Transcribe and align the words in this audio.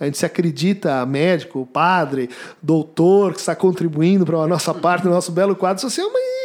A 0.00 0.04
gente 0.04 0.18
se 0.18 0.26
acredita 0.26 1.04
médico, 1.06 1.66
padre, 1.72 2.28
doutor, 2.62 3.32
que 3.32 3.40
está 3.40 3.54
contribuindo 3.54 4.26
para 4.26 4.38
a 4.38 4.46
nossa 4.46 4.74
parte 4.74 5.04
do 5.04 5.10
nosso 5.10 5.32
belo 5.32 5.56
quadro 5.56 5.80
social, 5.80 6.10
mas 6.12 6.36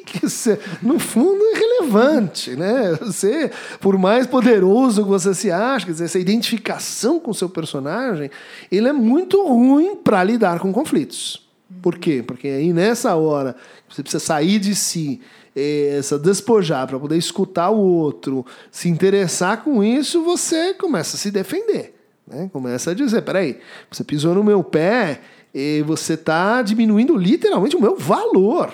que 0.00 0.28
você, 0.28 0.58
no 0.80 0.98
fundo 0.98 1.42
é 1.44 1.58
relevante, 1.58 2.56
né? 2.56 2.96
Você, 3.02 3.50
por 3.80 3.98
mais 3.98 4.26
poderoso 4.26 5.02
que 5.02 5.08
você 5.08 5.34
se 5.34 5.50
acha, 5.50 5.86
quer 5.86 5.92
dizer, 5.92 6.04
essa 6.04 6.18
identificação 6.18 7.20
com 7.20 7.30
o 7.30 7.34
seu 7.34 7.48
personagem, 7.48 8.30
ele 8.70 8.88
é 8.88 8.92
muito 8.92 9.44
ruim 9.46 9.96
para 9.96 10.24
lidar 10.24 10.58
com 10.60 10.72
conflitos. 10.72 11.46
Por 11.80 11.98
quê? 11.98 12.22
Porque 12.26 12.48
aí 12.48 12.72
nessa 12.72 13.14
hora 13.16 13.56
você 13.88 14.02
precisa 14.02 14.24
sair 14.24 14.58
de 14.58 14.74
si, 14.74 15.20
eh, 15.54 15.96
essa 15.98 16.18
despojar 16.18 16.86
para 16.86 16.98
poder 16.98 17.16
escutar 17.16 17.70
o 17.70 17.78
outro, 17.78 18.46
se 18.70 18.88
interessar 18.88 19.62
com 19.62 19.82
isso, 19.82 20.22
você 20.22 20.74
começa 20.74 21.16
a 21.16 21.18
se 21.18 21.30
defender. 21.30 21.91
Né? 22.26 22.48
Começa 22.52 22.90
a 22.90 22.94
dizer: 22.94 23.22
peraí, 23.22 23.58
você 23.90 24.04
pisou 24.04 24.34
no 24.34 24.44
meu 24.44 24.62
pé 24.62 25.20
e 25.54 25.82
você 25.86 26.14
está 26.14 26.62
diminuindo 26.62 27.16
literalmente 27.16 27.76
o 27.76 27.80
meu 27.80 27.96
valor. 27.96 28.70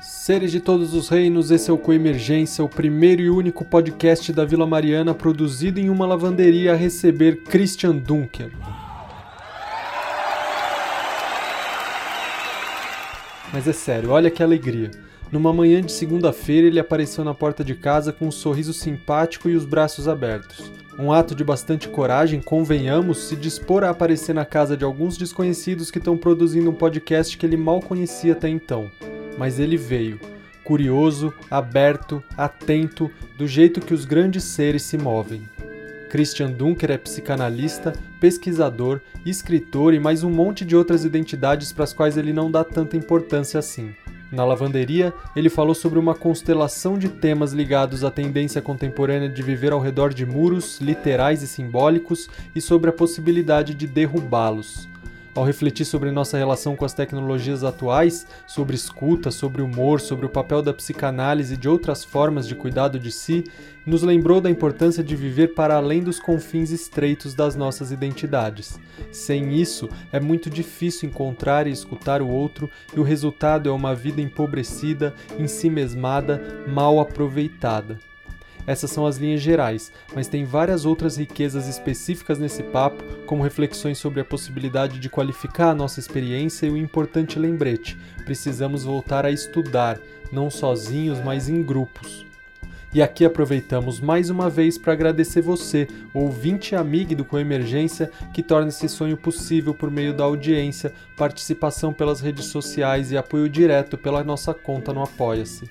Seres 0.00 0.52
de 0.52 0.60
todos 0.60 0.94
os 0.94 1.08
reinos, 1.08 1.50
esse 1.50 1.70
é 1.70 1.72
o 1.72 1.78
Coemergência, 1.78 2.64
o 2.64 2.68
primeiro 2.68 3.20
e 3.20 3.28
único 3.28 3.64
podcast 3.64 4.32
da 4.32 4.44
Vila 4.44 4.64
Mariana 4.64 5.12
produzido 5.12 5.80
em 5.80 5.90
uma 5.90 6.06
lavanderia 6.06 6.72
a 6.72 6.76
receber 6.76 7.42
Christian 7.42 7.96
Dunker. 7.96 8.52
Mas 13.52 13.66
é 13.66 13.72
sério, 13.72 14.10
olha 14.10 14.30
que 14.30 14.40
alegria. 14.40 14.92
Numa 15.30 15.52
manhã 15.52 15.80
de 15.80 15.92
segunda-feira, 15.92 16.66
ele 16.66 16.80
apareceu 16.80 17.24
na 17.24 17.34
porta 17.34 17.62
de 17.62 17.74
casa 17.74 18.12
com 18.12 18.26
um 18.26 18.32
sorriso 18.32 18.72
simpático 18.72 19.48
e 19.48 19.54
os 19.54 19.64
braços 19.64 20.08
abertos. 20.08 20.72
Um 20.98 21.12
ato 21.12 21.34
de 21.34 21.44
bastante 21.44 21.88
coragem, 21.88 22.40
convenhamos, 22.40 23.28
se 23.28 23.36
dispor 23.36 23.84
a 23.84 23.90
aparecer 23.90 24.34
na 24.34 24.44
casa 24.44 24.76
de 24.76 24.84
alguns 24.84 25.16
desconhecidos 25.16 25.90
que 25.90 25.98
estão 25.98 26.16
produzindo 26.16 26.70
um 26.70 26.74
podcast 26.74 27.38
que 27.38 27.46
ele 27.46 27.56
mal 27.56 27.80
conhecia 27.80 28.32
até 28.32 28.48
então 28.48 28.90
mas 29.40 29.58
ele 29.58 29.78
veio, 29.78 30.20
curioso, 30.62 31.32
aberto, 31.50 32.22
atento, 32.36 33.10
do 33.38 33.46
jeito 33.46 33.80
que 33.80 33.94
os 33.94 34.04
grandes 34.04 34.44
seres 34.44 34.82
se 34.82 34.98
movem. 34.98 35.48
Christian 36.10 36.50
Dunker 36.50 36.90
é 36.90 36.98
psicanalista, 36.98 37.94
pesquisador, 38.20 39.00
escritor 39.24 39.94
e 39.94 39.98
mais 39.98 40.22
um 40.22 40.28
monte 40.28 40.62
de 40.62 40.76
outras 40.76 41.06
identidades 41.06 41.72
para 41.72 41.84
as 41.84 41.94
quais 41.94 42.18
ele 42.18 42.34
não 42.34 42.50
dá 42.50 42.62
tanta 42.62 42.98
importância 42.98 43.58
assim. 43.58 43.94
Na 44.30 44.44
lavanderia, 44.44 45.12
ele 45.34 45.48
falou 45.48 45.74
sobre 45.74 45.98
uma 45.98 46.14
constelação 46.14 46.98
de 46.98 47.08
temas 47.08 47.52
ligados 47.52 48.04
à 48.04 48.10
tendência 48.10 48.62
contemporânea 48.62 49.28
de 49.28 49.42
viver 49.42 49.72
ao 49.72 49.80
redor 49.80 50.14
de 50.14 50.24
muros, 50.26 50.80
literais 50.80 51.42
e 51.42 51.48
simbólicos, 51.48 52.28
e 52.54 52.60
sobre 52.60 52.90
a 52.90 52.92
possibilidade 52.92 53.74
de 53.74 53.86
derrubá-los 53.86 54.89
ao 55.34 55.44
refletir 55.44 55.84
sobre 55.84 56.10
nossa 56.10 56.36
relação 56.36 56.76
com 56.76 56.84
as 56.84 56.92
tecnologias 56.92 57.64
atuais, 57.64 58.26
sobre 58.46 58.74
escuta, 58.74 59.30
sobre 59.30 59.62
humor, 59.62 60.00
sobre 60.00 60.26
o 60.26 60.30
papel 60.30 60.62
da 60.62 60.72
psicanálise 60.72 61.54
e 61.54 61.56
de 61.56 61.68
outras 61.68 62.04
formas 62.04 62.46
de 62.46 62.54
cuidado 62.54 62.98
de 62.98 63.12
si, 63.12 63.44
nos 63.86 64.02
lembrou 64.02 64.40
da 64.40 64.50
importância 64.50 65.02
de 65.02 65.16
viver 65.16 65.54
para 65.54 65.76
além 65.76 66.02
dos 66.02 66.20
confins 66.20 66.70
estreitos 66.70 67.34
das 67.34 67.56
nossas 67.56 67.90
identidades. 67.90 68.78
Sem 69.10 69.54
isso, 69.54 69.88
é 70.12 70.20
muito 70.20 70.50
difícil 70.50 71.08
encontrar 71.08 71.66
e 71.66 71.70
escutar 71.70 72.20
o 72.20 72.28
outro, 72.28 72.68
e 72.94 73.00
o 73.00 73.04
resultado 73.04 73.68
é 73.68 73.72
uma 73.72 73.94
vida 73.94 74.20
empobrecida, 74.20 75.14
ensimesmada, 75.38 76.64
mal 76.68 77.00
aproveitada. 77.00 77.98
Essas 78.66 78.90
são 78.90 79.06
as 79.06 79.16
linhas 79.16 79.40
gerais, 79.40 79.92
mas 80.14 80.28
tem 80.28 80.44
várias 80.44 80.84
outras 80.84 81.16
riquezas 81.16 81.66
específicas 81.66 82.38
nesse 82.38 82.62
papo, 82.62 83.02
como 83.26 83.42
reflexões 83.42 83.98
sobre 83.98 84.20
a 84.20 84.24
possibilidade 84.24 84.98
de 84.98 85.08
qualificar 85.08 85.70
a 85.70 85.74
nossa 85.74 86.00
experiência 86.00 86.66
e 86.66 86.70
o 86.70 86.76
importante 86.76 87.38
lembrete: 87.38 87.98
precisamos 88.24 88.84
voltar 88.84 89.24
a 89.24 89.30
estudar, 89.30 89.98
não 90.32 90.50
sozinhos, 90.50 91.18
mas 91.20 91.48
em 91.48 91.62
grupos. 91.62 92.26
E 92.92 93.00
aqui 93.00 93.24
aproveitamos 93.24 94.00
mais 94.00 94.30
uma 94.30 94.50
vez 94.50 94.76
para 94.76 94.92
agradecer 94.92 95.40
você, 95.40 95.86
ouvinte 96.12 96.74
e 96.74 96.76
amigo 96.76 97.14
do 97.14 97.24
Coemergência, 97.24 98.10
que 98.34 98.42
torna 98.42 98.68
esse 98.68 98.88
sonho 98.88 99.16
possível 99.16 99.72
por 99.72 99.92
meio 99.92 100.12
da 100.12 100.24
audiência, 100.24 100.92
participação 101.16 101.92
pelas 101.92 102.20
redes 102.20 102.46
sociais 102.46 103.12
e 103.12 103.16
apoio 103.16 103.48
direto 103.48 103.96
pela 103.96 104.24
nossa 104.24 104.52
conta 104.52 104.92
no 104.92 105.04
Apoia-se. 105.04 105.70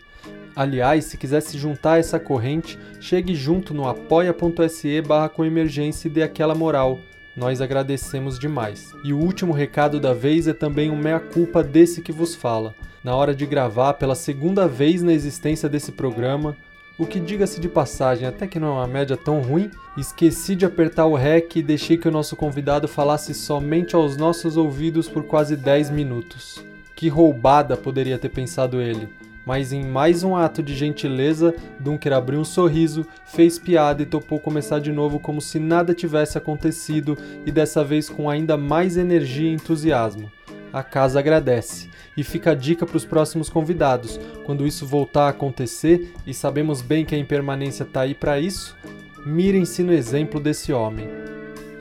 Aliás, 0.59 1.05
se 1.05 1.15
quiser 1.15 1.39
se 1.39 1.57
juntar 1.57 1.93
a 1.93 1.97
essa 1.99 2.19
corrente, 2.19 2.77
chegue 2.99 3.33
junto 3.33 3.73
no 3.73 3.87
apoia.se 3.87 5.01
barra 5.03 5.29
com 5.29 5.45
emergência 5.45 6.09
e 6.09 6.11
dê 6.11 6.21
aquela 6.21 6.53
moral. 6.53 6.99
Nós 7.33 7.61
agradecemos 7.61 8.37
demais. 8.37 8.93
E 9.01 9.13
o 9.13 9.19
último 9.19 9.53
recado 9.53 10.01
da 10.01 10.13
vez 10.13 10.49
é 10.49 10.53
também 10.53 10.91
um 10.91 10.97
meia-culpa 10.97 11.63
desse 11.63 12.01
que 12.01 12.11
vos 12.11 12.35
fala. 12.35 12.75
Na 13.01 13.15
hora 13.15 13.33
de 13.33 13.45
gravar, 13.45 13.93
pela 13.93 14.15
segunda 14.15 14.67
vez 14.67 15.01
na 15.01 15.13
existência 15.13 15.69
desse 15.69 15.93
programa, 15.93 16.57
o 16.97 17.05
que 17.05 17.21
diga-se 17.21 17.61
de 17.61 17.69
passagem, 17.69 18.27
até 18.27 18.45
que 18.45 18.59
não 18.59 18.67
é 18.67 18.81
uma 18.81 18.87
média 18.87 19.15
tão 19.15 19.39
ruim, 19.39 19.71
esqueci 19.97 20.57
de 20.57 20.65
apertar 20.65 21.05
o 21.05 21.15
REC 21.15 21.55
e 21.55 21.63
deixei 21.63 21.97
que 21.97 22.09
o 22.09 22.11
nosso 22.11 22.35
convidado 22.35 22.85
falasse 22.85 23.33
somente 23.33 23.95
aos 23.95 24.17
nossos 24.17 24.57
ouvidos 24.57 25.07
por 25.07 25.23
quase 25.23 25.55
10 25.55 25.89
minutos. 25.89 26.61
Que 26.97 27.07
roubada 27.07 27.77
poderia 27.77 28.19
ter 28.19 28.27
pensado 28.27 28.81
ele 28.81 29.07
mas 29.49 29.73
em 29.73 29.83
mais 29.83 30.23
um 30.23 30.35
ato 30.35 30.61
de 30.61 30.75
gentileza, 30.75 31.55
Dunker 31.79 32.13
abriu 32.13 32.39
um 32.39 32.45
sorriso, 32.45 33.03
fez 33.25 33.57
piada 33.57 34.03
e 34.03 34.05
topou 34.05 34.39
começar 34.39 34.77
de 34.77 34.91
novo 34.91 35.19
como 35.19 35.41
se 35.41 35.57
nada 35.57 35.91
tivesse 35.91 36.37
acontecido 36.37 37.17
e 37.47 37.51
dessa 37.51 37.83
vez 37.83 38.07
com 38.07 38.29
ainda 38.29 38.55
mais 38.55 38.95
energia 38.95 39.49
e 39.49 39.53
entusiasmo. 39.55 40.31
A 40.71 40.83
casa 40.83 41.17
agradece. 41.17 41.89
E 42.15 42.23
fica 42.23 42.51
a 42.51 42.53
dica 42.53 42.85
para 42.85 42.95
os 42.95 43.05
próximos 43.05 43.49
convidados. 43.49 44.19
Quando 44.45 44.67
isso 44.67 44.85
voltar 44.85 45.25
a 45.25 45.29
acontecer, 45.29 46.13
e 46.27 46.31
sabemos 46.31 46.83
bem 46.83 47.03
que 47.03 47.15
a 47.15 47.19
impermanência 47.19 47.81
está 47.81 48.01
aí 48.01 48.13
para 48.13 48.39
isso, 48.39 48.77
mirem-se 49.25 49.81
no 49.81 49.91
exemplo 49.91 50.39
desse 50.39 50.71
homem. 50.71 51.09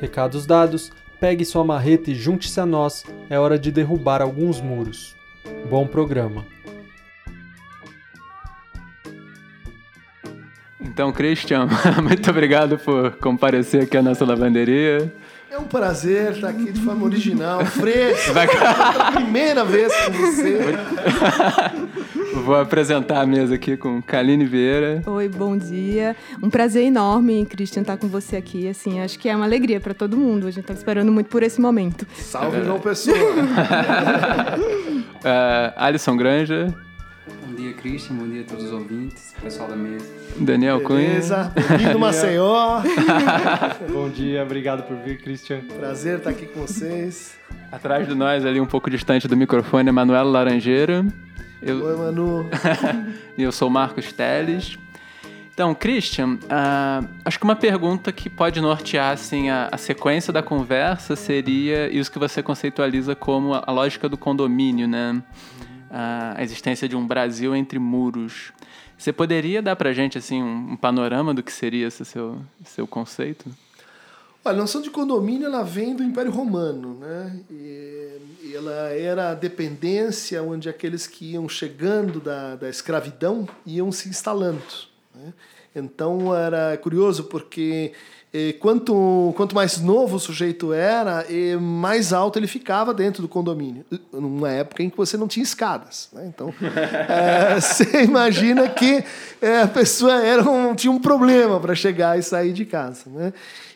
Recados 0.00 0.46
dados, 0.46 0.90
pegue 1.20 1.44
sua 1.44 1.64
marreta 1.64 2.10
e 2.10 2.14
junte-se 2.14 2.58
a 2.58 2.64
nós, 2.64 3.04
é 3.28 3.38
hora 3.38 3.58
de 3.58 3.70
derrubar 3.70 4.22
alguns 4.22 4.58
muros. 4.58 5.14
Bom 5.68 5.86
programa. 5.86 6.46
Então, 10.80 11.12
Christian, 11.12 11.68
muito 12.02 12.30
obrigado 12.30 12.78
por 12.78 13.12
comparecer 13.16 13.82
aqui 13.82 13.96
à 13.96 14.02
nossa 14.02 14.24
lavanderia. 14.24 15.12
É 15.50 15.58
um 15.58 15.64
prazer 15.64 16.32
estar 16.32 16.50
aqui 16.50 16.70
de 16.70 16.80
forma 16.80 17.04
original, 17.04 17.64
fresca. 17.66 18.32
Vai... 18.32 18.46
É 18.46 19.12
primeira 19.16 19.64
vez 19.64 19.92
com 20.04 20.12
você. 20.12 20.58
Vou 22.44 22.54
apresentar 22.54 23.22
a 23.22 23.26
mesa 23.26 23.54
aqui 23.54 23.76
com 23.76 24.00
Kaline 24.02 24.44
Vieira. 24.44 25.02
Oi, 25.06 25.28
bom 25.28 25.56
dia. 25.56 26.14
Um 26.42 26.50
prazer 26.50 26.84
enorme, 26.84 27.44
Christian, 27.46 27.80
estar 27.80 27.96
com 27.96 28.06
você 28.06 28.36
aqui. 28.36 28.68
Assim, 28.68 29.00
acho 29.00 29.18
que 29.18 29.28
é 29.28 29.34
uma 29.34 29.46
alegria 29.46 29.80
para 29.80 29.94
todo 29.94 30.16
mundo. 30.16 30.46
A 30.46 30.50
gente 30.50 30.60
está 30.60 30.74
esperando 30.74 31.10
muito 31.10 31.28
por 31.28 31.42
esse 31.42 31.60
momento. 31.60 32.06
Salve, 32.14 32.58
é 32.58 32.64
João 32.64 32.78
Pessoa. 32.78 33.16
uh, 35.16 35.72
Alisson 35.76 36.16
Granja. 36.16 36.72
Bom 37.48 37.54
dia, 37.54 37.72
Christian. 37.72 38.16
Bom 38.16 38.28
dia 38.28 38.42
a 38.42 38.44
todos 38.44 38.64
os 38.66 38.72
ouvintes, 38.72 39.34
pessoal 39.40 39.70
da 39.70 39.74
mesa. 39.74 40.04
Daniel 40.38 40.86
Beleza. 40.86 41.50
Cunha. 41.54 41.66
Bem-vindo, 41.78 41.98
Maceió. 41.98 42.82
Bom 43.90 44.10
dia, 44.10 44.42
obrigado 44.42 44.82
por 44.82 44.94
vir, 44.98 45.18
Christian. 45.22 45.62
Prazer 45.78 46.18
estar 46.18 46.28
aqui 46.28 46.44
com 46.44 46.60
vocês. 46.60 47.38
Atrás 47.72 48.06
de 48.06 48.14
nós, 48.14 48.44
ali 48.44 48.60
um 48.60 48.66
pouco 48.66 48.90
distante 48.90 49.26
do 49.26 49.34
microfone, 49.34 49.88
é 49.88 49.92
Manuela 49.92 50.30
Laranjeira. 50.30 51.06
Eu... 51.62 51.82
Oi, 51.82 51.96
Manu. 51.96 52.50
e 53.38 53.42
eu 53.42 53.50
sou 53.50 53.70
Marcos 53.70 54.12
Teles. 54.12 54.78
Então, 55.54 55.74
Christian, 55.74 56.34
uh, 56.34 57.08
acho 57.24 57.38
que 57.38 57.44
uma 57.44 57.56
pergunta 57.56 58.12
que 58.12 58.28
pode 58.28 58.60
nortear 58.60 59.14
assim, 59.14 59.48
a, 59.48 59.70
a, 59.72 59.78
sequência 59.78 60.32
da 60.32 60.42
conversa 60.42 61.16
seria 61.16 61.88
isso 61.88 62.12
que 62.12 62.18
você 62.18 62.42
conceitualiza 62.42 63.16
como 63.16 63.54
a, 63.54 63.64
a 63.66 63.72
lógica 63.72 64.06
do 64.06 64.18
condomínio, 64.18 64.86
né? 64.86 65.20
A 65.90 66.42
existência 66.42 66.88
de 66.88 66.96
um 66.96 67.06
Brasil 67.06 67.54
entre 67.54 67.78
muros. 67.78 68.52
Você 68.96 69.12
poderia 69.12 69.62
dar 69.62 69.76
para 69.76 69.92
gente 69.92 70.18
assim, 70.18 70.42
um, 70.42 70.72
um, 70.72 70.76
panorama 70.76 71.32
do 71.32 71.42
que 71.42 71.52
seria 71.52 71.86
esse 71.86 72.04
seu, 72.04 72.40
seu 72.64 72.86
conceito? 72.86 73.48
Olha, 74.44 74.56
a 74.56 74.58
noção 74.58 74.82
de 74.82 74.90
condomínio 74.90 75.46
ela 75.46 75.62
vem 75.62 75.94
do 75.94 76.02
Império 76.02 76.32
Romano, 76.32 76.94
né? 76.94 77.40
E 77.50 77.98
ela 78.54 78.90
era 78.90 79.30
a 79.30 79.34
dependência 79.34 80.42
onde 80.42 80.68
aqueles 80.68 81.06
que 81.06 81.32
iam 81.32 81.48
chegando 81.48 82.20
da, 82.20 82.56
da 82.56 82.68
escravidão 82.68 83.48
iam 83.64 83.92
se 83.92 84.08
instalando. 84.08 84.62
Né? 85.14 85.32
Então 85.74 86.34
era 86.34 86.76
curioso 86.76 87.24
porque 87.24 87.92
E 88.32 88.52
quanto, 88.60 89.32
quanto 89.36 89.54
mais 89.54 89.80
novo 89.80 90.16
o 90.16 90.20
sujeito 90.20 90.72
era, 90.72 91.24
e 91.30 91.56
mais 91.56 92.12
alto 92.12 92.38
ele 92.38 92.46
ficava 92.46 92.92
dentro 92.92 93.22
do 93.22 93.28
condomínio. 93.28 93.84
Numa 94.12 94.50
época 94.50 94.82
em 94.82 94.90
que 94.90 94.96
você 94.96 95.16
não 95.16 95.26
tinha 95.26 95.42
escadas. 95.42 96.10
Né? 96.12 96.30
Então, 96.34 96.52
é, 97.08 97.58
você 97.58 98.02
imagina 98.04 98.68
que 98.68 99.02
é, 99.40 99.62
a 99.62 99.68
pessoa 99.68 100.22
era 100.22 100.42
um, 100.42 100.74
tinha 100.74 100.90
um 100.90 100.98
problema 100.98 101.58
para 101.58 101.74
chegar 101.74 102.18
e 102.18 102.22
sair 102.22 102.52
de 102.52 102.66
casa. 102.66 103.04
Né? 103.06 103.32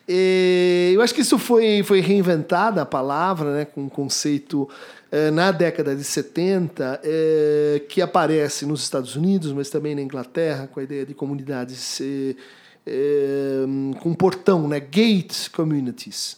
E 0.07 0.93
eu 0.95 1.01
acho 1.01 1.15
que 1.15 1.23
isso 1.23 1.39
foi, 1.39 1.83
foi 1.83 2.01
reinventada 2.01 2.83
a 2.83 2.87
palavra, 2.87 3.55
né, 3.55 3.65
com 3.65 3.83
um 3.83 3.89
conceito 3.89 4.69
é, 5.11 5.31
na 5.31 5.51
década 5.51 5.95
de 5.95 6.05
70, 6.05 7.01
é, 7.03 7.83
que 7.89 8.03
aparece 8.03 8.67
nos 8.67 8.83
Estados 8.83 9.15
Unidos, 9.17 9.53
mas 9.53 9.71
também 9.71 9.95
na 9.95 10.03
Inglaterra, 10.03 10.69
com 10.71 10.81
a 10.81 10.83
ideia 10.83 11.07
de 11.07 11.15
comunidades 11.15 12.01
é, 12.01 12.35
é, 12.87 13.65
com 14.01 14.15
portão, 14.15 14.69
né? 14.69 14.81
gate 14.81 15.49
communities. 15.51 16.37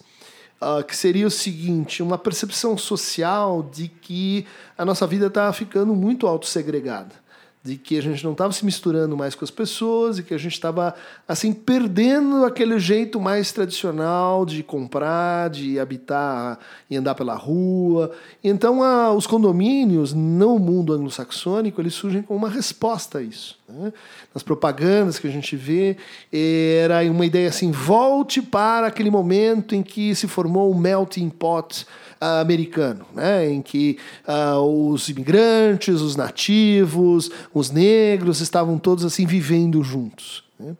Uh, 0.61 0.83
que 0.83 0.97
seria 0.97 1.27
o 1.27 1.31
seguinte: 1.31 2.03
uma 2.03 2.17
percepção 2.17 2.79
social 2.79 3.63
de 3.63 3.89
que 3.89 4.47
a 4.79 4.85
nossa 4.85 5.07
vida 5.07 5.27
está 5.27 5.53
ficando 5.53 5.95
muito 5.95 6.27
autossegregada 6.27 7.24
de 7.65 7.79
que 7.79 7.97
a 7.97 8.03
gente 8.03 8.23
não 8.23 8.33
estava 8.33 8.53
se 8.53 8.63
misturando 8.63 9.17
mais 9.17 9.35
com 9.35 9.43
as 9.43 9.51
pessoas 9.51 10.19
e 10.19 10.23
que 10.23 10.35
a 10.35 10.39
gente 10.39 10.53
estava 10.53 10.95
assim 11.27 11.51
perdendo 11.51 12.45
aquele 12.45 12.79
jeito 12.79 13.19
mais 13.19 13.53
tradicional 13.53 14.45
de 14.45 14.63
comprar, 14.63 15.49
de 15.49 15.81
habitar 15.81 16.59
e 16.91 16.97
andar 16.97 17.15
pela 17.15 17.35
rua. 17.35 18.13
Então, 18.43 18.83
a, 18.83 19.11
os 19.15 19.27
condomínios 19.27 20.13
no 20.13 20.59
mundo 20.59 20.93
anglo-saxônico 20.93 21.81
eles 21.81 21.95
surgem 21.95 22.21
como 22.21 22.39
uma 22.39 22.51
resposta 22.51 23.19
a 23.21 23.23
isso. 23.23 23.59
Né? 23.67 23.95
Nas 24.35 24.43
propagandas 24.43 25.19
que 25.19 25.27
a 25.27 25.31
gente 25.31 25.57
vê 25.57 25.97
era 26.31 27.01
uma 27.11 27.25
ideia 27.25 27.49
assim: 27.49 27.71
volte 27.71 28.43
para 28.43 28.89
aquele 28.89 29.11
momento 29.11 29.75
em 29.75 29.83
que 29.83 30.15
se 30.15 30.29
formou 30.29 30.71
o 30.71 30.79
melting 30.79 31.31
pot 31.31 31.87
americano, 32.21 33.07
né, 33.15 33.49
em 33.51 33.61
que 33.61 33.99
uh, 34.27 34.91
os 34.91 35.09
imigrantes, 35.09 36.01
os 36.01 36.17
nativos, 36.17 37.31
os 37.53 37.71
negros 37.71 38.41
estavam 38.41 38.79
todos 38.79 39.05
assim 39.05 39.27
vivendo 39.27 39.83
juntos. 39.83 40.45
Né? 40.59 40.75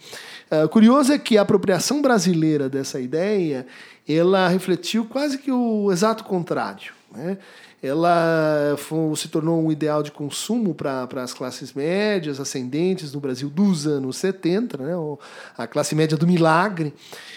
Uh, 0.51 0.69
curioso 0.69 1.13
é 1.13 1.19
que 1.19 1.37
a 1.37 1.43
apropriação 1.43 2.01
brasileira 2.01 2.69
dessa 2.69 3.01
ideia 3.01 3.67
ela 4.09 4.49
refletiu 4.49 5.05
quase 5.07 5.39
que 5.39 5.51
o 5.51 5.91
exato 5.91 6.25
contrário. 6.25 6.93
Né? 7.15 7.39
Ela 7.85 8.75
foi, 8.79 9.15
se 9.15 9.29
tornou 9.29 9.63
um 9.63 9.71
ideal 9.71 10.03
de 10.03 10.11
consumo 10.11 10.75
para 10.75 11.07
as 11.17 11.35
classes 11.35 11.75
médias 11.75 12.41
ascendentes 12.41 13.13
no 13.13 13.21
Brasil 13.21 13.51
dos 13.51 13.87
anos 13.87 14.17
70, 14.17 14.79
né, 14.79 14.93
a 15.59 15.67
classe 15.67 15.95
média 15.95 16.17
do 16.17 16.27
milagre, 16.27 16.95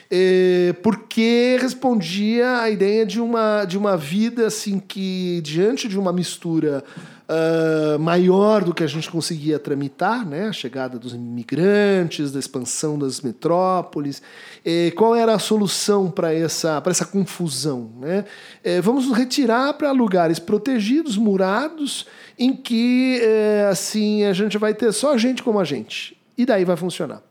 é, 0.10 0.74
porque 0.82 1.58
respondia 1.60 2.62
à 2.62 2.70
ideia 2.70 3.06
de 3.06 3.20
uma, 3.20 3.66
de 3.66 3.78
uma 3.78 3.98
vida 3.98 4.48
assim 4.48 4.80
que, 4.80 5.42
diante 5.44 5.90
de 5.90 6.00
uma 6.00 6.14
mistura 6.14 6.82
uh, 7.28 8.00
maior 8.00 8.64
do 8.64 8.74
que 8.74 8.84
a 8.84 8.88
gente 8.88 9.10
conseguia 9.10 9.60
tramitar, 9.60 10.26
né? 10.26 10.48
a 10.48 10.54
chegada 10.54 10.98
dos 10.98 11.14
imigrantes, 11.14 12.32
da 12.32 12.40
expansão 12.40 12.98
das 12.98 13.22
metrópoles. 13.22 14.22
E 14.66 14.92
qual 14.96 15.16
era 15.16 15.34
a 15.34 15.40
solução 15.40 16.10
para 16.10 16.34
essa, 16.34 16.82
essa 16.86 17.06
confusão? 17.06 17.92
Né? 18.00 18.26
É, 18.64 18.82
vamos 18.82 19.12
retirar 19.12 19.74
para 19.74 19.92
lugares 19.92 20.40
protegidos, 20.40 21.18
murados, 21.18 22.08
em 22.40 22.56
que 22.56 23.20
é, 23.22 23.68
assim 23.70 24.24
a 24.24 24.34
gente 24.34 24.58
vai 24.58 24.74
ter 24.74 24.92
só 24.92 25.18
gente 25.18 25.44
como 25.44 25.60
a 25.60 25.64
gente. 25.64 26.18
E 26.38 26.46
daí 26.46 26.64
vai 26.64 26.78
funcionar. 26.78 27.22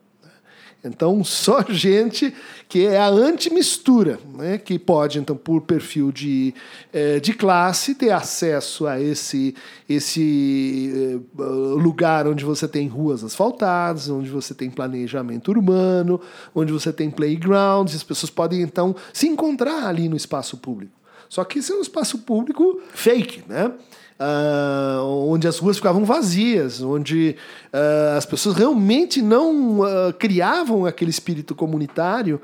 Então, 0.89 1.23
só 1.25 1.63
gente 1.69 2.35
que 2.69 2.87
é 2.87 2.99
a 2.99 3.09
antimistura, 3.09 4.19
né, 4.35 4.59
que 4.59 4.79
pode, 4.79 5.19
então, 5.19 5.37
por 5.37 5.63
perfil 5.63 6.11
de, 6.11 6.53
é, 6.93 7.21
de 7.21 7.33
classe, 7.33 7.95
ter 7.95 8.11
acesso 8.11 8.87
a 8.87 9.01
esse, 9.01 9.55
esse 9.89 11.21
é, 11.39 11.43
lugar 11.43 12.27
onde 12.27 12.45
você 12.45 12.67
tem 12.67 12.89
ruas 12.89 13.23
asfaltadas, 13.23 14.09
onde 14.09 14.31
você 14.31 14.55
tem 14.55 14.69
planejamento 14.71 15.49
urbano, 15.49 16.21
onde 16.55 16.73
você 16.73 16.93
tem 16.93 17.11
playgrounds, 17.11 17.95
as 17.95 18.03
pessoas 18.03 18.31
podem, 18.31 18.63
então, 18.63 18.95
se 19.13 19.29
encontrar 19.29 19.87
ali 19.87 20.09
no 20.09 20.17
espaço 20.17 20.57
público. 20.57 20.93
Só 21.29 21.45
que 21.45 21.59
isso 21.59 21.73
é 21.73 21.77
um 21.77 21.81
espaço 21.81 22.19
público 22.19 22.81
fake, 22.93 23.43
né? 23.49 23.73
Uh, 24.19 25.29
onde 25.29 25.47
as 25.47 25.59
ruas 25.59 25.77
ficavam 25.77 26.03
vazias, 26.05 26.81
onde 26.81 27.37
uh, 27.71 28.17
as 28.17 28.25
pessoas 28.25 28.57
realmente 28.57 29.21
não 29.21 29.81
uh, 29.81 30.13
criavam 30.19 30.87
aquele 30.87 31.11
espírito 31.11 31.55
comunitário, 31.55 32.41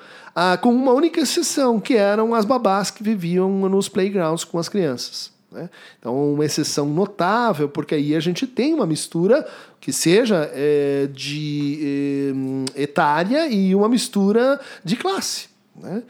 com 0.62 0.74
uma 0.74 0.92
única 0.92 1.20
exceção, 1.20 1.78
que 1.78 1.94
eram 1.94 2.34
as 2.34 2.44
babás 2.44 2.90
que 2.90 3.02
viviam 3.02 3.50
nos 3.68 3.88
playgrounds 3.88 4.44
com 4.44 4.58
as 4.58 4.68
crianças. 4.68 5.30
Né? 5.52 5.68
Então, 5.98 6.32
uma 6.32 6.44
exceção 6.44 6.86
notável, 6.86 7.68
porque 7.68 7.94
aí 7.94 8.16
a 8.16 8.20
gente 8.20 8.46
tem 8.46 8.72
uma 8.72 8.86
mistura 8.86 9.46
que 9.80 9.92
seja 9.92 10.50
é, 10.54 11.08
de 11.12 12.32
é, 12.76 12.82
etária 12.82 13.48
e 13.48 13.74
uma 13.74 13.88
mistura 13.88 14.58
de 14.82 14.96
classe. 14.96 15.51
Né? 15.74 16.02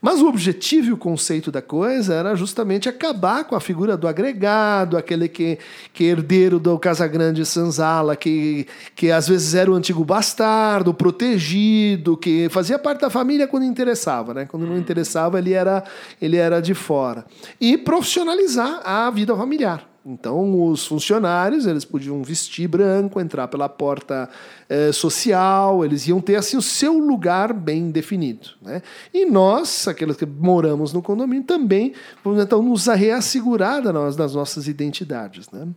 Mas 0.00 0.20
o 0.20 0.28
objetivo 0.28 0.88
e 0.88 0.92
o 0.92 0.96
conceito 0.96 1.50
da 1.50 1.60
coisa 1.60 2.14
era 2.14 2.36
justamente 2.36 2.88
acabar 2.88 3.44
com 3.44 3.56
a 3.56 3.60
figura 3.60 3.96
do 3.96 4.06
agregado, 4.06 4.96
aquele 4.96 5.28
que, 5.28 5.58
que 5.92 6.04
é 6.04 6.08
herdeiro 6.08 6.60
do 6.60 6.78
Casagrande 6.78 7.44
Sanzala, 7.44 8.14
que, 8.14 8.66
que 8.94 9.10
às 9.10 9.26
vezes 9.26 9.54
era 9.54 9.70
o 9.70 9.74
antigo 9.74 10.04
bastardo, 10.04 10.94
protegido, 10.94 12.16
que 12.16 12.48
fazia 12.48 12.78
parte 12.78 13.00
da 13.00 13.10
família 13.10 13.48
quando 13.48 13.64
interessava, 13.64 14.32
né? 14.32 14.46
quando 14.46 14.66
não 14.66 14.78
interessava 14.78 15.38
ele 15.38 15.52
era, 15.52 15.82
ele 16.22 16.36
era 16.36 16.60
de 16.60 16.74
fora. 16.74 17.26
E 17.60 17.76
profissionalizar 17.76 18.80
a 18.84 19.10
vida 19.10 19.36
familiar. 19.36 19.87
Então, 20.06 20.70
os 20.70 20.86
funcionários 20.86 21.66
eles 21.66 21.84
podiam 21.84 22.22
vestir 22.22 22.66
branco, 22.68 23.20
entrar 23.20 23.48
pela 23.48 23.68
porta 23.68 24.28
eh, 24.68 24.90
social, 24.92 25.84
eles 25.84 26.06
iam 26.06 26.20
ter 26.20 26.36
assim 26.36 26.56
o 26.56 26.62
seu 26.62 26.98
lugar 26.98 27.52
bem 27.52 27.90
definido. 27.90 28.48
Né? 28.62 28.80
E 29.12 29.26
nós, 29.26 29.86
aqueles 29.86 30.16
que 30.16 30.24
moramos 30.24 30.92
no 30.92 31.02
condomínio, 31.02 31.44
também 31.44 31.92
vamos 32.24 32.42
então 32.42 32.62
nos 32.62 32.86
reassegurar 32.86 33.82
das, 33.82 34.34
nossas 34.34 34.66
identidades. 34.66 35.50
Né? 35.50 35.68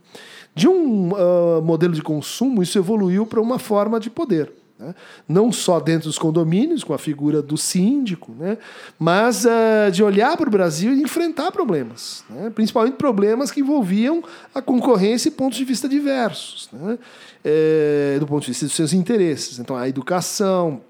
De 0.54 0.68
um 0.68 1.12
uh, 1.12 1.60
modelo 1.62 1.92
de 1.92 2.02
consumo, 2.02 2.62
isso 2.62 2.78
evoluiu 2.78 3.26
para 3.26 3.40
uma 3.40 3.58
forma 3.58 4.00
de 4.00 4.08
poder. 4.08 4.61
Né? 4.82 4.94
Não 5.28 5.52
só 5.52 5.78
dentro 5.78 6.08
dos 6.08 6.18
condomínios, 6.18 6.82
com 6.82 6.92
a 6.92 6.98
figura 6.98 7.40
do 7.40 7.56
síndico, 7.56 8.32
né? 8.36 8.58
mas 8.98 9.44
uh, 9.44 9.90
de 9.92 10.02
olhar 10.02 10.36
para 10.36 10.48
o 10.48 10.50
Brasil 10.50 10.92
e 10.92 11.00
enfrentar 11.00 11.52
problemas, 11.52 12.24
né? 12.28 12.50
principalmente 12.50 12.94
problemas 12.94 13.52
que 13.52 13.60
envolviam 13.60 14.24
a 14.52 14.60
concorrência 14.60 15.28
e 15.28 15.30
pontos 15.32 15.56
de 15.56 15.64
vista 15.64 15.88
diversos, 15.88 16.68
né? 16.72 16.98
é, 17.44 18.16
do 18.18 18.26
ponto 18.26 18.42
de 18.42 18.48
vista 18.48 18.66
dos 18.66 18.74
seus 18.74 18.92
interesses. 18.92 19.60
Então, 19.60 19.76
a 19.76 19.88
educação, 19.88 20.80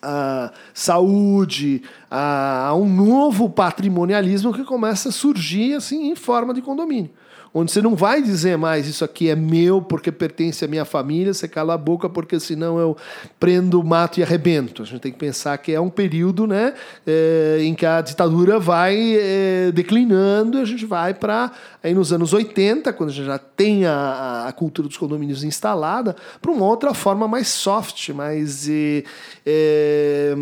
a 0.00 0.52
saúde, 0.72 1.82
a, 2.08 2.68
a 2.68 2.74
um 2.76 2.88
novo 2.88 3.50
patrimonialismo 3.50 4.54
que 4.54 4.62
começa 4.62 5.08
a 5.08 5.12
surgir 5.12 5.74
assim 5.74 6.08
em 6.10 6.14
forma 6.14 6.54
de 6.54 6.62
condomínio 6.62 7.10
onde 7.52 7.72
você 7.72 7.80
não 7.80 7.96
vai 7.96 8.22
dizer 8.22 8.56
mais 8.58 8.86
isso 8.86 9.04
aqui 9.04 9.28
é 9.28 9.36
meu 9.36 9.80
porque 9.80 10.12
pertence 10.12 10.64
à 10.64 10.68
minha 10.68 10.84
família, 10.84 11.32
você 11.32 11.48
cala 11.48 11.74
a 11.74 11.78
boca 11.78 12.08
porque 12.08 12.38
senão 12.38 12.78
eu 12.78 12.96
prendo, 13.40 13.82
mato 13.82 14.20
e 14.20 14.22
arrebento. 14.22 14.82
A 14.82 14.86
gente 14.86 15.00
tem 15.00 15.12
que 15.12 15.18
pensar 15.18 15.56
que 15.58 15.72
é 15.72 15.80
um 15.80 15.90
período 15.90 16.46
né, 16.46 16.74
é, 17.06 17.58
em 17.62 17.74
que 17.74 17.86
a 17.86 18.00
ditadura 18.00 18.58
vai 18.58 19.16
é, 19.18 19.72
declinando 19.72 20.58
a 20.58 20.64
gente 20.64 20.86
vai 20.86 21.14
para, 21.14 21.52
aí 21.82 21.94
nos 21.94 22.12
anos 22.12 22.32
80, 22.32 22.92
quando 22.92 23.10
a 23.10 23.12
gente 23.12 23.26
já 23.26 23.38
tem 23.38 23.86
a, 23.86 24.46
a 24.46 24.52
cultura 24.52 24.88
dos 24.88 24.96
condomínios 24.96 25.44
instalada, 25.44 26.16
para 26.40 26.50
uma 26.50 26.64
outra 26.64 26.94
forma 26.94 27.26
mais 27.26 27.48
soft, 27.48 28.10
mais, 28.10 28.68
é, 28.70 30.34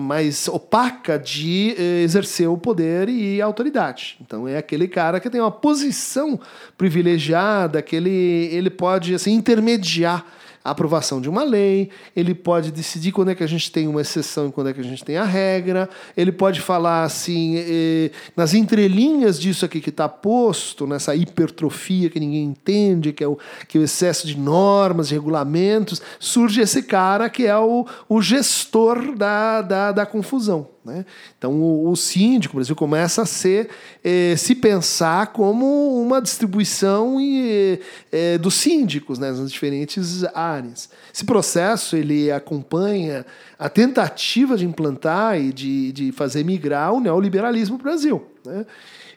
mais 0.00 0.48
opaca 0.48 1.18
de 1.18 1.74
exercer 2.02 2.48
o 2.48 2.56
poder 2.56 3.08
e 3.08 3.40
a 3.40 3.46
autoridade. 3.46 4.16
Então 4.20 4.46
é 4.48 4.56
aquele 4.56 4.88
cara 4.88 5.20
que 5.20 5.30
tem 5.30 5.40
uma 5.40 5.50
posição 5.50 6.40
privilegiada, 6.76 7.82
que 7.82 7.96
ele, 7.96 8.48
ele 8.52 8.70
pode 8.70 9.14
assim, 9.14 9.32
intermediar 9.32 10.24
a 10.64 10.70
aprovação 10.70 11.20
de 11.20 11.28
uma 11.28 11.44
lei, 11.44 11.90
ele 12.16 12.34
pode 12.34 12.72
decidir 12.72 13.12
quando 13.12 13.30
é 13.30 13.34
que 13.34 13.44
a 13.44 13.46
gente 13.46 13.70
tem 13.70 13.86
uma 13.86 14.00
exceção 14.00 14.48
e 14.48 14.52
quando 14.52 14.70
é 14.70 14.72
que 14.72 14.80
a 14.80 14.84
gente 14.84 15.04
tem 15.04 15.18
a 15.18 15.24
regra, 15.24 15.90
ele 16.16 16.32
pode 16.32 16.62
falar 16.62 17.04
assim, 17.04 17.56
eh, 17.58 18.10
nas 18.34 18.54
entrelinhas 18.54 19.38
disso 19.38 19.66
aqui 19.66 19.78
que 19.78 19.90
está 19.90 20.08
posto, 20.08 20.86
nessa 20.86 21.14
hipertrofia 21.14 22.08
que 22.08 22.18
ninguém 22.18 22.44
entende, 22.44 23.12
que 23.12 23.22
é 23.22 23.28
o, 23.28 23.38
que 23.68 23.76
é 23.76 23.80
o 23.82 23.84
excesso 23.84 24.26
de 24.26 24.38
normas, 24.38 25.08
de 25.08 25.14
regulamentos, 25.14 26.00
surge 26.18 26.62
esse 26.62 26.82
cara 26.82 27.28
que 27.28 27.46
é 27.46 27.58
o, 27.58 27.86
o 28.08 28.22
gestor 28.22 29.14
da, 29.14 29.60
da, 29.60 29.92
da 29.92 30.06
confusão. 30.06 30.73
Né? 30.84 31.06
Então, 31.38 31.52
o, 31.52 31.90
o 31.90 31.96
síndico, 31.96 32.54
o 32.54 32.58
Brasil 32.58 32.76
começa 32.76 33.22
a 33.22 33.26
ser, 33.26 33.70
eh, 34.02 34.34
se 34.36 34.54
pensar 34.54 35.28
como 35.28 36.00
uma 36.02 36.20
distribuição 36.20 37.18
e, 37.18 37.80
eh, 38.12 38.36
dos 38.36 38.54
síndicos 38.54 39.18
né, 39.18 39.30
nas 39.30 39.50
diferentes 39.50 40.24
áreas. 40.34 40.90
Esse 41.12 41.24
processo 41.24 41.96
ele 41.96 42.30
acompanha 42.30 43.24
a 43.58 43.70
tentativa 43.70 44.58
de 44.58 44.66
implantar 44.66 45.40
e 45.40 45.52
de, 45.52 45.90
de 45.92 46.12
fazer 46.12 46.44
migrar 46.44 46.92
o 46.92 47.00
neoliberalismo 47.00 47.78
para 47.78 47.88
o 47.88 47.90
Brasil. 47.90 48.26
Né? 48.44 48.66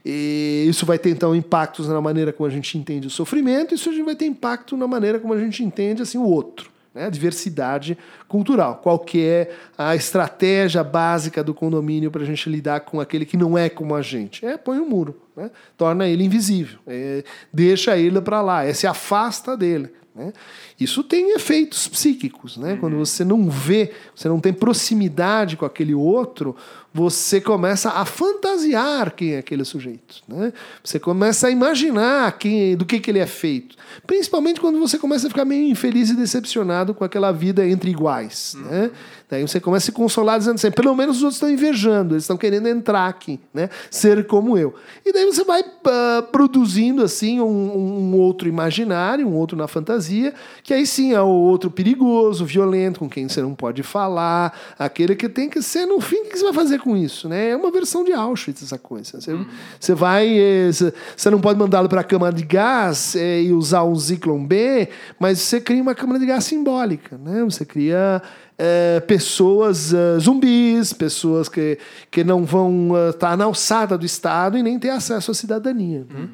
E 0.06 0.66
isso 0.70 0.86
vai 0.86 0.98
ter, 0.98 1.10
então, 1.10 1.36
impactos 1.36 1.90
na 1.90 2.00
maneira 2.00 2.32
como 2.32 2.48
a 2.48 2.52
gente 2.52 2.78
entende 2.78 3.08
o 3.08 3.10
sofrimento, 3.10 3.76
isso 3.76 3.92
vai 4.06 4.16
ter 4.16 4.26
impacto 4.26 4.78
na 4.78 4.88
maneira 4.88 5.20
como 5.20 5.34
a 5.34 5.40
gente 5.40 5.62
entende 5.62 6.02
assim, 6.02 6.18
o 6.18 6.24
outro 6.24 6.77
né? 6.98 7.10
diversidade 7.10 7.98
cultural. 8.28 8.80
Qual 8.84 8.98
que 9.00 9.24
é 9.24 9.52
a 9.78 9.96
estratégia 9.96 10.84
básica 10.84 11.44
do 11.44 11.54
condomínio 11.54 12.10
para 12.10 12.24
a 12.24 12.26
gente 12.26 12.50
lidar 12.50 12.82
com 12.82 13.00
aquele 13.00 13.26
que 13.26 13.38
não 13.38 13.58
é 13.58 13.70
como 13.70 13.96
a 13.96 14.02
gente? 14.02 14.46
É 14.46 14.58
põe 14.58 14.80
um 14.80 14.90
muro, 14.90 15.16
né? 15.36 15.52
torna 15.78 16.08
ele 16.08 16.24
invisível, 16.24 16.80
é, 16.88 17.24
deixa 17.54 17.96
ele 17.96 18.20
para 18.20 18.42
lá, 18.42 18.66
é, 18.66 18.74
se 18.74 18.88
afasta 18.88 19.56
dele. 19.56 19.90
Né? 20.18 20.34
Isso 20.80 21.04
tem 21.04 21.36
efeitos 21.36 21.88
psíquicos. 21.88 22.58
Né? 22.58 22.76
Quando 22.80 22.98
você 22.98 23.24
não 23.24 23.50
vê, 23.50 23.94
você 24.16 24.28
não 24.28 24.40
tem 24.40 24.52
proximidade 24.52 25.56
com 25.56 25.66
aquele 25.66 25.94
outro, 25.94 26.56
você 26.92 27.40
começa 27.40 27.92
a 27.92 28.04
fantasiar 28.04 29.12
quem 29.12 29.36
é 29.36 29.38
aquele 29.38 29.64
sujeito. 29.64 30.24
Né? 30.28 30.52
Você 30.84 31.00
começa 31.00 31.48
a 31.48 31.52
imaginar 31.52 32.36
quem, 32.40 32.76
do 32.76 32.86
que, 32.86 33.00
que 33.00 33.12
ele 33.12 33.20
é 33.20 33.28
feito. 33.28 33.76
Principalmente 34.08 34.60
quando 34.60 34.80
você 34.80 34.98
começa 34.98 35.28
a 35.28 35.30
ficar 35.30 35.46
meio 35.46 35.70
infeliz 35.70 36.10
e 36.10 36.16
decepcionado 36.16 36.96
com 36.96 37.04
aquela 37.04 37.32
vida 37.32 37.68
entre 37.68 37.92
iguais. 37.92 38.56
Uhum. 38.56 38.64
Né? 38.64 38.92
Daí 39.30 39.42
você 39.42 39.60
começa 39.60 39.84
a 39.84 39.88
se 39.88 39.92
consolar 39.92 40.40
dizendo 40.40 40.56
assim, 40.56 40.72
pelo 40.72 40.96
menos 40.96 41.18
os 41.18 41.24
outros 41.24 41.36
estão 41.36 41.50
invejando, 41.50 42.14
eles 42.14 42.24
estão 42.24 42.38
querendo 42.38 42.68
entrar 42.70 43.08
aqui, 43.08 43.42
né? 43.54 43.70
ser 43.92 44.26
como 44.26 44.58
eu. 44.58 44.74
E 45.06 45.12
daí 45.12 45.26
você 45.26 45.44
vai 45.44 45.62
uh, 45.62 46.24
produzindo 46.32 47.04
assim 47.04 47.42
um, 47.42 47.46
um, 47.46 48.16
outro 48.16 48.48
imaginário, 48.48 49.28
um 49.28 49.34
outro 49.34 49.58
na 49.58 49.68
fantasia, 49.68 50.34
que 50.64 50.74
aí 50.74 50.88
sim 50.88 51.14
é 51.14 51.22
o 51.22 51.28
outro 51.28 51.70
perigoso, 51.70 52.46
violento, 52.46 53.02
com 53.02 53.10
quem 53.10 53.28
você 53.28 53.42
não 53.42 53.54
pode 53.54 53.84
falar, 53.84 54.58
aquele 54.80 55.14
que 55.14 55.28
tem 55.28 55.50
que 55.50 55.62
ser, 55.62 55.86
no 55.86 56.00
fim, 56.00 56.22
o 56.22 56.30
que 56.30 56.38
você 56.38 56.46
vai 56.46 56.54
fazer 56.54 56.80
com 56.80 56.96
isso? 56.96 57.28
Né? 57.28 57.50
É 57.50 57.56
uma 57.58 57.70
versão 57.70 58.06
de 58.06 58.14
Auschwitz 58.14 58.64
essa 58.64 58.78
coisa. 58.78 59.20
Você, 59.20 59.38
você 59.78 59.94
vai, 59.94 60.40
eh, 60.40 60.72
você 60.72 61.30
não 61.30 61.42
pode 61.42 61.60
mandá-lo 61.60 61.90
para 61.90 62.00
a 62.00 62.04
câmara 62.04 62.34
de 62.34 62.46
gás 62.46 63.14
é, 63.14 63.42
e 63.42 63.52
usar 63.52 63.84
um 63.84 63.96
Zyklon 63.96 64.46
B, 64.46 64.88
mas 65.20 65.40
você 65.40 65.60
cria 65.60 65.82
uma 65.82 65.94
câmara 65.94 66.18
de 66.18 66.26
gás 66.26 66.46
simbólica, 66.46 67.18
né? 67.18 67.44
Você 67.44 67.66
cria 67.66 68.22
é, 68.58 69.00
pessoas 69.02 69.94
uh, 69.94 70.20
zumbis, 70.20 70.92
pessoas 70.92 71.48
que, 71.48 71.78
que 72.10 72.24
não 72.24 72.44
vão 72.44 72.88
estar 73.10 73.10
uh, 73.10 73.14
tá 73.32 73.38
na 73.38 73.46
alçada 73.46 73.98
do 73.98 74.06
Estado 74.06 74.58
e 74.58 74.64
nem 74.64 74.80
ter 74.80 74.90
acesso 74.90 75.30
à 75.30 75.34
cidadania. 75.34 76.06
Né? 76.10 76.20
Uhum. 76.22 76.30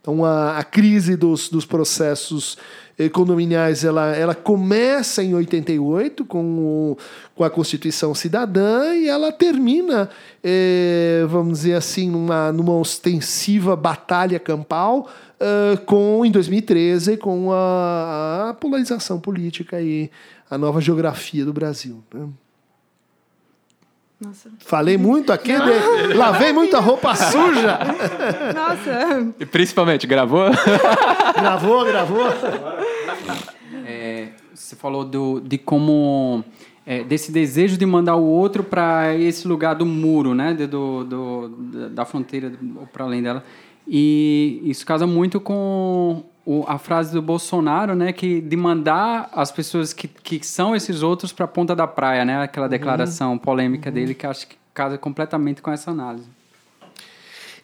Então, 0.00 0.24
a, 0.24 0.58
a 0.58 0.64
crise 0.64 1.14
dos, 1.14 1.48
dos 1.48 1.64
processos 1.64 2.58
condominiais 3.08 3.84
ela, 3.84 4.14
ela 4.14 4.34
começa 4.34 5.22
em 5.22 5.34
88 5.34 6.24
com, 6.24 6.44
o, 6.58 6.98
com 7.34 7.44
a 7.44 7.50
Constituição 7.50 8.14
Cidadã 8.14 8.94
e 8.94 9.08
ela 9.08 9.32
termina, 9.32 10.10
é, 10.42 11.24
vamos 11.28 11.60
dizer 11.60 11.74
assim, 11.74 12.10
numa, 12.10 12.52
numa 12.52 12.76
ostensiva 12.76 13.74
batalha 13.74 14.38
campal 14.38 15.08
uh, 15.40 15.80
com, 15.86 16.24
em 16.24 16.30
2013 16.30 17.16
com 17.16 17.52
a, 17.52 18.50
a 18.50 18.54
polarização 18.54 19.18
política 19.18 19.80
e 19.80 20.10
a 20.50 20.58
nova 20.58 20.80
geografia 20.80 21.44
do 21.44 21.52
Brasil. 21.52 22.02
Né? 22.12 22.28
Nossa. 24.20 24.50
Falei 24.58 24.98
muito 24.98 25.32
aqui, 25.32 25.52
de... 25.52 26.12
lavei 26.12 26.52
muita 26.52 26.78
roupa 26.78 27.14
suja. 27.16 27.78
Nossa. 28.54 29.32
E 29.40 29.46
principalmente, 29.46 30.06
gravou? 30.06 30.50
gravou, 31.34 31.84
gravou. 31.86 32.26
É, 33.86 34.28
você 34.54 34.76
falou 34.76 35.04
do, 35.04 35.40
de 35.40 35.56
como. 35.56 36.44
É, 36.84 37.04
desse 37.04 37.30
desejo 37.32 37.78
de 37.78 37.86
mandar 37.86 38.16
o 38.16 38.24
outro 38.24 38.62
para 38.62 39.14
esse 39.14 39.46
lugar 39.48 39.74
do 39.74 39.86
muro, 39.86 40.34
né? 40.34 40.52
De, 40.52 40.66
do, 40.66 41.04
do, 41.04 41.48
da 41.90 42.04
fronteira, 42.04 42.52
para 42.92 43.04
além 43.04 43.22
dela. 43.22 43.42
E 43.88 44.60
isso 44.64 44.84
casa 44.84 45.06
muito 45.06 45.40
com 45.40 46.24
o, 46.44 46.64
a 46.66 46.78
frase 46.78 47.12
do 47.12 47.20
Bolsonaro, 47.20 47.94
né, 47.94 48.12
que 48.12 48.40
de 48.40 48.56
mandar 48.56 49.30
as 49.32 49.52
pessoas 49.52 49.92
que, 49.92 50.08
que 50.08 50.44
são 50.44 50.74
esses 50.74 51.02
outros 51.02 51.32
para 51.32 51.44
a 51.44 51.48
ponta 51.48 51.76
da 51.76 51.86
praia, 51.86 52.24
né, 52.24 52.42
aquela 52.42 52.66
uhum. 52.66 52.70
declaração 52.70 53.32
uhum. 53.32 53.38
polêmica 53.38 53.88
uhum. 53.88 53.94
dele 53.94 54.14
que 54.14 54.26
acho 54.26 54.46
que 54.46 54.56
casa 54.72 54.96
completamente 54.96 55.60
com 55.60 55.70
essa 55.70 55.90
análise. 55.90 56.28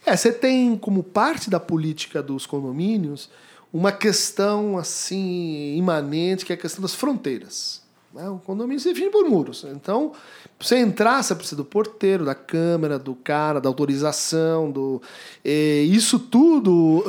É, 0.04 0.16
você 0.16 0.32
tem 0.32 0.76
como 0.76 1.02
parte 1.02 1.50
da 1.50 1.58
política 1.58 2.22
dos 2.22 2.46
condomínios 2.46 3.28
uma 3.72 3.90
questão 3.90 4.78
assim 4.78 5.76
imanente 5.76 6.44
que 6.44 6.52
é 6.52 6.54
a 6.54 6.58
questão 6.58 6.82
das 6.82 6.94
fronteiras. 6.94 7.82
Né? 8.16 8.26
O 8.30 8.38
condomínio 8.38 8.80
se 8.80 8.88
define 8.88 9.10
por 9.10 9.28
muros. 9.28 9.66
Então, 9.70 10.12
para 10.58 10.66
você 10.66 10.78
entrar, 10.78 11.22
você 11.22 11.34
precisa 11.34 11.56
do 11.56 11.66
porteiro, 11.66 12.24
da 12.24 12.34
câmera, 12.34 12.98
do 12.98 13.14
cara, 13.14 13.60
da 13.60 13.68
autorização. 13.68 14.70
Do, 14.70 15.02
isso 15.44 16.18
tudo 16.18 17.04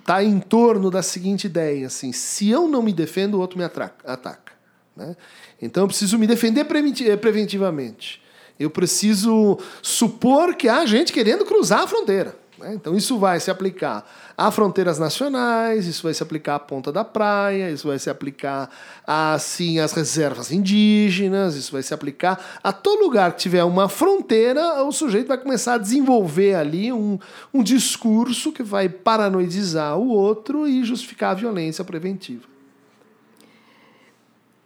está 0.00 0.24
em 0.24 0.40
torno 0.40 0.90
da 0.90 1.02
seguinte 1.02 1.44
ideia: 1.44 1.86
assim, 1.86 2.10
se 2.10 2.50
eu 2.50 2.66
não 2.66 2.82
me 2.82 2.92
defendo, 2.92 3.34
o 3.34 3.40
outro 3.40 3.56
me 3.56 3.64
atraca, 3.64 4.12
ataca. 4.12 4.52
Né? 4.96 5.16
Então, 5.62 5.84
eu 5.84 5.86
preciso 5.86 6.18
me 6.18 6.26
defender 6.26 6.66
eh, 6.66 7.16
preventivamente. 7.16 8.20
Eu 8.58 8.70
preciso 8.70 9.56
supor 9.82 10.56
que 10.56 10.68
há 10.68 10.84
gente 10.84 11.12
querendo 11.12 11.44
cruzar 11.44 11.82
a 11.82 11.86
fronteira. 11.86 12.36
Né? 12.66 12.74
Então, 12.74 12.96
isso 12.96 13.16
vai 13.18 13.38
se 13.38 13.50
aplicar 13.50 14.04
a 14.36 14.50
fronteiras 14.50 14.98
nacionais, 14.98 15.86
isso 15.86 16.02
vai 16.02 16.12
se 16.12 16.22
aplicar 16.22 16.56
à 16.56 16.58
ponta 16.58 16.90
da 16.90 17.04
praia, 17.04 17.70
isso 17.70 17.86
vai 17.86 17.98
se 17.98 18.10
aplicar 18.10 18.68
assim 19.06 19.78
às 19.78 19.92
reservas 19.92 20.50
indígenas, 20.50 21.54
isso 21.54 21.70
vai 21.70 21.82
se 21.82 21.94
aplicar 21.94 22.58
a 22.62 22.72
todo 22.72 23.04
lugar 23.04 23.32
que 23.32 23.38
tiver 23.38 23.62
uma 23.62 23.88
fronteira, 23.88 24.82
o 24.82 24.90
sujeito 24.90 25.28
vai 25.28 25.38
começar 25.38 25.74
a 25.74 25.78
desenvolver 25.78 26.54
ali 26.54 26.92
um, 26.92 27.18
um 27.54 27.62
discurso 27.62 28.52
que 28.52 28.62
vai 28.62 28.88
paranoidizar 28.88 29.96
o 29.96 30.08
outro 30.08 30.66
e 30.66 30.82
justificar 30.84 31.30
a 31.30 31.34
violência 31.34 31.84
preventiva. 31.84 32.48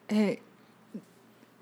É, 0.08 0.38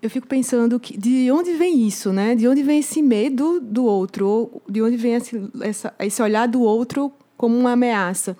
eu 0.01 0.09
fico 0.09 0.27
pensando 0.27 0.79
que, 0.79 0.97
de 0.97 1.29
onde 1.31 1.53
vem 1.53 1.85
isso, 1.85 2.13
né? 2.13 2.35
De 2.35 2.47
onde 2.47 2.63
vem 2.63 2.79
esse 2.79 3.01
medo 3.01 3.59
do 3.59 3.83
outro? 3.85 4.61
De 4.67 4.81
onde 4.81 4.95
vem 4.95 5.15
esse, 5.15 5.41
essa, 5.61 5.93
esse 5.99 6.21
olhar 6.21 6.47
do 6.47 6.61
outro 6.61 7.11
como 7.35 7.57
uma 7.57 7.73
ameaça. 7.73 8.37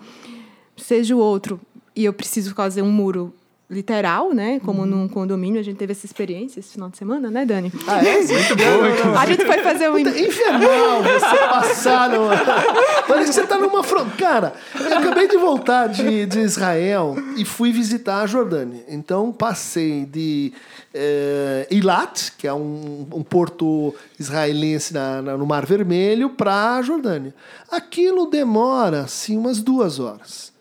Seja 0.77 1.15
o 1.15 1.19
outro, 1.19 1.59
e 1.95 2.05
eu 2.05 2.13
preciso 2.13 2.53
fazer 2.53 2.81
um 2.81 2.91
muro 2.91 3.33
literal, 3.69 4.33
né? 4.33 4.59
Como 4.61 4.81
uhum. 4.81 4.87
num 4.87 5.07
condomínio, 5.07 5.59
a 5.59 5.63
gente 5.63 5.77
teve 5.77 5.91
essa 5.91 6.05
experiência 6.05 6.59
esse 6.59 6.73
final 6.73 6.89
de 6.89 6.97
semana, 6.97 7.29
né, 7.29 7.45
Dani? 7.45 7.71
Ah, 7.87 8.03
é? 8.03 8.17
Muito 8.17 8.55
bom. 8.57 9.17
A 9.17 9.25
gente 9.27 9.45
foi 9.45 9.59
fazer 9.59 9.89
um... 9.89 9.99
Infernal 9.99 11.03
você 11.03 11.37
passar 11.79 12.09
numa... 12.09 12.35
Parece 13.07 13.29
que 13.29 13.35
você 13.35 13.47
tá 13.47 13.57
numa 13.57 13.83
fronteira. 13.83 14.09
Cara, 14.17 14.53
eu 14.79 14.97
acabei 14.97 15.27
de 15.27 15.37
voltar 15.37 15.87
de, 15.87 16.25
de 16.25 16.39
Israel 16.39 17.15
e 17.37 17.45
fui 17.45 17.71
visitar 17.71 18.21
a 18.21 18.27
Jordânia. 18.27 18.83
Então, 18.87 19.31
passei 19.31 20.05
de 20.05 20.51
é, 20.93 21.67
Eilat, 21.71 22.31
que 22.37 22.47
é 22.47 22.53
um, 22.53 23.07
um 23.13 23.23
porto 23.23 23.95
israelense 24.19 24.93
na, 24.93 25.21
na, 25.21 25.37
no 25.37 25.45
Mar 25.45 25.65
Vermelho, 25.65 26.31
para 26.31 26.75
a 26.75 26.81
Jordânia. 26.81 27.33
Aquilo 27.71 28.25
demora, 28.25 29.01
assim, 29.01 29.37
umas 29.37 29.61
duas 29.61 29.99
horas. 29.99 30.51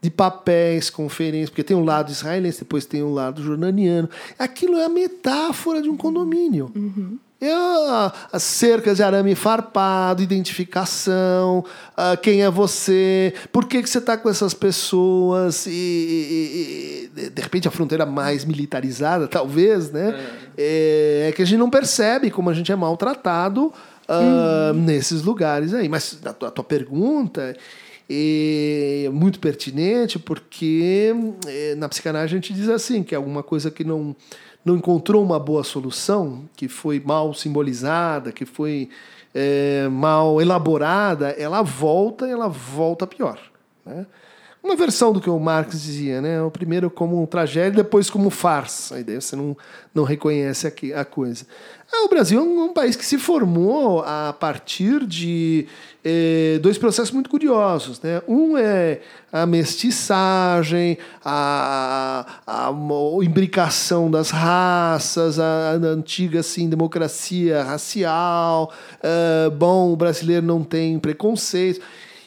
De 0.00 0.10
papéis, 0.10 0.90
conferências, 0.90 1.48
porque 1.48 1.64
tem 1.64 1.76
um 1.76 1.84
lado 1.84 2.10
israelense, 2.10 2.58
depois 2.58 2.84
tem 2.84 3.02
um 3.02 3.14
lado 3.14 3.42
jordaniano. 3.42 4.10
Aquilo 4.38 4.76
é 4.76 4.84
a 4.84 4.88
metáfora 4.88 5.80
de 5.80 5.88
um 5.88 5.96
condomínio. 5.96 6.70
Uhum. 6.74 7.18
É 7.46 8.12
as 8.32 8.42
cercas 8.42 8.96
de 8.96 9.02
arame 9.02 9.34
farpado, 9.34 10.22
identificação, 10.22 11.64
uh, 11.92 12.16
quem 12.20 12.42
é 12.42 12.50
você, 12.50 13.34
por 13.52 13.66
que, 13.66 13.82
que 13.82 13.88
você 13.88 13.98
está 13.98 14.16
com 14.16 14.28
essas 14.28 14.54
pessoas, 14.54 15.66
e, 15.66 15.70
e, 15.70 17.30
de 17.30 17.42
repente 17.42 17.68
a 17.68 17.70
fronteira 17.70 18.06
mais 18.06 18.44
militarizada, 18.44 19.28
talvez, 19.28 19.90
né? 19.90 20.14
É. 20.56 21.28
é. 21.28 21.32
que 21.32 21.42
a 21.42 21.44
gente 21.44 21.58
não 21.58 21.70
percebe 21.70 22.30
como 22.30 22.50
a 22.50 22.54
gente 22.54 22.72
é 22.72 22.76
maltratado 22.76 23.72
uh, 24.08 24.72
uhum. 24.72 24.82
nesses 24.82 25.22
lugares 25.22 25.74
aí. 25.74 25.88
Mas 25.88 26.18
a 26.24 26.32
tua, 26.32 26.48
a 26.48 26.50
tua 26.50 26.64
pergunta 26.64 27.56
é 28.08 29.08
muito 29.12 29.40
pertinente, 29.40 30.18
porque 30.18 31.14
é, 31.46 31.74
na 31.74 31.88
psicanálise 31.88 32.34
a 32.34 32.36
gente 32.36 32.52
diz 32.52 32.68
assim, 32.68 33.02
que 33.02 33.14
é 33.14 33.16
alguma 33.16 33.42
coisa 33.42 33.70
que 33.70 33.84
não 33.84 34.14
não 34.64 34.76
encontrou 34.76 35.22
uma 35.22 35.38
boa 35.38 35.62
solução, 35.62 36.48
que 36.56 36.68
foi 36.68 37.00
mal 37.00 37.34
simbolizada, 37.34 38.32
que 38.32 38.44
foi 38.44 38.88
é, 39.34 39.88
mal 39.88 40.40
elaborada, 40.40 41.30
ela 41.30 41.62
volta 41.62 42.26
e 42.26 42.30
ela 42.30 42.48
volta 42.48 43.06
pior. 43.06 43.38
Né? 43.84 44.06
uma 44.64 44.74
versão 44.74 45.12
do 45.12 45.20
que 45.20 45.28
o 45.28 45.38
Marx 45.38 45.82
dizia, 45.82 46.22
né? 46.22 46.40
O 46.40 46.50
primeiro 46.50 46.90
como 46.90 47.26
tragédia, 47.26 47.82
depois 47.82 48.08
como 48.08 48.30
farsa. 48.30 48.96
Aí 48.96 49.04
você 49.04 49.36
não, 49.36 49.54
não 49.94 50.04
reconhece 50.04 50.66
a, 50.66 51.00
a 51.00 51.04
coisa. 51.04 51.46
Ah, 51.92 52.06
o 52.06 52.08
Brasil 52.08 52.40
é 52.40 52.42
um, 52.42 52.64
um, 52.64 52.72
país 52.72 52.96
que 52.96 53.04
se 53.04 53.18
formou 53.18 54.00
a 54.00 54.32
partir 54.32 55.04
de 55.06 55.66
eh, 56.04 56.58
dois 56.60 56.76
processos 56.76 57.10
muito 57.10 57.30
curiosos. 57.30 58.00
Né? 58.02 58.20
Um 58.28 58.58
é 58.58 59.00
a 59.32 59.46
mestiçagem, 59.46 60.98
a, 61.24 62.26
a, 62.46 62.68
a 62.68 63.24
imbricação 63.24 64.10
das 64.10 64.30
raças, 64.30 65.38
a, 65.38 65.70
a 65.70 65.72
antiga 65.72 66.40
assim, 66.40 66.68
democracia 66.68 67.62
racial. 67.62 68.72
Uh, 69.02 69.50
bom, 69.50 69.92
o 69.92 69.96
brasileiro 69.96 70.44
não 70.44 70.62
tem 70.62 70.98
preconceito. 70.98 71.80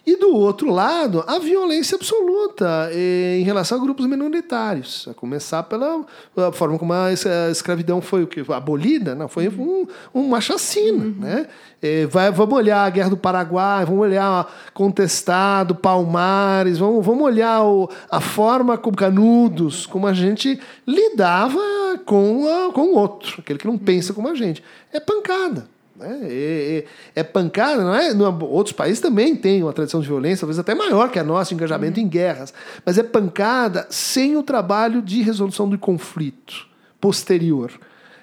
E 0.07 0.15
do 0.15 0.33
outro 0.33 0.71
lado, 0.71 1.21
a 1.27 1.37
violência 1.37 1.97
absoluta 1.97 2.89
em 2.93 3.43
relação 3.43 3.77
a 3.77 3.81
grupos 3.81 4.05
minoritários, 4.05 5.05
a 5.11 5.13
começar 5.13 5.63
pela 5.63 6.05
forma 6.53 6.79
como 6.79 6.93
a 6.93 7.11
escravidão 7.51 8.01
foi 8.01 8.23
o 8.23 8.27
que 8.27 8.41
abolida, 8.53 9.13
não 9.13 9.27
foi 9.27 9.49
um, 9.49 9.85
uma 10.13 10.39
chacina, 10.39 11.03
uhum. 11.03 11.15
né? 11.19 11.47
É, 11.81 12.05
vai, 12.05 12.31
vamos 12.31 12.55
olhar 12.55 12.85
a 12.85 12.89
guerra 12.89 13.09
do 13.09 13.17
Paraguai, 13.17 13.83
vamos 13.83 13.99
olhar 13.99 14.49
contestado, 14.73 15.75
Palmares, 15.75 16.77
vamos, 16.77 17.05
vamos 17.05 17.25
olhar 17.25 17.63
o, 17.65 17.89
a 18.09 18.21
forma 18.21 18.77
como 18.77 18.95
Canudos, 18.95 19.85
como 19.85 20.07
a 20.07 20.13
gente 20.13 20.57
lidava 20.87 21.59
com, 22.05 22.47
a, 22.47 22.71
com 22.71 22.93
o 22.93 22.95
outro, 22.95 23.41
aquele 23.41 23.59
que 23.59 23.67
não 23.67 23.77
pensa 23.77 24.13
como 24.13 24.29
a 24.29 24.35
gente. 24.35 24.63
É 24.93 25.01
pancada. 25.01 25.67
É, 25.99 26.85
é, 27.15 27.23
pancada, 27.23 27.83
não 27.83 27.95
é? 27.95 28.13
No, 28.13 28.45
outros 28.45 28.75
países 28.75 28.99
também 28.99 29.35
têm 29.35 29.63
uma 29.63 29.73
tradição 29.73 29.99
de 29.99 30.07
violência, 30.07 30.41
talvez 30.41 30.59
até 30.59 30.75
maior 30.75 31.09
que 31.09 31.17
a 31.17 31.23
nossa, 31.23 31.53
engajamento 31.53 31.99
uhum. 31.99 32.05
em 32.05 32.09
guerras. 32.09 32.53
Mas 32.85 32.97
é 32.97 33.03
pancada 33.03 33.87
sem 33.89 34.35
o 34.37 34.43
trabalho 34.43 35.01
de 35.01 35.21
resolução 35.21 35.67
do 35.67 35.77
conflito 35.77 36.67
posterior. 37.01 37.71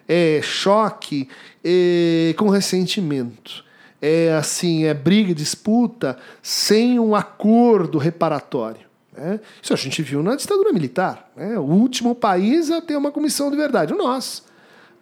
É 0.07 0.41
choque 0.43 1.29
é, 1.65 2.35
com 2.37 2.49
ressentimento. 2.49 3.65
É 4.01 4.35
assim, 4.35 4.85
é 4.85 4.93
briga, 4.93 5.35
disputa 5.35 6.19
sem 6.43 6.99
um 7.01 7.15
acordo 7.15 7.99
reparatório. 7.99 8.85
Né? 9.17 9.41
Isso 9.63 9.73
a 9.73 9.77
gente 9.77 10.03
viu 10.03 10.23
na 10.23 10.37
ditadura 10.37 10.73
militar. 10.73 11.31
Né? 11.35 11.59
O 11.59 11.63
último 11.63 12.15
país 12.15 12.71
a 12.71 12.83
ter 12.83 12.97
uma 12.97 13.11
comissão 13.11 13.51
de 13.51 13.57
verdade, 13.57 13.95
o 13.95 13.97
nosso. 13.97 14.45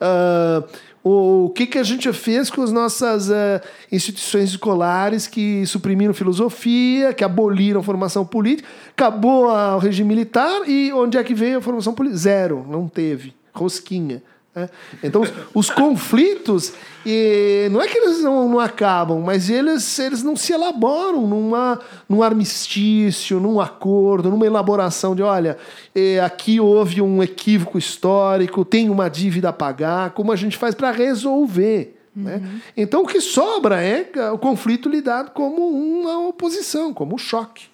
Uh, 0.03 0.69
o, 1.05 1.47
o 1.47 1.51
que, 1.51 1.67
que 1.67 1.79
a 1.79 1.83
gente 1.83 2.13
fez 2.13 2.49
com 2.49 2.63
as 2.63 2.71
nossas 2.71 3.29
uh, 3.29 3.61
instituições 3.91 4.51
escolares 4.51 5.27
que 5.27 5.67
suprimiram 5.67 6.15
filosofia, 6.15 7.13
que 7.13 7.25
aboliram 7.25 7.81
a 7.81 7.85
formação 7.85 8.25
política, 8.25 8.69
acabou 8.91 9.49
a, 9.49 9.77
o 9.77 9.79
regime 9.79 10.09
militar 10.09 10.69
e 10.69 10.93
onde 10.93 11.19
é 11.19 11.25
que 11.25 11.35
veio 11.35 11.59
a 11.59 11.63
formação 11.63 11.93
política? 11.93 12.19
Zero, 12.19 12.67
não 12.69 12.89
teve. 12.89 13.35
Rosquinha. 13.53 14.23
Né? 14.55 14.69
Então, 15.03 15.23
os, 15.23 15.33
os 15.55 15.71
conflitos, 15.71 16.75
e, 17.07 17.69
não 17.71 17.81
é 17.81 17.89
que 17.89 17.97
eles 17.97 18.21
não, 18.21 18.49
não, 18.49 18.59
acabam, 18.59 19.21
mas 19.21 19.49
eles, 19.49 19.99
eles 19.99 20.23
não 20.23 20.37
se 20.37 20.53
elaboram 20.53 21.27
numa, 21.27 21.81
num 22.09 22.23
armistício, 22.23 23.41
num 23.41 23.61
acordo, 23.61 24.31
numa 24.31 24.47
elaboração 24.47 25.15
de: 25.15 25.23
olha, 25.23 25.57
é, 25.95 26.21
aqui 26.21 26.61
houve 26.61 27.01
um 27.01 27.23
equívoco 27.23 27.79
histórico, 27.79 28.65
tem 28.65 28.91
uma 28.91 29.09
dívida 29.09 29.49
a 29.49 29.53
pagar, 29.53 30.11
como 30.11 30.31
a 30.31 30.37
gente 30.37 30.57
faz 30.57 30.75
para 30.75 30.91
resolver. 30.91 31.99
Né? 32.15 32.35
Uhum. 32.35 32.41
Né? 32.41 32.63
Então, 32.77 33.03
o 33.03 33.07
que 33.07 33.23
sobra 33.23 33.83
é 33.83 34.11
o 34.31 34.39
conflito 34.39 34.87
lidado 34.87 35.31
como 35.31 35.67
uma 35.67 36.29
oposição, 36.29 36.93
como 36.93 37.15
um 37.15 37.19
choque. 37.19 37.69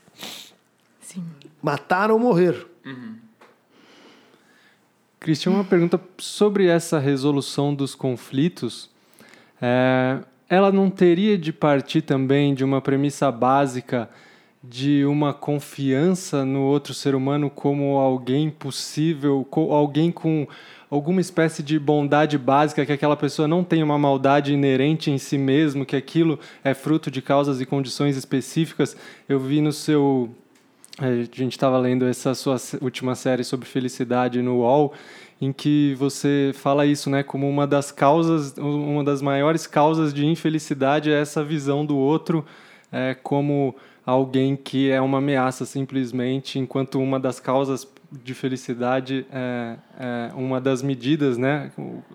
Sim. 1.00 1.24
Matar 1.60 2.12
ou 2.12 2.20
morrer. 2.20 2.66
Uhum. 2.86 3.16
Cristian, 5.20 5.52
uma 5.52 5.64
pergunta 5.64 6.00
sobre 6.16 6.66
essa 6.66 6.98
resolução 6.98 7.74
dos 7.74 7.94
conflitos. 7.94 8.88
É, 9.60 10.18
ela 10.48 10.70
não 10.70 10.88
teria 10.88 11.36
de 11.36 11.52
partir 11.52 12.02
também 12.02 12.54
de 12.54 12.64
uma 12.64 12.80
premissa 12.80 13.30
básica 13.30 14.08
de 14.62 15.04
uma 15.04 15.32
confiança 15.32 16.44
no 16.44 16.62
outro 16.62 16.92
ser 16.92 17.14
humano 17.14 17.48
como 17.48 17.96
alguém 17.96 18.50
possível, 18.50 19.46
alguém 19.70 20.10
com 20.10 20.48
alguma 20.90 21.20
espécie 21.20 21.62
de 21.62 21.78
bondade 21.78 22.36
básica, 22.36 22.84
que 22.84 22.92
aquela 22.92 23.16
pessoa 23.16 23.46
não 23.46 23.62
tem 23.62 23.82
uma 23.82 23.98
maldade 23.98 24.52
inerente 24.52 25.10
em 25.10 25.18
si 25.18 25.38
mesmo, 25.38 25.86
que 25.86 25.94
aquilo 25.94 26.38
é 26.64 26.74
fruto 26.74 27.10
de 27.10 27.22
causas 27.22 27.60
e 27.60 27.66
condições 27.66 28.16
específicas. 28.16 28.96
Eu 29.28 29.38
vi 29.38 29.60
no 29.60 29.72
seu 29.72 30.30
a 30.98 31.12
gente 31.14 31.52
estava 31.52 31.78
lendo 31.78 32.06
essa 32.06 32.34
sua 32.34 32.56
última 32.80 33.14
série 33.14 33.44
sobre 33.44 33.68
felicidade 33.68 34.42
no 34.42 34.58
UOL, 34.58 34.92
em 35.40 35.52
que 35.52 35.94
você 35.94 36.50
fala 36.54 36.84
isso, 36.84 37.08
né, 37.08 37.22
como 37.22 37.48
uma 37.48 37.66
das 37.66 37.92
causas, 37.92 38.56
uma 38.58 39.04
das 39.04 39.22
maiores 39.22 39.66
causas 39.66 40.12
de 40.12 40.26
infelicidade 40.26 41.10
é 41.10 41.20
essa 41.20 41.44
visão 41.44 41.86
do 41.86 41.96
outro 41.96 42.44
é, 42.90 43.14
como 43.14 43.74
alguém 44.04 44.56
que 44.56 44.90
é 44.90 45.00
uma 45.00 45.18
ameaça 45.18 45.64
simplesmente, 45.64 46.58
enquanto 46.58 46.98
uma 46.98 47.20
das 47.20 47.38
causas 47.38 47.86
de 48.10 48.32
felicidade 48.32 49.26
é, 49.30 49.76
é, 49.98 50.30
uma 50.34 50.58
das 50.58 50.82
medidas 50.82 51.36
né 51.36 51.70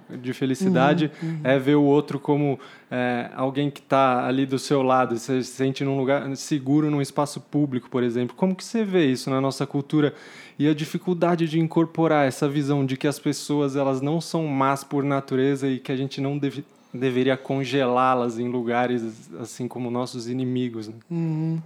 de 0.10 0.34
felicidade 0.34 1.12
uhum, 1.22 1.30
uhum. 1.30 1.40
é 1.44 1.60
ver 1.60 1.76
o 1.76 1.84
outro 1.84 2.20
como 2.20 2.60
é, 2.90 3.30
alguém 3.36 3.70
que 3.70 3.80
está 3.80 4.26
ali 4.26 4.46
do 4.46 4.58
seu 4.58 4.82
lado 4.82 5.18
você 5.18 5.44
se 5.44 5.52
sente 5.52 5.84
num 5.84 5.96
lugar 5.96 6.36
seguro 6.36 6.90
num 6.90 7.02
espaço 7.02 7.40
público 7.40 7.90
por 7.92 8.02
exemplo 8.02 8.36
como 8.36 8.56
que 8.56 8.64
você 8.64 8.84
vê 8.84 9.06
isso 9.06 9.30
na 9.30 9.40
nossa 9.40 9.68
cultura 9.68 10.16
e 10.58 10.68
a 10.68 10.74
dificuldade 10.74 11.48
de 11.48 11.60
incorporar 11.60 12.28
essa 12.28 12.50
visão 12.50 12.84
de 12.84 12.98
que 12.98 13.08
as 13.08 13.20
pessoas 13.20 13.76
elas 13.76 14.02
não 14.02 14.20
são 14.20 14.48
más 14.48 14.84
por 14.84 15.04
natureza 15.04 15.68
e 15.68 15.80
que 15.80 15.92
a 15.92 15.96
gente 15.96 16.20
não 16.20 16.40
deve, 16.40 16.66
deveria 16.92 17.38
congelá-las 17.38 18.40
em 18.40 18.50
lugares 18.50 19.30
assim 19.40 19.68
como 19.68 19.92
nossos 19.92 20.28
inimigos 20.28 20.88
né? 20.88 20.96
uhum. 21.12 21.62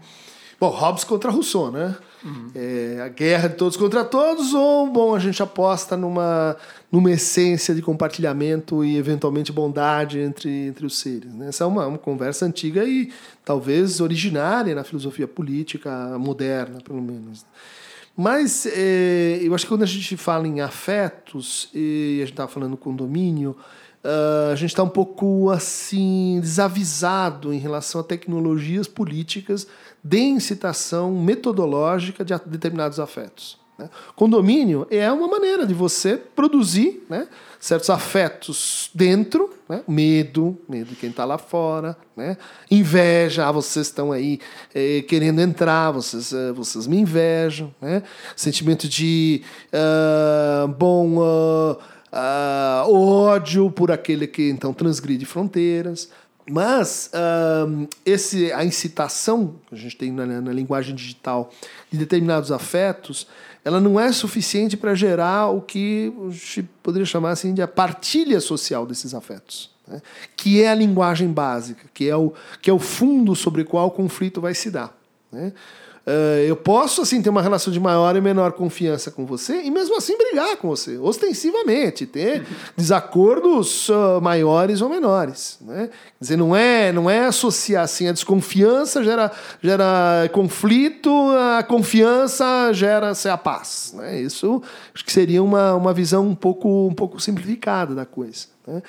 Bom, 0.59 0.69
Hobbes 0.69 1.03
contra 1.03 1.29
Rousseau, 1.29 1.71
né? 1.71 1.95
Uhum. 2.23 2.51
É, 2.55 2.99
a 3.05 3.07
guerra 3.09 3.47
de 3.47 3.55
todos 3.55 3.77
contra 3.77 4.03
todos, 4.03 4.53
ou, 4.53 4.87
bom, 4.87 5.13
a 5.13 5.19
gente 5.19 5.41
aposta 5.41 5.95
numa, 5.95 6.57
numa 6.91 7.11
essência 7.11 7.75
de 7.75 7.81
compartilhamento 7.81 8.83
e, 8.83 8.97
eventualmente, 8.97 9.51
bondade 9.51 10.19
entre, 10.19 10.49
entre 10.49 10.85
os 10.85 10.97
seres. 10.97 11.31
Né? 11.31 11.49
Essa 11.49 11.63
é 11.63 11.67
uma, 11.67 11.85
uma 11.85 11.97
conversa 11.97 12.45
antiga 12.45 12.83
e, 12.83 13.11
talvez, 13.45 14.01
originária 14.01 14.73
na 14.73 14.83
filosofia 14.83 15.27
política 15.27 16.17
moderna, 16.17 16.79
pelo 16.81 17.01
menos. 17.01 17.45
Mas 18.15 18.65
é, 18.65 19.39
eu 19.43 19.53
acho 19.53 19.65
que 19.65 19.69
quando 19.69 19.83
a 19.83 19.87
gente 19.87 20.17
fala 20.17 20.47
em 20.47 20.59
afetos, 20.59 21.69
e 21.71 22.15
a 22.17 22.25
gente 22.25 22.33
estava 22.33 22.49
falando 22.49 22.75
condomínio, 22.75 23.55
uh, 24.07 24.51
a 24.51 24.55
gente 24.55 24.69
está 24.69 24.83
um 24.83 24.89
pouco 24.89 25.49
assim 25.49 26.39
desavisado 26.39 27.53
em 27.53 27.59
relação 27.59 27.99
a 28.01 28.03
tecnologias 28.03 28.87
políticas 28.87 29.67
de 30.03 30.19
incitação 30.19 31.11
metodológica 31.13 32.23
de 32.23 32.33
determinados 32.45 32.99
afetos. 32.99 33.59
Né? 33.77 33.89
Condomínio 34.15 34.87
é 34.89 35.11
uma 35.11 35.27
maneira 35.27 35.65
de 35.65 35.73
você 35.73 36.17
produzir 36.17 37.05
né, 37.09 37.27
certos 37.59 37.89
afetos 37.89 38.89
dentro, 38.93 39.53
né? 39.69 39.83
medo, 39.87 40.57
medo 40.67 40.89
de 40.89 40.95
quem 40.95 41.09
está 41.09 41.25
lá 41.25 41.37
fora, 41.37 41.95
né? 42.15 42.37
inveja, 42.71 43.47
ah, 43.47 43.51
vocês 43.51 43.87
estão 43.87 44.11
aí 44.11 44.39
eh, 44.73 45.03
querendo 45.07 45.41
entrar, 45.41 45.91
vocês, 45.91 46.33
eh, 46.33 46.51
vocês 46.53 46.87
me 46.87 46.97
invejam, 46.97 47.73
né? 47.79 48.01
sentimento 48.35 48.87
de 48.87 49.43
uh, 49.73 50.67
bom 50.67 51.17
uh, 51.17 51.77
uh, 52.17 52.91
ódio 52.91 53.69
por 53.69 53.91
aquele 53.91 54.25
que 54.25 54.49
então 54.49 54.73
transgride 54.73 55.25
fronteiras, 55.25 56.09
mas 56.49 57.11
um, 57.67 57.87
esse, 58.05 58.51
a 58.53 58.63
incitação 58.63 59.55
que 59.67 59.75
a 59.75 59.77
gente 59.77 59.97
tem 59.97 60.11
na, 60.11 60.25
na, 60.25 60.53
linguagem 60.53 60.95
digital 60.95 61.51
de 61.91 61.97
determinados 61.97 62.51
afetos, 62.53 63.27
ela 63.65 63.81
não 63.81 63.99
é 63.99 64.11
suficiente 64.13 64.77
para 64.77 64.95
gerar 64.95 65.47
o 65.47 65.61
que 65.61 66.13
a 66.25 66.31
gente 66.31 66.63
poderia 66.81 67.05
chamar 67.05 67.31
assim 67.31 67.53
de 67.53 67.61
a 67.61 67.67
partilha 67.67 68.39
social 68.39 68.85
desses 68.85 69.13
afetos, 69.13 69.69
né? 69.85 70.01
que 70.37 70.63
é 70.63 70.69
a 70.69 70.75
linguagem 70.75 71.29
básica, 71.29 71.85
que 71.93 72.07
é, 72.09 72.15
o, 72.15 72.33
que 72.61 72.69
é 72.69 72.73
o 72.73 72.79
fundo 72.79 73.35
sobre 73.35 73.65
qual 73.65 73.87
o 73.87 73.91
conflito 73.91 74.39
vai 74.39 74.53
se 74.53 74.71
dar. 74.71 74.97
Né? 75.29 75.51
Uh, 76.07 76.39
eu 76.47 76.55
posso, 76.55 77.01
assim, 77.01 77.21
ter 77.21 77.29
uma 77.29 77.41
relação 77.41 77.73
de 77.73 77.81
maior 77.81 78.15
e 78.15 78.21
menor 78.21 78.53
confiança 78.53 79.11
com 79.11 79.25
você 79.25 79.63
e 79.63 79.69
mesmo 79.69 79.97
assim 79.97 80.17
brigar 80.17 80.55
com 80.55 80.69
você, 80.69 80.97
ostensivamente, 80.97 82.05
ter 82.05 82.47
desacordos 82.77 83.89
uh, 83.89 84.21
maiores 84.21 84.81
ou 84.81 84.87
menores. 84.87 85.57
Né? 85.59 85.87
Quer 85.87 86.21
dizer, 86.21 86.37
não 86.37 86.55
é, 86.55 86.93
não 86.93 87.09
é 87.09 87.25
associar 87.25 87.83
assim, 87.83 88.07
a 88.07 88.13
desconfiança 88.13 89.03
gera, 89.03 89.29
gera 89.61 90.29
conflito, 90.31 91.11
a 91.57 91.61
confiança 91.61 92.71
gera 92.71 93.13
-se 93.13 93.27
a 93.27 93.37
paz. 93.37 93.93
Né? 93.93 94.21
Isso 94.21 94.63
acho 94.95 95.03
que 95.03 95.11
seria 95.11 95.43
uma, 95.43 95.75
uma 95.75 95.93
visão 95.93 96.25
um 96.25 96.35
pouco, 96.35 96.87
um 96.87 96.93
pouco 96.93 97.19
simplificada 97.19 97.93
da 97.93 98.05
coisa. 98.05 98.56
Né? 98.67 98.83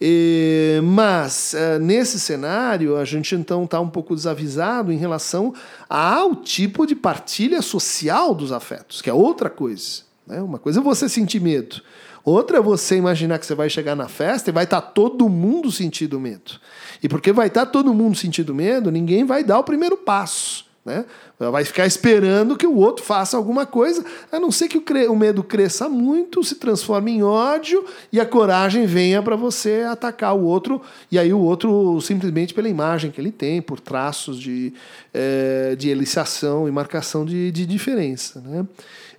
E, 0.00 0.80
mas, 0.82 1.54
uh, 1.54 1.78
nesse 1.78 2.18
cenário, 2.18 2.96
a 2.96 3.04
gente 3.04 3.34
então 3.36 3.64
está 3.64 3.80
um 3.80 3.88
pouco 3.88 4.14
desavisado 4.14 4.92
em 4.92 4.96
relação 4.96 5.54
ao 5.88 6.34
tipo 6.34 6.84
de 6.84 6.96
partilha 6.96 7.62
social 7.62 8.34
dos 8.34 8.50
afetos, 8.50 9.00
que 9.00 9.08
é 9.08 9.14
outra 9.14 9.48
coisa. 9.48 10.02
Né? 10.26 10.42
Uma 10.42 10.58
coisa 10.58 10.80
é 10.80 10.82
você 10.82 11.08
sentir 11.08 11.40
medo, 11.40 11.80
outra 12.24 12.58
é 12.58 12.60
você 12.60 12.96
imaginar 12.96 13.38
que 13.38 13.46
você 13.46 13.54
vai 13.54 13.70
chegar 13.70 13.94
na 13.94 14.08
festa 14.08 14.50
e 14.50 14.52
vai 14.52 14.64
estar 14.64 14.80
tá 14.80 14.88
todo 14.88 15.28
mundo 15.28 15.70
sentindo 15.70 16.18
medo. 16.18 16.60
E 17.00 17.08
porque 17.08 17.32
vai 17.32 17.46
estar 17.46 17.66
tá 17.66 17.72
todo 17.72 17.94
mundo 17.94 18.16
sentindo 18.16 18.54
medo, 18.54 18.90
ninguém 18.90 19.24
vai 19.24 19.44
dar 19.44 19.60
o 19.60 19.64
primeiro 19.64 19.96
passo. 19.96 20.69
Né? 20.84 21.04
Vai 21.38 21.62
ficar 21.62 21.86
esperando 21.86 22.56
que 22.56 22.66
o 22.66 22.76
outro 22.76 23.04
faça 23.04 23.36
alguma 23.36 23.66
coisa, 23.66 24.02
a 24.32 24.40
não 24.40 24.50
ser 24.50 24.66
que 24.66 24.78
o, 24.78 25.12
o 25.12 25.16
medo 25.16 25.44
cresça 25.44 25.88
muito, 25.88 26.42
se 26.42 26.54
transforme 26.54 27.12
em 27.12 27.22
ódio 27.22 27.84
e 28.10 28.18
a 28.18 28.24
coragem 28.24 28.86
venha 28.86 29.22
para 29.22 29.36
você 29.36 29.84
atacar 29.86 30.34
o 30.34 30.42
outro, 30.42 30.80
e 31.12 31.18
aí 31.18 31.32
o 31.32 31.38
outro, 31.38 32.00
simplesmente 32.00 32.54
pela 32.54 32.68
imagem 32.68 33.10
que 33.10 33.20
ele 33.20 33.30
tem, 33.30 33.60
por 33.60 33.78
traços 33.78 34.40
de, 34.40 34.72
é, 35.12 35.76
de 35.76 35.90
eliciação 35.90 36.66
e 36.66 36.70
marcação 36.70 37.26
de, 37.26 37.52
de 37.52 37.66
diferença. 37.66 38.40
Né? 38.40 38.66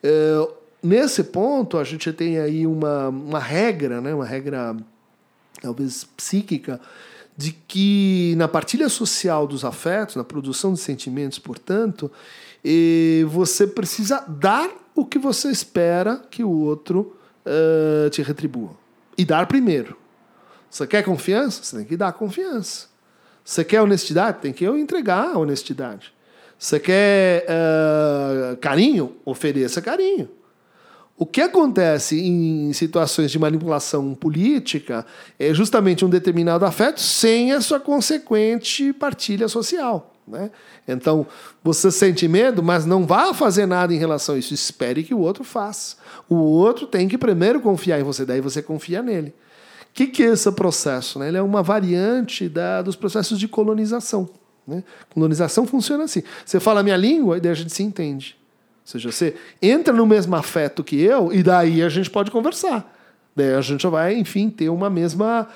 É, 0.01 0.47
nesse 0.81 1.23
ponto, 1.25 1.77
a 1.77 1.83
gente 1.83 2.11
tem 2.11 2.39
aí 2.39 2.65
uma, 2.65 3.09
uma 3.09 3.39
regra, 3.39 4.01
né? 4.01 4.15
uma 4.15 4.25
regra 4.25 4.75
talvez 5.61 6.03
psíquica, 6.17 6.81
de 7.37 7.53
que 7.53 8.33
na 8.37 8.47
partilha 8.47 8.89
social 8.89 9.47
dos 9.47 9.63
afetos, 9.63 10.15
na 10.15 10.23
produção 10.23 10.73
de 10.73 10.79
sentimentos, 10.79 11.39
portanto, 11.39 12.11
você 13.29 13.65
precisa 13.65 14.19
dar 14.27 14.69
o 14.93 15.05
que 15.05 15.17
você 15.17 15.49
espera 15.49 16.21
que 16.29 16.43
o 16.43 16.49
outro 16.49 17.15
uh, 17.45 18.09
te 18.09 18.21
retribua. 18.21 18.71
E 19.17 19.25
dar 19.25 19.47
primeiro. 19.47 19.97
Você 20.69 20.87
quer 20.87 21.03
confiança? 21.03 21.63
Você 21.63 21.77
tem 21.77 21.85
que 21.85 21.97
dar 21.97 22.13
confiança. 22.13 22.87
Você 23.43 23.63
quer 23.63 23.81
honestidade? 23.81 24.39
Tem 24.39 24.53
que 24.53 24.65
entregar 24.65 25.31
a 25.33 25.37
honestidade. 25.37 26.13
Você 26.57 26.79
quer 26.79 27.45
uh, 27.45 28.57
carinho? 28.57 29.15
Ofereça 29.25 29.81
carinho. 29.81 30.29
O 31.17 31.25
que 31.25 31.41
acontece 31.41 32.19
em 32.19 32.73
situações 32.73 33.31
de 33.31 33.37
manipulação 33.37 34.15
política 34.15 35.05
é 35.37 35.53
justamente 35.53 36.03
um 36.03 36.09
determinado 36.09 36.65
afeto 36.65 36.99
sem 36.99 37.51
a 37.51 37.61
sua 37.61 37.79
consequente 37.79 38.91
partilha 38.93 39.47
social. 39.47 40.11
Né? 40.27 40.49
Então, 40.87 41.27
você 41.63 41.91
sente 41.91 42.27
medo, 42.27 42.63
mas 42.63 42.85
não 42.85 43.05
vá 43.05 43.33
fazer 43.33 43.65
nada 43.65 43.93
em 43.93 43.97
relação 43.97 44.35
a 44.35 44.37
isso. 44.39 44.53
Espere 44.53 45.03
que 45.03 45.13
o 45.13 45.19
outro 45.19 45.43
faça. 45.43 45.97
O 46.27 46.35
outro 46.35 46.87
tem 46.87 47.07
que 47.07 47.17
primeiro 47.17 47.59
confiar 47.59 47.99
em 47.99 48.03
você, 48.03 48.25
daí 48.25 48.41
você 48.41 48.61
confia 48.61 49.01
nele. 49.01 49.29
O 49.91 49.93
que, 49.93 50.07
que 50.07 50.23
é 50.23 50.27
esse 50.27 50.51
processo? 50.53 51.19
Né? 51.19 51.27
Ele 51.27 51.37
é 51.37 51.41
uma 51.41 51.61
variante 51.61 52.47
da, 52.47 52.81
dos 52.81 52.95
processos 52.95 53.37
de 53.37 53.47
colonização. 53.47 54.29
Né? 54.65 54.83
Colonização 55.13 55.67
funciona 55.67 56.05
assim: 56.05 56.23
você 56.45 56.59
fala 56.59 56.79
a 56.79 56.83
minha 56.83 56.97
língua 56.97 57.37
e 57.37 57.41
daí 57.41 57.51
a 57.51 57.55
gente 57.55 57.73
se 57.73 57.83
entende. 57.83 58.40
Ou 58.81 58.87
seja, 58.87 59.11
você 59.11 59.35
entra 59.61 59.93
no 59.93 60.05
mesmo 60.05 60.35
afeto 60.35 60.83
que 60.83 60.99
eu 60.99 61.31
e 61.31 61.43
daí 61.43 61.81
a 61.81 61.89
gente 61.89 62.09
pode 62.09 62.31
conversar. 62.31 62.91
Daí 63.35 63.53
a 63.53 63.61
gente 63.61 63.85
vai, 63.87 64.15
enfim, 64.15 64.49
ter 64.49 64.69
uma 64.69 64.89
mesma 64.89 65.47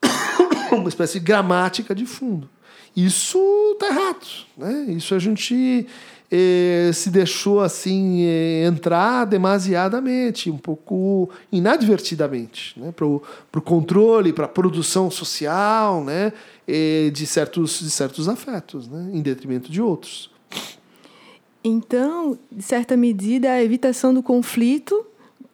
uma 0.72 0.88
espécie 0.88 1.18
de 1.18 1.24
gramática 1.24 1.94
de 1.94 2.06
fundo. 2.06 2.48
Isso 2.96 3.76
tá 3.78 3.88
errado, 3.88 4.26
né? 4.56 4.86
Isso 4.88 5.14
a 5.14 5.18
gente 5.18 5.86
eh, 6.30 6.90
se 6.92 7.10
deixou 7.10 7.60
assim 7.60 8.24
eh, 8.24 8.64
entrar 8.64 9.24
demasiadamente, 9.24 10.48
um 10.48 10.56
pouco 10.56 11.28
inadvertidamente, 11.50 12.78
né? 12.78 12.92
Para 12.92 13.06
o 13.06 13.62
controle, 13.62 14.32
para 14.32 14.44
a 14.44 14.48
produção 14.48 15.10
social, 15.10 16.04
né? 16.04 16.32
Eh, 16.68 17.10
de 17.12 17.26
certos 17.26 17.80
de 17.80 17.90
certos 17.90 18.28
afetos, 18.28 18.88
né? 18.88 19.10
Em 19.12 19.20
detrimento 19.20 19.70
de 19.70 19.82
outros. 19.82 20.30
Então, 21.64 22.38
de 22.52 22.62
certa 22.62 22.96
medida, 22.96 23.50
a 23.50 23.62
evitação 23.62 24.12
do 24.12 24.22
conflito 24.22 25.06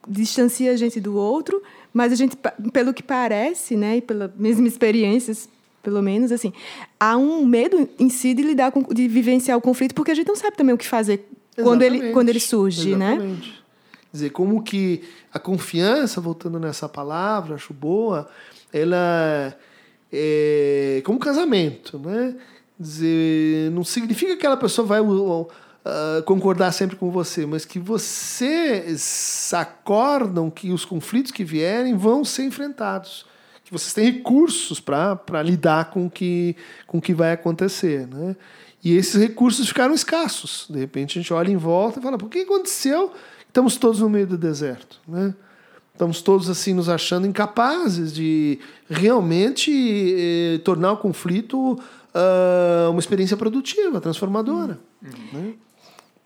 distancia 0.08 0.72
a 0.72 0.76
gente 0.76 1.00
do 1.00 1.14
outro, 1.14 1.62
mas 1.92 2.12
a 2.12 2.16
gente, 2.16 2.36
pelo 2.72 2.92
que 2.92 3.02
parece, 3.02 3.76
né, 3.76 3.98
e 3.98 4.00
pelas 4.00 4.30
mesmas 4.36 4.72
experiências, 4.72 5.48
pelo 5.82 6.02
menos, 6.02 6.32
assim, 6.32 6.52
há 6.98 7.16
um 7.16 7.46
medo 7.46 7.88
em 7.98 8.08
si 8.08 8.34
de 8.34 8.42
lidar 8.42 8.72
com, 8.72 8.82
de 8.82 9.06
vivenciar 9.06 9.56
o 9.56 9.60
conflito, 9.60 9.94
porque 9.94 10.10
a 10.10 10.14
gente 10.14 10.26
não 10.26 10.36
sabe 10.36 10.56
também 10.56 10.74
o 10.74 10.78
que 10.78 10.86
fazer 10.86 11.28
quando 11.62 11.82
ele, 11.82 12.12
quando 12.12 12.28
ele 12.28 12.40
surge, 12.40 12.96
né? 12.96 13.12
Exatamente. 13.12 13.48
né? 13.48 13.54
dizer, 14.12 14.30
como 14.30 14.62
que 14.62 15.02
a 15.32 15.38
confiança, 15.38 16.20
voltando 16.20 16.58
nessa 16.58 16.88
palavra, 16.88 17.54
acho 17.54 17.72
boa, 17.72 18.28
ela 18.72 19.56
é 20.12 21.00
como 21.04 21.18
casamento, 21.18 21.98
né? 21.98 22.34
Dizer, 22.78 23.70
não 23.70 23.84
significa 23.84 24.32
que 24.32 24.38
aquela 24.38 24.56
pessoa 24.56 24.86
vai 24.86 25.00
uh, 25.84 26.22
concordar 26.24 26.72
sempre 26.72 26.96
com 26.96 27.10
você, 27.10 27.46
mas 27.46 27.64
que 27.64 27.78
vocês 27.78 29.52
acordam 29.54 30.50
que 30.50 30.70
os 30.72 30.84
conflitos 30.84 31.32
que 31.32 31.44
vierem 31.44 31.96
vão 31.96 32.24
ser 32.24 32.44
enfrentados. 32.44 33.26
Que 33.64 33.72
vocês 33.72 33.92
têm 33.92 34.10
recursos 34.10 34.80
para 34.80 35.42
lidar 35.44 35.90
com 35.90 36.10
que, 36.10 36.56
o 36.84 36.92
com 36.92 37.00
que 37.00 37.14
vai 37.14 37.32
acontecer. 37.32 38.06
Né? 38.06 38.36
E 38.82 38.96
esses 38.96 39.20
recursos 39.20 39.68
ficaram 39.68 39.94
escassos. 39.94 40.66
De 40.68 40.78
repente 40.78 41.18
a 41.18 41.22
gente 41.22 41.32
olha 41.32 41.50
em 41.50 41.56
volta 41.56 41.98
e 41.98 42.02
fala: 42.02 42.18
por 42.18 42.28
que 42.28 42.40
aconteceu? 42.40 43.12
Estamos 43.46 43.76
todos 43.76 44.00
no 44.00 44.08
meio 44.08 44.26
do 44.26 44.38
deserto. 44.38 45.00
Né? 45.06 45.34
Estamos 45.92 46.22
todos 46.22 46.48
assim 46.48 46.72
nos 46.72 46.88
achando 46.88 47.26
incapazes 47.26 48.12
de 48.12 48.58
realmente 48.88 49.70
eh, 49.70 50.58
tornar 50.64 50.92
o 50.92 50.96
conflito 50.96 51.78
uh, 52.14 52.90
uma 52.90 53.00
experiência 53.00 53.36
produtiva, 53.36 54.00
transformadora. 54.00 54.78
Uhum. 55.02 55.40
Né? 55.40 55.54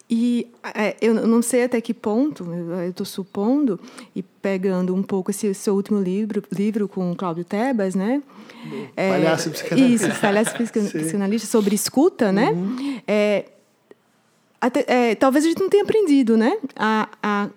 E 0.09 0.49
é, 0.75 0.97
eu 1.01 1.14
não 1.14 1.40
sei 1.40 1.64
até 1.64 1.81
que 1.81 1.95
ponto, 1.95 2.45
eu 2.45 2.90
estou 2.90 3.07
supondo, 3.07 3.81
e 4.14 4.23
pegando 4.23 4.95
um 4.95 5.03
pouco 5.03 5.31
esse 5.31 5.53
seu 5.55 5.75
último 5.75 5.99
livro, 5.99 6.43
livro 6.53 6.87
com 6.87 7.11
o 7.11 7.17
Cláudio 7.17 7.43
Tebas, 7.43 7.95
né? 7.95 8.23
É, 8.97 9.11
palhaço 9.11 9.51
psicanalista. 9.51 10.09
Isso, 10.09 10.21
palhaço 10.21 10.55
psicanalista 10.61 11.49
sobre 11.49 11.75
escuta, 11.75 12.31
né? 12.31 12.51
Uhum. 12.51 13.01
É, 13.09 13.47
até, 14.61 14.85
é, 14.87 15.14
talvez 15.14 15.45
a 15.45 15.49
gente 15.49 15.61
não 15.61 15.71
tenha 15.71 15.83
aprendido, 15.83 16.37
né? 16.37 16.59
A, 16.77 17.09
a 17.23 17.49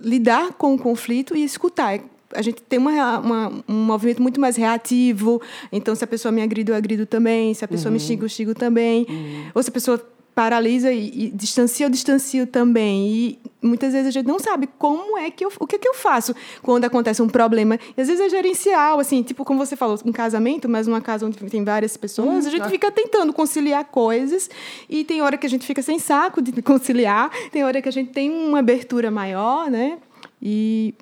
lidar 0.00 0.52
com 0.52 0.74
o 0.74 0.78
conflito 0.78 1.36
e 1.36 1.42
escutar 1.42 2.00
a 2.32 2.42
gente 2.42 2.62
tem 2.62 2.78
uma, 2.78 3.18
uma, 3.18 3.52
um 3.68 3.84
movimento 3.84 4.22
muito 4.22 4.40
mais 4.40 4.56
reativo. 4.56 5.42
Então, 5.72 5.94
se 5.94 6.04
a 6.04 6.06
pessoa 6.06 6.30
me 6.30 6.40
agride, 6.40 6.70
eu 6.70 6.76
agrido 6.76 7.04
também. 7.04 7.52
Se 7.54 7.64
a 7.64 7.68
pessoa 7.68 7.90
uhum. 7.90 7.94
me 7.94 8.00
xinga, 8.00 8.24
eu 8.24 8.28
xingo 8.28 8.54
também. 8.54 9.04
Uhum. 9.08 9.50
Ou 9.52 9.62
se 9.62 9.68
a 9.68 9.72
pessoa 9.72 10.00
paralisa 10.40 10.90
e, 10.90 11.26
e 11.26 11.30
distancia, 11.32 11.84
eu 11.84 11.90
distancio 11.90 12.46
também. 12.46 13.12
E 13.12 13.38
muitas 13.60 13.92
vezes 13.92 14.08
a 14.08 14.10
gente 14.10 14.26
não 14.26 14.38
sabe 14.38 14.66
como 14.78 15.18
é 15.18 15.30
que 15.30 15.44
eu, 15.44 15.52
o 15.60 15.66
que 15.66 15.76
é 15.76 15.78
que 15.78 15.86
eu 15.86 15.92
faço 15.92 16.34
quando 16.62 16.86
acontece 16.86 17.20
um 17.20 17.28
problema. 17.28 17.78
E 17.94 18.00
às 18.00 18.08
vezes 18.08 18.24
é 18.24 18.28
gerencial, 18.30 18.98
assim, 18.98 19.22
tipo 19.22 19.44
como 19.44 19.58
você 19.58 19.76
falou, 19.76 19.98
um 20.02 20.10
casamento, 20.10 20.66
mas 20.66 20.86
numa 20.86 21.02
casa 21.02 21.26
onde 21.26 21.36
tem 21.36 21.62
várias 21.62 21.94
pessoas, 21.94 22.46
hum, 22.46 22.48
a 22.48 22.50
gente 22.50 22.62
tá. 22.62 22.70
fica 22.70 22.90
tentando 22.90 23.34
conciliar 23.34 23.84
coisas 23.84 24.48
e 24.88 25.04
tem 25.04 25.20
hora 25.20 25.36
que 25.36 25.46
a 25.46 25.50
gente 25.50 25.66
fica 25.66 25.82
sem 25.82 25.98
saco 25.98 26.40
de 26.40 26.62
conciliar, 26.62 27.30
tem 27.52 27.62
hora 27.62 27.82
que 27.82 27.88
a 27.90 27.92
gente 27.92 28.10
tem 28.10 28.30
uma 28.30 28.60
abertura 28.60 29.10
maior, 29.10 29.70
né? 29.70 29.98
E 30.40 30.94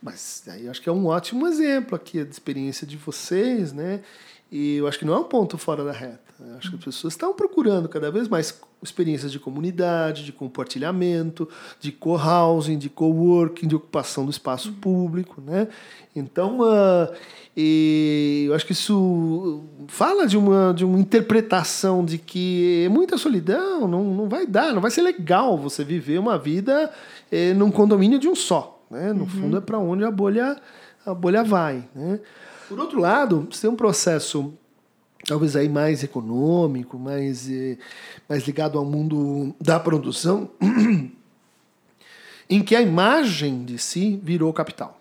mas 0.00 0.44
aí 0.46 0.66
eu 0.66 0.70
acho 0.70 0.80
que 0.80 0.88
é 0.88 0.92
um 0.92 1.06
ótimo 1.06 1.48
exemplo 1.48 1.96
aqui 1.96 2.22
de 2.22 2.30
experiência 2.30 2.86
de 2.86 2.96
vocês, 2.96 3.72
né? 3.72 4.02
E 4.52 4.76
eu 4.76 4.86
acho 4.86 5.00
que 5.00 5.04
não 5.04 5.14
é 5.14 5.18
um 5.18 5.24
ponto 5.24 5.58
fora 5.58 5.82
da 5.82 5.92
reta. 5.92 6.27
Eu 6.40 6.56
acho 6.56 6.70
que 6.70 6.76
as 6.76 6.84
pessoas 6.84 7.14
estão 7.14 7.34
procurando 7.34 7.88
cada 7.88 8.10
vez 8.10 8.28
mais 8.28 8.60
experiências 8.80 9.32
de 9.32 9.40
comunidade, 9.40 10.24
de 10.24 10.30
compartilhamento, 10.30 11.48
de 11.80 11.90
co-housing, 11.90 12.78
de 12.78 12.88
co-working, 12.88 13.66
de 13.66 13.74
ocupação 13.74 14.24
do 14.24 14.30
espaço 14.30 14.72
público, 14.74 15.40
né? 15.40 15.66
Então, 16.14 16.60
uh, 16.60 17.12
eu 17.56 18.54
acho 18.54 18.64
que 18.64 18.72
isso 18.72 19.64
fala 19.88 20.26
de 20.26 20.36
uma, 20.36 20.72
de 20.72 20.84
uma 20.84 20.98
interpretação 20.98 22.04
de 22.04 22.18
que 22.18 22.84
é 22.84 22.88
muita 22.88 23.18
solidão, 23.18 23.88
não, 23.88 24.04
não 24.04 24.28
vai 24.28 24.46
dar, 24.46 24.72
não 24.72 24.80
vai 24.80 24.92
ser 24.92 25.02
legal 25.02 25.58
você 25.58 25.82
viver 25.82 26.18
uma 26.18 26.38
vida 26.38 26.90
eh, 27.32 27.52
num 27.54 27.70
condomínio 27.70 28.18
de 28.18 28.28
um 28.28 28.34
só, 28.36 28.80
né? 28.88 29.12
No 29.12 29.22
uhum. 29.22 29.28
fundo 29.28 29.56
é 29.56 29.60
para 29.60 29.78
onde 29.78 30.04
a 30.04 30.10
bolha, 30.10 30.56
a 31.04 31.12
bolha 31.12 31.42
vai, 31.42 31.88
né? 31.94 32.20
Por 32.68 32.78
outro 32.78 33.00
lado, 33.00 33.48
você 33.50 33.62
tem 33.62 33.70
um 33.70 33.76
processo 33.76 34.54
talvez 35.26 35.56
aí 35.56 35.68
mais 35.68 36.02
econômico, 36.02 36.98
mais, 36.98 37.50
eh, 37.50 37.76
mais 38.28 38.44
ligado 38.44 38.78
ao 38.78 38.84
mundo 38.84 39.54
da 39.60 39.78
produção, 39.78 40.50
em 42.48 42.62
que 42.62 42.74
a 42.74 42.80
imagem 42.82 43.64
de 43.64 43.78
si 43.78 44.18
virou 44.22 44.52
capital. 44.52 45.00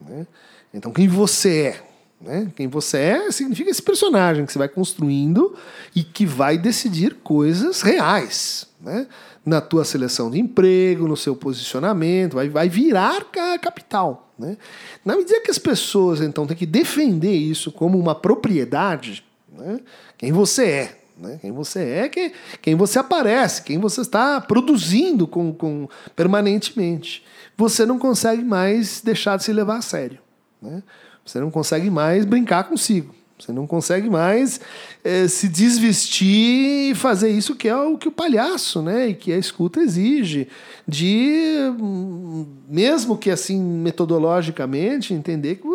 Né? 0.00 0.26
Então, 0.72 0.92
quem 0.92 1.06
você 1.06 1.60
é? 1.60 1.84
Né? 2.20 2.52
Quem 2.56 2.68
você 2.68 2.98
é 2.98 3.30
significa 3.30 3.70
esse 3.70 3.82
personagem 3.82 4.46
que 4.46 4.52
você 4.52 4.58
vai 4.58 4.68
construindo 4.68 5.56
e 5.94 6.02
que 6.02 6.24
vai 6.24 6.56
decidir 6.56 7.16
coisas 7.22 7.82
reais. 7.82 8.68
né? 8.80 9.06
na 9.44 9.60
tua 9.60 9.84
seleção 9.84 10.30
de 10.30 10.38
emprego, 10.38 11.08
no 11.08 11.16
seu 11.16 11.34
posicionamento, 11.34 12.34
vai, 12.34 12.48
vai 12.48 12.68
virar 12.68 13.24
capital. 13.60 14.30
Né? 14.38 14.56
Na 15.04 15.16
medida 15.16 15.40
que 15.40 15.50
as 15.50 15.58
pessoas 15.58 16.20
então 16.20 16.46
têm 16.46 16.56
que 16.56 16.66
defender 16.66 17.34
isso 17.34 17.72
como 17.72 17.98
uma 17.98 18.14
propriedade, 18.14 19.24
né? 19.56 19.80
quem 20.18 20.32
você 20.32 20.64
é, 20.64 20.98
né? 21.16 21.38
quem 21.40 21.52
você 21.52 21.80
é, 21.80 22.08
quem, 22.08 22.32
quem 22.60 22.74
você 22.74 22.98
aparece, 22.98 23.62
quem 23.62 23.78
você 23.78 24.00
está 24.00 24.40
produzindo 24.40 25.26
com, 25.26 25.52
com, 25.52 25.88
permanentemente, 26.16 27.24
você 27.56 27.84
não 27.86 27.98
consegue 27.98 28.42
mais 28.42 29.00
deixar 29.00 29.36
de 29.36 29.44
se 29.44 29.52
levar 29.52 29.78
a 29.78 29.82
sério. 29.82 30.18
Né? 30.60 30.82
Você 31.24 31.38
não 31.40 31.50
consegue 31.50 31.90
mais 31.90 32.24
brincar 32.24 32.64
consigo. 32.64 33.14
Você 33.42 33.50
não 33.50 33.66
consegue 33.66 34.08
mais 34.08 34.60
é, 35.02 35.26
se 35.26 35.48
desvestir 35.48 36.92
e 36.92 36.94
fazer 36.94 37.28
isso 37.28 37.56
que 37.56 37.68
é 37.68 37.76
o 37.76 37.98
que 37.98 38.06
o 38.06 38.12
palhaço, 38.12 38.80
né? 38.80 39.08
E 39.08 39.14
que 39.14 39.32
a 39.32 39.38
escuta 39.38 39.80
exige. 39.80 40.46
De, 40.86 41.58
hum, 41.80 42.46
mesmo 42.68 43.18
que 43.18 43.30
assim, 43.30 43.60
metodologicamente, 43.60 45.12
entender 45.12 45.56
que, 45.56 45.66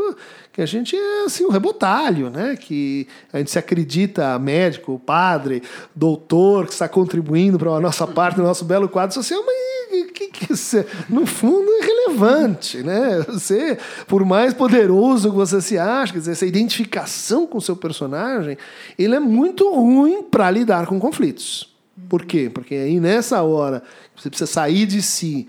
que 0.57 0.61
a 0.63 0.65
gente 0.65 0.95
é 0.95 1.25
assim, 1.25 1.45
um 1.45 1.51
rebotalho, 1.51 2.31
né? 2.31 2.57
Que 2.59 3.07
a 3.31 3.37
gente 3.37 3.51
se 3.51 3.59
acredita 3.59 4.39
médico, 4.39 4.99
padre, 5.05 5.61
doutor, 5.95 6.65
que 6.65 6.73
está 6.73 6.89
contribuindo 6.89 7.59
para 7.59 7.69
a 7.69 7.79
nossa 7.79 8.07
parte, 8.07 8.37
do 8.37 8.41
nosso 8.41 8.65
belo 8.65 8.89
quadro 8.89 9.13
social, 9.13 9.39
mas 9.45 10.11
que, 10.11 10.29
que 10.29 10.47
você, 10.47 10.83
no 11.07 11.27
fundo 11.27 11.69
é 11.73 11.85
relevante, 11.85 12.81
né? 12.81 13.23
Você, 13.27 13.77
por 14.07 14.25
mais 14.25 14.51
poderoso 14.51 15.29
que 15.29 15.35
você 15.35 15.61
se 15.61 15.77
acha, 15.77 16.13
quer 16.13 16.19
dizer, 16.19 16.31
essa 16.31 16.45
identificação 16.47 17.45
com 17.45 17.59
o 17.59 17.61
seu 17.61 17.75
personagem, 17.75 18.57
ele 18.97 19.13
é 19.13 19.19
muito 19.19 19.71
ruim 19.71 20.23
para 20.23 20.49
lidar 20.49 20.87
com 20.87 20.99
conflitos. 20.99 21.71
Por 22.09 22.25
quê? 22.25 22.49
Porque 22.51 22.73
aí 22.73 22.99
nessa 22.99 23.43
hora 23.43 23.83
você 24.15 24.27
precisa 24.27 24.51
sair 24.51 24.87
de 24.87 25.03
si, 25.03 25.47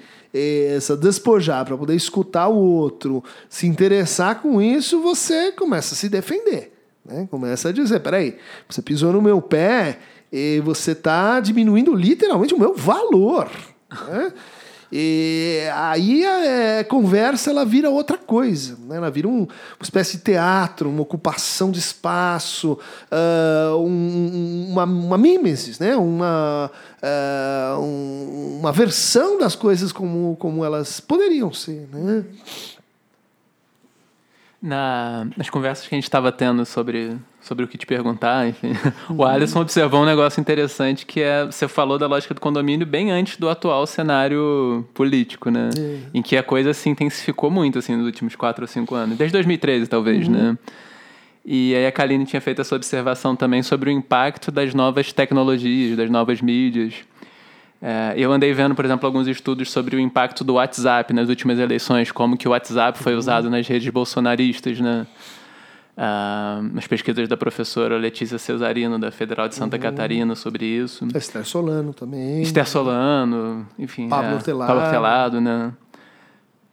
essa 0.77 0.97
despojar 0.97 1.65
para 1.65 1.77
poder 1.77 1.95
escutar 1.95 2.49
o 2.49 2.57
outro, 2.57 3.23
se 3.49 3.67
interessar 3.67 4.41
com 4.41 4.61
isso, 4.61 5.01
você 5.01 5.53
começa 5.53 5.95
a 5.95 5.97
se 5.97 6.09
defender, 6.09 6.73
né? 7.05 7.27
Começa 7.31 7.69
a 7.69 7.73
dizer, 7.73 8.01
peraí, 8.01 8.37
você 8.69 8.83
pisou 8.83 9.13
no 9.13 9.23
meu 9.23 9.41
pé 9.41 9.99
e 10.33 10.61
você 10.65 10.93
está 10.93 11.41
diminuindo 11.41 11.95
literalmente 11.95 12.55
o 12.55 12.59
meu 12.59 12.75
valor. 12.75 13.51
Né? 14.07 14.35
E 14.91 15.69
aí 15.75 16.25
a 16.25 16.47
é, 16.47 16.85
conversa 16.85 17.51
ela 17.51 17.65
vira 17.65 17.91
outra 17.91 18.17
coisa, 18.17 18.79
né? 18.87 18.97
ela 18.97 19.11
vira 19.11 19.29
um, 19.29 19.41
uma 19.43 19.83
espécie 19.83 20.17
de 20.17 20.25
teatro, 20.25 20.89
uma 20.89 21.03
ocupação 21.03 21.71
de 21.71 21.79
espaço, 21.79 22.79
uh, 23.13 23.77
um, 23.77 24.69
uma, 24.71 24.85
uma 24.85 25.19
né? 25.79 25.95
uma, 25.95 26.71
uh, 27.03 27.81
um, 27.81 28.59
uma 28.61 28.73
versão 28.73 29.39
das 29.39 29.55
coisas 29.55 29.93
como, 29.93 30.37
como 30.37 30.65
elas 30.65 31.01
poderiam 31.01 31.53
ser. 31.53 31.87
Né? 31.93 32.25
Na, 34.61 35.29
nas 35.37 35.51
conversas 35.51 35.87
que 35.87 35.95
a 35.95 35.99
gente 35.99 36.05
estava 36.05 36.33
tendo 36.33 36.65
sobre, 36.65 37.15
sobre 37.41 37.65
o 37.65 37.69
que 37.69 37.79
te 37.79 37.87
perguntar, 37.87 38.49
enfim, 38.49 38.73
o 39.09 39.25
Alisson 39.25 39.61
observou 39.61 40.03
um 40.03 40.05
negócio 40.05 40.41
interessante 40.41 41.07
que 41.07 41.21
é 41.21 41.47
você 41.47 41.69
falou 41.69 41.99
da 41.99 42.07
lógica 42.07 42.35
do 42.35 42.41
condomínio 42.41 42.87
bem 42.87 43.11
antes 43.11 43.37
do 43.37 43.49
atual 43.49 43.87
cenário 43.87 44.87
político, 44.93 45.51
né? 45.51 45.71
É. 45.79 45.99
Em 46.13 46.23
que 46.23 46.37
a 46.37 46.43
coisa 46.43 46.75
se 46.75 46.89
intensificou 46.89 47.51
muito 47.51 47.79
assim 47.79 47.97
nos 47.97 48.07
últimos 48.07 48.35
quatro 48.37 48.65
ou 48.65 48.69
cinco 48.69 48.95
anos, 48.95 49.17
desde 49.17 49.33
2013 49.33 49.87
talvez, 49.89 50.27
uhum. 50.27 50.35
né? 50.35 50.59
E 51.51 51.75
aí 51.75 51.87
a 51.87 51.93
Kaline 51.93 52.27
tinha 52.27 52.43
feito 52.43 52.61
essa 52.61 52.77
observação 52.77 53.35
também 53.35 53.63
sobre 53.63 53.89
o 53.89 53.93
impacto 53.93 54.53
das 54.53 54.75
novas 54.75 55.15
tecnologias, 55.15 55.97
das 55.97 56.11
novas 56.11 56.43
mídias. 56.43 56.95
É, 57.81 58.13
eu 58.17 58.31
andei 58.33 58.53
vendo, 58.53 58.75
por 58.75 58.85
exemplo, 58.85 59.07
alguns 59.07 59.27
estudos 59.27 59.71
sobre 59.71 59.97
o 59.97 60.01
impacto 60.01 60.45
do 60.45 60.55
WhatsApp 60.55 61.13
nas 61.15 61.29
últimas 61.29 61.59
eleições, 61.59 62.11
como 62.11 62.37
que 62.37 62.47
o 62.47 62.51
WhatsApp 62.51 62.99
foi 62.99 63.13
uhum. 63.13 63.19
usado 63.19 63.49
nas 63.49 63.67
redes 63.67 63.89
bolsonaristas, 63.89 64.79
né? 64.81 65.07
Uh, 65.99 66.63
nas 66.75 66.87
pesquisas 66.87 67.27
da 67.27 67.37
professora 67.37 67.97
Letícia 67.97 68.39
Cesarino, 68.39 69.01
da 69.01 69.11
Federal 69.11 69.49
de 69.49 69.57
Santa 69.57 69.77
uhum. 69.77 69.83
Catarina, 69.83 70.37
sobre 70.37 70.65
isso. 70.65 71.09
Esther 71.13 71.45
Solano 71.45 71.93
também. 71.93 72.41
Esther 72.41 72.69
Solano, 72.69 73.67
enfim. 73.77 74.09
Pablo 74.09 74.31
é, 74.31 74.35
Hortelado. 74.37 74.69
Pablo 74.69 74.85
Hortelado, 74.85 75.41
né? 75.41 75.73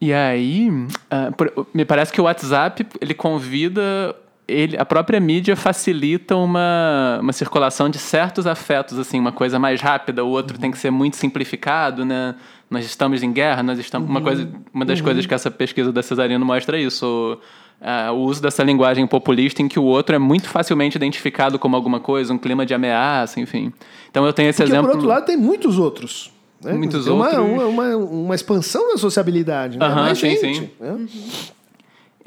E 0.00 0.12
aí, 0.12 0.70
uh, 0.70 1.34
por, 1.36 1.66
me 1.74 1.84
parece 1.84 2.12
que 2.12 2.20
o 2.20 2.24
WhatsApp, 2.24 2.86
ele 3.00 3.14
convida 3.14 4.14
ele, 4.48 4.76
a 4.76 4.84
própria 4.84 5.18
mídia 5.18 5.56
facilita 5.56 6.36
uma, 6.36 7.18
uma 7.20 7.32
circulação 7.32 7.90
de 7.90 7.98
certos 7.98 8.46
afetos, 8.46 8.98
assim, 8.98 9.18
uma 9.18 9.32
coisa 9.32 9.58
mais 9.58 9.80
rápida, 9.80 10.24
o 10.24 10.28
outro 10.28 10.54
uhum. 10.54 10.60
tem 10.60 10.70
que 10.70 10.78
ser 10.78 10.90
muito 10.90 11.16
simplificado, 11.16 12.04
né? 12.04 12.36
Nós 12.70 12.84
estamos 12.84 13.22
em 13.22 13.32
guerra, 13.32 13.62
nós 13.62 13.78
estamos. 13.78 14.08
Uhum. 14.08 14.14
Uma, 14.14 14.22
coisa, 14.22 14.48
uma 14.72 14.84
das 14.84 14.98
uhum. 14.98 15.04
coisas 15.04 15.26
que 15.26 15.34
essa 15.34 15.50
pesquisa 15.50 15.92
da 15.92 16.02
Cesarino 16.02 16.44
mostra 16.44 16.78
é 16.78 16.82
isso. 16.82 17.38
O, 17.80 18.12
uh, 18.12 18.14
o 18.14 18.24
uso 18.24 18.40
dessa 18.42 18.62
linguagem 18.62 19.06
populista 19.06 19.62
em 19.62 19.68
que 19.68 19.78
o 19.78 19.84
outro 19.84 20.14
é 20.14 20.18
muito 20.18 20.48
facilmente 20.48 20.96
identificado 20.96 21.58
como 21.58 21.76
alguma 21.76 22.00
coisa, 22.00 22.32
um 22.32 22.38
clima 22.38 22.64
de 22.64 22.74
ameaça, 22.74 23.40
enfim. 23.40 23.72
Então 24.10 24.24
eu 24.24 24.32
tenho 24.32 24.48
esse 24.48 24.58
Porque, 24.58 24.72
exemplo. 24.72 24.88
Por 24.88 24.96
outro 24.96 25.08
lado, 25.08 25.26
tem 25.26 25.36
muitos 25.36 25.78
outros. 25.78 26.32
Né? 26.62 26.72
Muitos 26.72 27.04
tem 27.04 27.12
outros. 27.12 27.38
Uma, 27.38 27.66
uma, 27.66 27.96
uma, 27.96 28.34
expansão 28.34 28.88
da 28.88 28.96
sociabilidade, 28.96 29.78
né? 29.78 29.88
Mais 29.88 30.18
sim, 30.18 30.30
gente, 30.30 30.58
sim. 30.58 30.70
Né? 30.80 30.90
Uhum. 30.90 31.08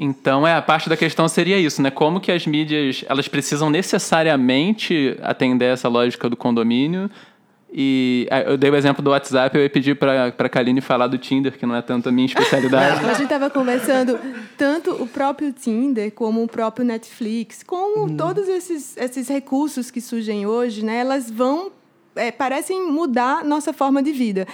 Então, 0.01 0.47
é, 0.47 0.55
a 0.55 0.61
parte 0.61 0.87
da 0.87 0.95
questão 0.95 1.27
seria 1.27 1.57
isso, 1.57 1.81
né? 1.81 1.91
Como 1.91 2.21
que 2.21 2.31
as 2.31 2.47
mídias, 2.47 3.03
elas 3.09 3.27
precisam 3.27 3.69
necessariamente 3.69 5.17
atender 5.21 5.65
essa 5.65 5.89
lógica 5.89 6.29
do 6.29 6.37
condomínio. 6.37 7.11
E 7.71 8.27
ah, 8.31 8.41
eu 8.41 8.57
dei 8.57 8.69
o 8.69 8.75
exemplo 8.75 9.03
do 9.03 9.11
WhatsApp, 9.11 9.55
eu 9.55 9.61
ia 9.61 9.69
pedir 9.69 9.95
para 9.95 10.27
a 10.27 10.49
Kaline 10.49 10.81
falar 10.81 11.07
do 11.07 11.17
Tinder, 11.17 11.57
que 11.57 11.65
não 11.65 11.75
é 11.75 11.81
tanto 11.81 12.09
a 12.09 12.11
minha 12.11 12.25
especialidade. 12.25 13.05
a 13.05 13.13
gente 13.13 13.23
estava 13.23 13.49
conversando 13.49 14.19
tanto 14.57 14.91
o 14.91 15.07
próprio 15.07 15.53
Tinder 15.53 16.11
como 16.11 16.43
o 16.43 16.47
próprio 16.47 16.83
Netflix, 16.83 17.61
como 17.61 18.05
hum. 18.05 18.17
todos 18.17 18.47
esses, 18.47 18.97
esses 18.97 19.27
recursos 19.27 19.91
que 19.91 20.01
surgem 20.01 20.47
hoje, 20.47 20.83
né? 20.83 20.97
Elas 20.97 21.29
vão, 21.29 21.71
é, 22.15 22.31
parecem 22.31 22.91
mudar 22.91 23.45
nossa 23.45 23.71
forma 23.71 24.01
de 24.01 24.11
vida. 24.11 24.47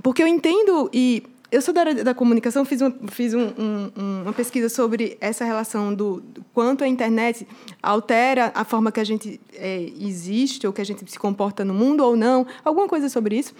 Porque 0.00 0.22
eu 0.22 0.26
entendo 0.26 0.88
e 0.92 1.24
eu 1.54 1.62
sou 1.62 1.72
da 1.72 1.82
área 1.82 2.02
da 2.02 2.12
comunicação, 2.12 2.64
fiz, 2.64 2.80
fiz 3.12 3.32
um, 3.32 3.52
um, 3.56 4.22
uma 4.22 4.32
pesquisa 4.32 4.68
sobre 4.68 5.16
essa 5.20 5.44
relação 5.44 5.94
do, 5.94 6.20
do, 6.20 6.44
quanto 6.52 6.82
a 6.82 6.88
internet 6.88 7.46
altera 7.80 8.50
a 8.56 8.64
forma 8.64 8.90
que 8.90 8.98
a 8.98 9.04
gente 9.04 9.40
é, 9.52 9.80
existe 10.00 10.66
ou 10.66 10.72
que 10.72 10.80
a 10.80 10.84
gente 10.84 11.08
se 11.08 11.16
comporta 11.16 11.64
no 11.64 11.72
mundo 11.72 12.00
ou 12.04 12.16
não, 12.16 12.44
alguma 12.64 12.88
coisa 12.88 13.08
sobre 13.08 13.38
isso. 13.38 13.54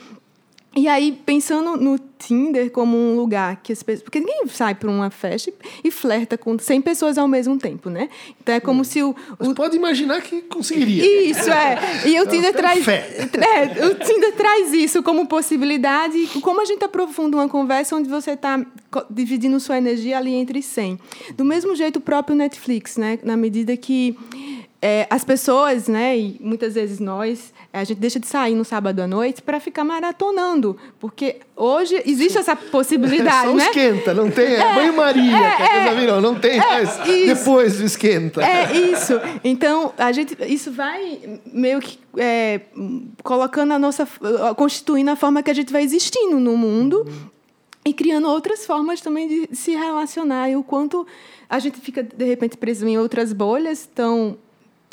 E 0.76 0.88
aí, 0.88 1.12
pensando 1.24 1.76
no 1.76 1.98
Tinder 2.18 2.70
como 2.70 2.96
um 2.96 3.16
lugar 3.16 3.60
que 3.62 3.72
as 3.72 3.82
pessoas. 3.82 4.02
Porque 4.02 4.18
ninguém 4.18 4.46
sai 4.48 4.74
para 4.74 4.90
uma 4.90 5.10
festa 5.10 5.52
e 5.82 5.90
flerta 5.90 6.36
com 6.36 6.58
100 6.58 6.80
pessoas 6.80 7.18
ao 7.18 7.28
mesmo 7.28 7.58
tempo, 7.58 7.88
né? 7.88 8.08
Então 8.42 8.54
é 8.54 8.60
como 8.60 8.80
hum. 8.80 8.84
se 8.84 9.02
o. 9.02 9.14
o... 9.38 9.54
pode 9.54 9.76
imaginar 9.76 10.20
que 10.22 10.42
conseguiria. 10.42 11.30
Isso, 11.30 11.50
é. 11.50 12.08
E 12.08 12.20
o 12.20 12.26
Tinder 12.26 12.52
traz. 12.52 12.86
É, 12.88 13.86
o 13.86 13.94
Tinder 13.94 14.32
traz 14.34 14.72
isso 14.72 15.02
como 15.02 15.26
possibilidade. 15.26 16.26
Como 16.40 16.60
a 16.60 16.64
gente 16.64 16.84
aprofunda 16.84 17.36
uma 17.36 17.48
conversa 17.48 17.94
onde 17.94 18.08
você 18.08 18.32
está 18.32 18.64
dividindo 19.10 19.58
sua 19.60 19.78
energia 19.78 20.18
ali 20.18 20.34
entre 20.34 20.62
100. 20.62 20.98
Do 21.36 21.44
mesmo 21.44 21.76
jeito, 21.76 21.96
o 21.96 22.00
próprio 22.00 22.36
Netflix, 22.36 22.96
né? 22.96 23.18
Na 23.22 23.36
medida 23.36 23.76
que 23.76 24.16
é, 24.84 25.06
as 25.08 25.24
pessoas, 25.24 25.88
né, 25.88 26.18
e 26.18 26.36
muitas 26.40 26.74
vezes 26.74 26.98
nós, 26.98 27.54
a 27.74 27.82
gente 27.82 27.98
deixa 27.98 28.20
de 28.20 28.26
sair 28.28 28.54
no 28.54 28.64
sábado 28.64 29.00
à 29.00 29.06
noite 29.06 29.42
para 29.42 29.58
ficar 29.58 29.82
maratonando, 29.82 30.76
porque 31.00 31.40
hoje 31.56 32.00
existe 32.06 32.38
essa 32.38 32.54
possibilidade, 32.54 33.48
é, 33.48 33.50
só 33.50 33.56
né? 33.56 33.64
esquenta, 33.64 34.14
não 34.14 34.30
tem 34.30 34.54
é, 34.54 34.74
banho-maria, 34.74 35.36
é, 35.36 35.56
que 35.56 35.62
é. 35.62 35.94
virou, 35.94 36.20
não 36.20 36.36
tem 36.36 36.52
é, 36.52 36.58
mais 36.58 36.90
isso. 37.08 37.26
depois 37.26 37.78
do 37.78 37.84
esquenta. 37.84 38.42
É 38.44 38.72
isso. 38.76 39.14
Então, 39.42 39.92
a 39.98 40.12
gente, 40.12 40.36
isso 40.46 40.70
vai 40.70 41.40
meio 41.52 41.80
que 41.80 41.98
é, 42.16 42.60
colocando 43.24 43.72
a 43.72 43.78
nossa, 43.78 44.06
constituindo 44.56 45.10
a 45.10 45.16
forma 45.16 45.42
que 45.42 45.50
a 45.50 45.54
gente 45.54 45.72
vai 45.72 45.82
existindo 45.82 46.38
no 46.38 46.56
mundo 46.56 47.04
uhum. 47.04 47.28
e 47.84 47.92
criando 47.92 48.28
outras 48.28 48.64
formas 48.64 49.00
também 49.00 49.26
de 49.26 49.56
se 49.56 49.72
relacionar 49.72 50.48
e 50.48 50.54
o 50.54 50.62
quanto 50.62 51.04
a 51.50 51.58
gente 51.58 51.80
fica 51.80 52.04
de 52.04 52.24
repente 52.24 52.56
preso 52.56 52.86
em 52.86 52.96
outras 52.96 53.32
bolhas 53.32 53.88
tão 53.92 54.38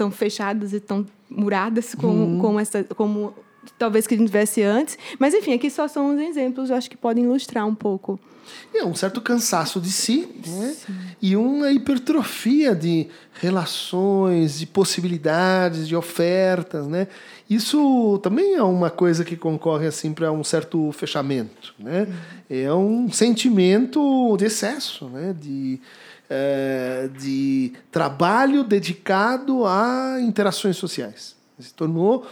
tão 0.01 0.09
fechadas 0.09 0.73
e 0.73 0.79
tão 0.79 1.05
muradas 1.29 1.93
como, 1.93 2.23
uhum. 2.23 2.39
como, 2.39 2.59
essa, 2.59 2.83
como 2.95 3.35
talvez 3.77 4.07
que 4.07 4.15
a 4.15 4.17
gente 4.17 4.25
tivesse 4.25 4.63
antes. 4.63 4.97
Mas, 5.19 5.35
enfim, 5.35 5.53
aqui 5.53 5.69
só 5.69 5.87
são 5.87 6.15
os 6.15 6.19
exemplos, 6.19 6.71
eu 6.71 6.75
acho 6.75 6.89
que 6.89 6.97
podem 6.97 7.25
ilustrar 7.25 7.67
um 7.67 7.75
pouco. 7.75 8.19
É 8.73 8.85
um 8.85 8.95
certo 8.95 9.21
cansaço 9.21 9.79
de 9.79 9.91
si, 9.91 10.27
né? 10.47 10.75
e 11.21 11.35
uma 11.35 11.71
hipertrofia 11.71 12.75
de 12.75 13.07
relações, 13.39 14.59
de 14.59 14.65
possibilidades, 14.65 15.87
de 15.87 15.95
ofertas. 15.95 16.87
Né? 16.87 17.07
Isso 17.49 18.19
também 18.23 18.55
é 18.55 18.63
uma 18.63 18.89
coisa 18.89 19.23
que 19.23 19.35
concorre 19.35 19.87
assim 19.87 20.13
para 20.13 20.31
um 20.31 20.43
certo 20.43 20.91
fechamento. 20.91 21.73
Né? 21.77 22.03
Uhum. 22.03 22.15
É 22.49 22.73
um 22.73 23.11
sentimento 23.11 24.35
de 24.37 24.45
excesso, 24.45 25.09
né? 25.09 25.35
de 25.39 25.79
é, 26.33 27.09
de 27.19 27.73
trabalho 27.91 28.63
dedicado 28.63 29.65
a 29.65 30.17
interações 30.21 30.77
sociais. 30.77 31.35
Se 31.59 31.73
tornou 31.73 32.25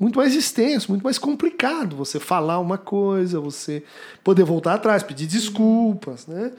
muito 0.00 0.18
mais 0.18 0.34
extenso, 0.34 0.90
muito 0.90 1.02
mais 1.02 1.18
complicado 1.18 1.94
você 1.94 2.18
falar 2.18 2.58
uma 2.58 2.78
coisa, 2.78 3.38
você 3.38 3.84
poder 4.24 4.44
voltar 4.44 4.74
atrás, 4.74 5.02
pedir 5.02 5.26
desculpas, 5.26 6.26
né? 6.26 6.52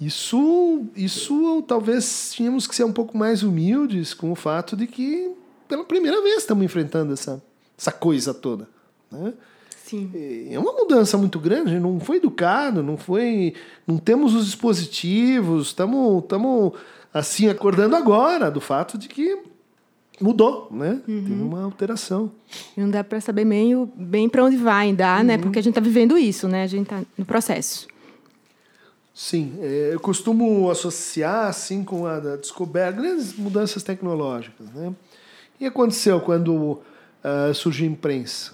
Isso, 0.00 0.84
isso 0.94 1.62
talvez 1.66 2.32
tínhamos 2.32 2.66
que 2.68 2.74
ser 2.74 2.84
um 2.84 2.92
pouco 2.92 3.18
mais 3.18 3.42
humildes 3.42 4.14
com 4.14 4.30
o 4.30 4.36
fato 4.36 4.76
de 4.76 4.86
que 4.86 5.32
pela 5.68 5.84
primeira 5.84 6.22
vez 6.22 6.38
estamos 6.38 6.64
enfrentando 6.64 7.12
essa, 7.12 7.42
essa 7.76 7.90
coisa 7.90 8.32
toda, 8.32 8.68
né? 9.10 9.32
Sim. 9.84 10.48
É 10.50 10.58
uma 10.58 10.72
mudança 10.72 11.18
muito 11.18 11.38
grande, 11.38 11.78
não 11.78 12.00
foi 12.00 12.16
educado, 12.16 12.82
não 12.82 12.96
foi, 12.96 13.54
não 13.86 13.98
temos 13.98 14.34
os 14.34 14.46
dispositivos, 14.46 15.66
estamos, 15.66 16.22
estamos 16.22 16.72
assim 17.12 17.48
acordando 17.48 17.96
agora 17.96 18.50
do 18.50 18.60
fato 18.60 18.96
de 18.96 19.08
que 19.08 19.38
mudou, 20.20 20.68
né? 20.70 21.00
Uhum. 21.08 21.22
Teve 21.22 21.42
uma 21.42 21.62
alteração. 21.64 22.30
Não 22.76 22.90
dá 22.90 23.02
para 23.02 23.20
saber 23.20 23.44
bem, 23.44 23.90
bem 23.96 24.28
para 24.28 24.44
onde 24.44 24.56
vai 24.56 24.86
ainda, 24.88 25.18
Uhum. 25.18 25.22
né? 25.24 25.38
Porque 25.38 25.58
a 25.58 25.62
gente 25.62 25.72
está 25.72 25.80
vivendo 25.80 26.16
isso, 26.18 26.48
né? 26.48 26.62
A 26.64 26.66
gente 26.66 26.82
está 26.84 27.02
no 27.16 27.24
processo. 27.24 27.86
Sim, 29.14 29.54
é, 29.60 29.90
eu 29.92 30.00
costumo 30.00 30.70
associar 30.70 31.46
assim 31.46 31.84
com 31.84 32.06
a 32.06 32.18
descoberta, 32.36 33.00
grandes 33.00 33.34
mudanças 33.36 33.82
tecnológicas, 33.82 34.70
né? 34.70 34.92
E 35.60 35.66
aconteceu 35.66 36.20
quando 36.20 36.80
ah, 37.22 37.52
surgiu 37.54 37.86
a 37.86 37.90
imprensa? 37.90 38.52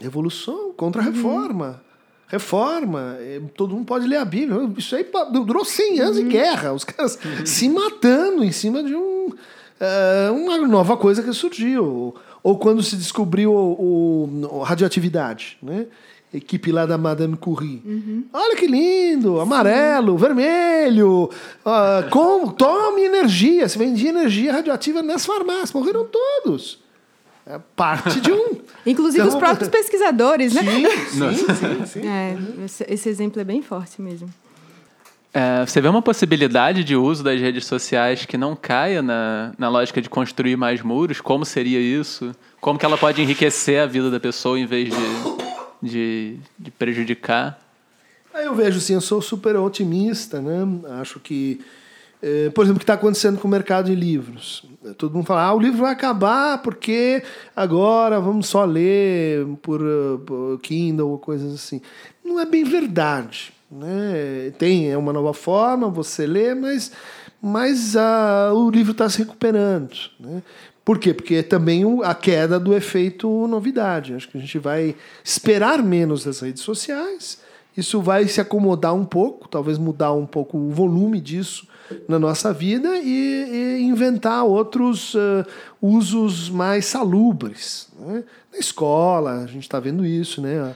Revolução 0.00 0.72
contra 0.76 1.00
a 1.00 1.04
reforma. 1.04 1.82
Reforma, 2.26 3.16
é, 3.18 3.40
todo 3.56 3.74
mundo 3.74 3.86
pode 3.86 4.06
ler 4.06 4.16
a 4.16 4.24
Bíblia. 4.24 4.70
Isso 4.76 4.94
aí 4.94 5.04
durou 5.32 5.64
100 5.64 6.00
anos 6.00 6.16
de 6.16 6.24
guerra, 6.24 6.72
os 6.72 6.84
caras 6.84 7.18
se 7.44 7.68
matando 7.68 8.44
em 8.44 8.52
cima 8.52 8.82
de 8.84 8.94
um, 8.94 9.32
ah, 9.80 10.30
uma 10.32 10.58
nova 10.58 10.96
coisa 10.96 11.22
que 11.22 11.32
surgiu. 11.32 12.14
Ou 12.42 12.58
quando 12.58 12.82
se 12.82 12.96
descobriu 12.96 13.52
o, 13.52 14.24
o- 14.52 14.62
a 14.62 14.66
radioatividade, 14.66 15.58
né? 15.62 15.86
Equipe 16.32 16.70
lá 16.70 16.86
da 16.86 16.96
Madame 16.96 17.36
Curie. 17.36 17.82
Olha 18.32 18.54
que 18.56 18.66
lindo, 18.66 19.40
amarelo, 19.40 20.16
vermelho. 20.16 21.28
ah, 21.64 22.06
como, 22.10 22.52
tome 22.52 23.02
energia. 23.02 23.68
Se 23.68 23.76
vendia 23.76 24.10
energia 24.10 24.52
radioativa 24.52 25.02
nas 25.02 25.26
farmácias. 25.26 25.72
Morreram 25.72 26.06
todos. 26.06 26.78
É 27.44 27.58
parte 27.74 28.20
de 28.20 28.30
um. 28.32 28.56
Inclusive 28.86 29.24
Então, 29.24 29.34
os 29.36 29.42
próprios 29.42 29.68
pesquisadores, 29.68 30.54
né? 30.54 30.62
Sim, 30.62 30.86
sim, 31.08 31.34
sim, 31.54 31.86
sim. 32.00 32.08
É, 32.08 32.36
esse, 32.64 32.86
esse 32.88 33.08
exemplo 33.08 33.40
é 33.40 33.44
bem 33.44 33.60
forte 33.60 34.00
mesmo. 34.00 34.28
É, 35.32 35.64
você 35.64 35.80
vê 35.80 35.88
uma 35.88 36.02
possibilidade 36.02 36.82
de 36.82 36.96
uso 36.96 37.22
das 37.22 37.40
redes 37.40 37.64
sociais 37.64 38.26
que 38.26 38.36
não 38.36 38.56
caia 38.56 39.00
na, 39.00 39.52
na 39.56 39.68
lógica 39.68 40.02
de 40.02 40.10
construir 40.10 40.56
mais 40.56 40.82
muros? 40.82 41.20
Como 41.20 41.44
seria 41.44 41.78
isso? 41.78 42.34
Como 42.60 42.78
que 42.78 42.84
ela 42.84 42.98
pode 42.98 43.22
enriquecer 43.22 43.80
a 43.80 43.86
vida 43.86 44.10
da 44.10 44.18
pessoa 44.18 44.58
em 44.58 44.66
vez 44.66 44.90
de, 44.90 45.88
de, 45.88 46.36
de 46.58 46.70
prejudicar? 46.72 47.60
Aí 48.34 48.44
eu 48.44 48.54
vejo 48.54 48.78
assim, 48.78 48.94
eu 48.94 49.00
sou 49.00 49.22
super 49.22 49.56
otimista, 49.56 50.40
né? 50.40 50.66
Acho 51.00 51.20
que, 51.20 51.60
eh, 52.20 52.50
por 52.50 52.64
exemplo, 52.64 52.76
o 52.76 52.80
que 52.80 52.84
está 52.84 52.94
acontecendo 52.94 53.38
com 53.38 53.46
o 53.46 53.50
mercado 53.50 53.86
de 53.86 53.94
livros. 53.94 54.64
Todo 54.98 55.14
mundo 55.14 55.26
fala, 55.26 55.44
ah, 55.44 55.54
o 55.54 55.60
livro 55.60 55.80
vai 55.80 55.92
acabar 55.92 56.58
porque 56.58 57.22
agora 57.54 58.20
vamos 58.20 58.48
só 58.48 58.64
ler 58.64 59.46
por, 59.62 59.80
por 60.26 60.58
Kindle 60.60 61.10
ou 61.10 61.18
coisas 61.18 61.54
assim. 61.54 61.80
Não 62.24 62.40
é 62.40 62.46
bem 62.46 62.64
verdade, 62.64 63.52
né? 63.70 64.52
Tem 64.58 64.90
é 64.90 64.96
uma 64.96 65.12
nova 65.12 65.32
forma, 65.32 65.88
você 65.88 66.26
lê, 66.26 66.54
mas, 66.54 66.92
mas 67.40 67.96
ah, 67.96 68.52
o 68.54 68.70
livro 68.70 68.92
está 68.92 69.08
se 69.08 69.18
recuperando, 69.18 69.94
né? 70.18 70.42
Por 70.84 70.98
quê? 70.98 71.14
Porque 71.14 71.36
é 71.36 71.42
também 71.42 71.84
a 72.02 72.14
queda 72.14 72.58
do 72.58 72.74
efeito 72.74 73.46
novidade. 73.46 74.14
Acho 74.14 74.28
que 74.28 74.38
a 74.38 74.40
gente 74.40 74.58
vai 74.58 74.96
esperar 75.22 75.82
menos 75.82 76.24
das 76.24 76.40
redes 76.40 76.62
sociais. 76.62 77.38
Isso 77.76 78.00
vai 78.00 78.26
se 78.26 78.40
acomodar 78.40 78.94
um 78.94 79.04
pouco, 79.04 79.46
talvez 79.46 79.78
mudar 79.78 80.12
um 80.12 80.26
pouco 80.26 80.58
o 80.58 80.70
volume 80.70 81.20
disso 81.20 81.68
na 82.08 82.18
nossa 82.18 82.52
vida 82.52 82.96
e, 82.98 83.78
e 83.78 83.82
inventar 83.82 84.44
outros 84.44 85.14
eh, 85.14 85.44
usos 85.80 86.48
mais 86.48 86.86
salubres. 86.86 87.88
né? 87.98 88.24
Na 88.52 88.58
escola, 88.58 89.42
a 89.42 89.46
gente 89.46 89.62
está 89.62 89.78
vendo 89.78 90.04
isso, 90.04 90.40
né? 90.40 90.58
A, 90.60 90.74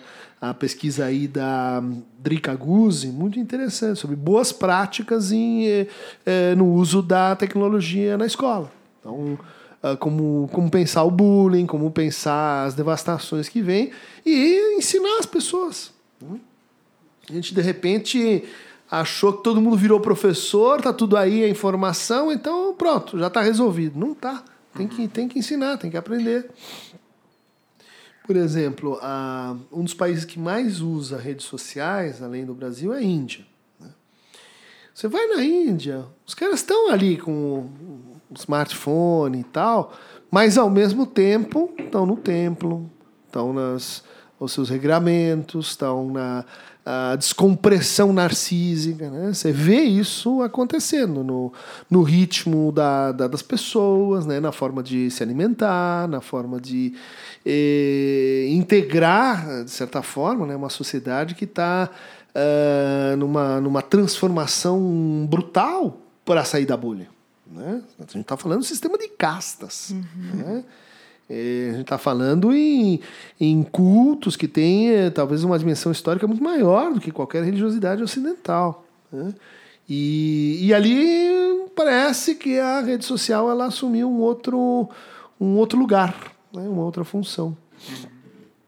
a 0.51 0.55
pesquisa 0.55 1.07
aí 1.07 1.27
da 1.27 1.83
Drica 2.19 2.55
Guzzi, 2.55 3.09
muito 3.09 3.39
interessante, 3.39 3.99
sobre 3.99 4.17
boas 4.17 4.53
práticas 4.53 5.33
em, 5.33 5.67
eh, 5.67 5.87
eh, 6.27 6.55
no 6.55 6.73
uso 6.73 7.01
da 7.01 7.35
tecnologia 7.35 8.19
na 8.19 8.27
escola. 8.27 8.71
Então, 9.01 9.39
ah, 9.83 9.97
como, 9.97 10.49
como 10.51 10.71
pensar 10.71 11.05
o 11.05 11.11
bullying, 11.11 11.67
como 11.67 11.91
pensar 11.91 12.65
as 12.65 12.73
devastações 12.73 13.51
que 13.51 13.61
vêm 13.61 13.91
e 14.25 14.79
ensinar 14.79 15.19
as 15.19 15.27
pessoas. 15.27 15.93
né? 16.23 16.41
A 17.29 17.33
gente, 17.35 17.55
de 17.55 17.61
repente, 17.61 18.45
achou 18.91 19.35
que 19.35 19.43
todo 19.43 19.61
mundo 19.61 19.77
virou 19.77 20.01
professor, 20.01 20.81
tá 20.81 20.91
tudo 20.91 21.19
aí, 21.19 21.45
a 21.45 21.49
informação, 21.51 22.33
então 22.33 22.75
pronto, 22.75 23.19
já 23.19 23.27
está 23.27 23.43
resolvido. 23.43 23.99
Não 23.99 24.15
tá. 24.15 24.43
Tem 24.75 24.89
que, 24.89 25.07
tem 25.07 25.29
que 25.29 25.39
ensinar, 25.39 25.77
tem 25.77 25.91
que 25.91 25.99
aprender. 25.99 26.51
Por 28.25 28.37
exemplo, 28.37 28.99
a, 29.03 29.55
um 29.71 29.85
dos 29.85 29.93
países 29.93 30.25
que 30.25 30.39
mais 30.39 30.81
usa 30.81 31.19
redes 31.19 31.45
sociais, 31.45 32.23
além 32.23 32.47
do 32.47 32.55
Brasil, 32.55 32.93
é 32.95 32.99
a 32.99 33.03
Índia. 33.03 33.45
né? 33.79 33.91
Você 34.95 35.09
vai 35.09 35.27
na 35.27 35.45
Índia, 35.45 36.07
os 36.27 36.35
caras 36.35 36.61
estão 36.61 36.91
ali 36.91 37.19
com 37.19 37.69
o 38.31 38.35
smartphone 38.35 39.41
e 39.41 39.45
tal, 39.45 39.93
mas 40.31 40.57
ao 40.57 40.71
mesmo 40.71 41.07
tempo 41.07 41.71
estão 41.79 42.07
no 42.07 42.17
templo, 42.17 42.91
estão 43.27 43.53
nas 43.53 44.03
os 44.39 44.53
seus 44.53 44.69
regramentos, 44.69 45.69
estão 45.69 46.11
na 46.11 46.45
a 46.87 47.17
descompressão 47.17 48.13
narcísica. 48.13 49.09
Né? 49.11 49.33
Você 49.33 49.51
vê 49.53 49.81
isso 49.81 50.43
acontecendo 50.43 51.25
no, 51.25 51.53
no 51.91 52.03
ritmo 52.03 52.71
da, 52.71 53.11
da- 53.13 53.27
das 53.29 53.43
pessoas, 53.43 54.27
né? 54.27 54.39
na 54.41 54.53
forma 54.53 54.83
de 54.83 55.11
se 55.11 55.23
alimentar, 55.23 56.07
na 56.09 56.21
forma 56.21 56.61
de 56.61 56.95
eh, 57.47 58.47
integrar, 58.51 59.65
de 59.65 59.71
certa 59.71 60.03
forma, 60.03 60.47
né? 60.47 60.55
uma 60.57 60.69
sociedade 60.71 61.35
que 61.35 61.45
está 61.45 61.89
numa, 63.17 63.61
numa 63.61 63.81
transformação 63.81 65.25
brutal 65.31 65.99
para 66.25 66.45
sair 66.45 66.67
da 66.67 66.77
bolha. 66.77 67.09
Né? 67.47 67.81
A 67.99 68.03
gente 68.03 68.21
está 68.23 68.37
falando 68.37 68.59
do 68.61 68.65
sistema 68.65 68.99
de 68.99 69.09
castas. 69.09 69.95
Né? 70.35 70.65
É, 71.29 71.69
a 71.69 71.73
gente 71.73 71.83
está 71.83 71.97
falando 71.97 72.53
em, 72.53 73.01
em 73.41 73.63
cultos 73.63 74.37
que 74.37 74.47
têm 74.47 74.91
eh, 74.91 75.11
talvez 75.11 75.43
uma 75.43 75.59
dimensão 75.59 75.91
histórica 75.91 76.27
muito 76.27 76.43
maior 76.43 76.93
do 76.93 77.01
que 77.01 77.11
qualquer 77.11 77.43
religiosidade 77.43 78.03
ocidental. 78.03 78.85
né? 79.11 79.35
E, 79.89 80.67
e 80.67 80.75
ali 80.75 81.69
parece 81.75 82.35
que 82.35 82.59
a 82.59 82.81
rede 82.81 83.05
social 83.05 83.51
ela 83.51 83.67
assumiu 83.67 84.11
um 84.11 84.21
outro, 84.21 84.89
um 85.41 85.57
outro 85.57 85.79
lugar, 85.79 86.15
né? 86.53 86.63
uma 86.69 86.83
outra 86.83 87.05
função. 87.05 87.57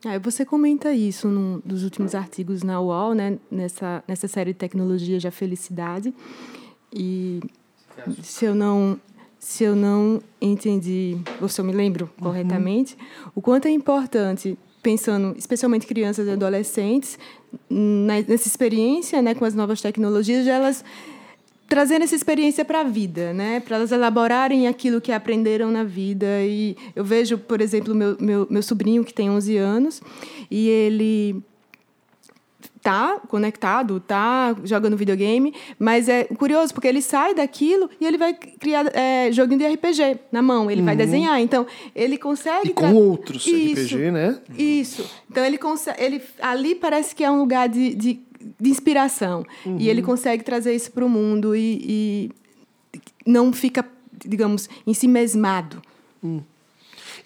Ah, 0.04 0.18
você 0.18 0.44
comenta 0.44 0.92
isso 0.92 1.28
num 1.28 1.60
dos 1.64 1.82
últimos 1.82 2.14
artigos 2.14 2.62
na 2.62 2.80
UOL, 2.80 3.14
né, 3.14 3.38
nessa, 3.50 4.04
nessa 4.06 4.28
série 4.28 4.52
de 4.52 4.58
tecnologias 4.58 5.22
da 5.22 5.30
felicidade. 5.30 6.14
E 6.92 7.40
se 8.22 8.44
eu 8.44 8.54
não 8.54 9.00
se 9.46 9.62
eu 9.62 9.76
não 9.76 10.20
entendi, 10.40 11.16
ou 11.40 11.48
se 11.48 11.60
eu 11.60 11.64
me 11.64 11.72
lembro 11.72 12.10
corretamente, 12.20 12.98
o 13.32 13.40
quanto 13.40 13.68
é 13.68 13.70
importante 13.70 14.58
pensando, 14.82 15.38
especialmente 15.38 15.86
crianças 15.86 16.26
e 16.26 16.32
adolescentes, 16.32 17.16
nessa 17.70 18.48
experiência, 18.48 19.22
né, 19.22 19.36
com 19.36 19.44
as 19.44 19.54
novas 19.54 19.80
tecnologias, 19.80 20.42
de 20.42 20.50
elas 20.50 20.84
trazendo 21.68 22.02
essa 22.02 22.16
experiência 22.16 22.64
para 22.64 22.80
a 22.80 22.84
vida, 22.84 23.32
né? 23.32 23.60
Para 23.60 23.76
elas 23.76 23.92
elaborarem 23.92 24.66
aquilo 24.66 25.00
que 25.00 25.12
aprenderam 25.12 25.70
na 25.70 25.84
vida. 25.84 26.26
E 26.42 26.76
eu 26.96 27.04
vejo, 27.04 27.38
por 27.38 27.60
exemplo, 27.60 27.94
meu, 27.94 28.16
meu, 28.20 28.46
meu 28.50 28.62
sobrinho, 28.64 29.04
que 29.04 29.14
tem 29.14 29.30
11 29.30 29.56
anos, 29.56 30.02
e 30.50 30.68
ele 30.68 31.40
tá 32.86 33.20
conectado, 33.26 33.98
tá 33.98 34.54
jogando 34.62 34.96
videogame, 34.96 35.52
mas 35.76 36.08
é 36.08 36.22
curioso 36.22 36.72
porque 36.72 36.86
ele 36.86 37.02
sai 37.02 37.34
daquilo 37.34 37.90
e 38.00 38.06
ele 38.06 38.16
vai 38.16 38.32
criar 38.32 38.86
é, 38.94 39.32
joguinho 39.32 39.58
de 39.58 39.66
RPG 39.66 40.20
na 40.30 40.40
mão, 40.40 40.70
ele 40.70 40.82
vai 40.82 40.94
desenhar, 40.94 41.40
então 41.40 41.66
ele 41.92 42.16
consegue 42.16 42.56
Uhum. 42.56 42.70
E 42.70 42.74
com 42.74 42.94
outros 42.94 43.46
Isso. 43.46 43.96
RPG, 43.96 44.10
né? 44.12 44.38
Isso. 44.56 45.10
Então 45.28 45.44
ele 45.44 45.58
consegue, 45.58 46.00
ele 46.00 46.22
ali 46.40 46.76
parece 46.76 47.12
que 47.12 47.24
é 47.24 47.30
um 47.30 47.38
lugar 47.40 47.68
de, 47.68 47.92
de, 47.92 48.20
de 48.60 48.70
inspiração 48.70 49.44
e 49.78 49.88
ele 49.88 50.00
consegue 50.00 50.44
trazer 50.44 50.72
isso 50.72 50.92
para 50.92 51.04
o 51.04 51.08
mundo 51.08 51.56
e, 51.56 52.30
e 52.94 53.00
não 53.26 53.52
fica, 53.52 53.84
digamos, 54.24 54.68
em 54.86 54.94
si 54.94 55.08
mesmado. 55.08 55.82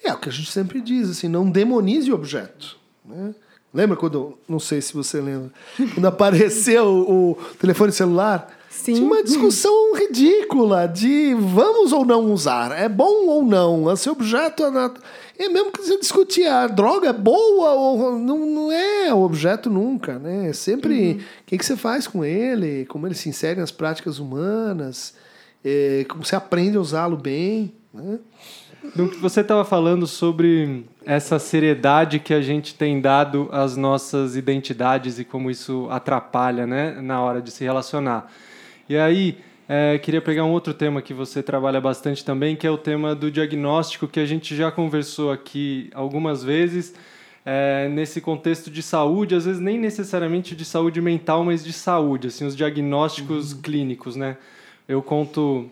É 0.02 0.12
o 0.12 0.18
que 0.18 0.30
a 0.30 0.32
gente 0.32 0.50
sempre 0.50 0.80
diz, 0.80 1.10
assim, 1.10 1.28
não 1.28 1.50
demonize 1.50 2.10
o 2.10 2.14
objeto. 2.14 2.78
Né? 3.04 3.34
Lembra 3.72 3.96
quando, 3.96 4.36
não 4.48 4.58
sei 4.58 4.80
se 4.80 4.92
você 4.92 5.20
lembra, 5.20 5.50
quando 5.94 6.06
apareceu 6.06 6.84
o, 6.86 7.38
telefone 7.58 7.92
celular, 7.92 8.56
Sim. 8.70 8.94
Tinha 8.94 9.06
uma 9.06 9.22
discussão 9.22 9.94
ridícula 9.94 10.86
de 10.86 11.34
vamos 11.34 11.92
ou 11.92 12.04
não 12.04 12.32
usar, 12.32 12.72
é 12.72 12.88
bom 12.88 13.26
ou 13.26 13.44
não, 13.44 13.92
esse 13.92 14.08
objeto 14.08 14.64
é, 14.64 14.70
nat- 14.70 14.98
é 15.38 15.48
mesmo 15.50 15.70
que 15.70 15.82
você 15.82 15.98
discutir 15.98 16.46
a 16.46 16.66
droga 16.66 17.08
é 17.10 17.12
boa 17.12 17.72
ou 17.72 18.18
não, 18.18 18.38
não 18.46 18.72
é 18.72 19.12
o 19.12 19.20
objeto 19.22 19.68
nunca, 19.68 20.18
né? 20.18 20.48
É 20.48 20.52
sempre 20.54 21.20
o 21.42 21.44
que, 21.46 21.58
que 21.58 21.66
você 21.66 21.76
faz 21.76 22.06
com 22.06 22.24
ele, 22.24 22.86
como 22.86 23.06
ele 23.06 23.14
se 23.14 23.28
insere 23.28 23.60
nas 23.60 23.70
práticas 23.72 24.18
humanas, 24.18 25.14
é, 25.62 26.06
como 26.08 26.24
você 26.24 26.34
aprende 26.36 26.78
a 26.78 26.80
usá-lo 26.80 27.16
bem, 27.18 27.74
né? 27.92 28.18
No 28.96 29.10
que 29.10 29.18
você 29.18 29.42
estava 29.42 29.62
falando 29.64 30.06
sobre 30.06 30.86
essa 31.04 31.38
seriedade 31.38 32.18
que 32.18 32.34
a 32.34 32.42
gente 32.42 32.74
tem 32.74 33.00
dado 33.00 33.48
às 33.50 33.76
nossas 33.76 34.36
identidades 34.36 35.18
e 35.18 35.24
como 35.24 35.50
isso 35.50 35.88
atrapalha 35.90 36.66
né, 36.66 37.00
na 37.00 37.22
hora 37.22 37.40
de 37.40 37.50
se 37.50 37.64
relacionar. 37.64 38.30
E 38.88 38.96
aí, 38.96 39.38
é, 39.68 39.98
queria 39.98 40.20
pegar 40.20 40.44
um 40.44 40.50
outro 40.50 40.74
tema 40.74 41.00
que 41.00 41.14
você 41.14 41.42
trabalha 41.42 41.80
bastante 41.80 42.24
também, 42.24 42.56
que 42.56 42.66
é 42.66 42.70
o 42.70 42.76
tema 42.76 43.14
do 43.14 43.30
diagnóstico, 43.30 44.08
que 44.08 44.20
a 44.20 44.26
gente 44.26 44.54
já 44.56 44.70
conversou 44.70 45.30
aqui 45.30 45.90
algumas 45.94 46.42
vezes, 46.42 46.94
é, 47.46 47.88
nesse 47.88 48.20
contexto 48.20 48.70
de 48.70 48.82
saúde, 48.82 49.34
às 49.34 49.44
vezes 49.44 49.60
nem 49.60 49.78
necessariamente 49.78 50.54
de 50.54 50.64
saúde 50.64 51.00
mental, 51.00 51.44
mas 51.44 51.64
de 51.64 51.72
saúde, 51.72 52.26
assim, 52.26 52.44
os 52.44 52.56
diagnósticos 52.56 53.54
clínicos, 53.54 54.16
né? 54.16 54.36
Eu 54.88 55.00
conto, 55.00 55.70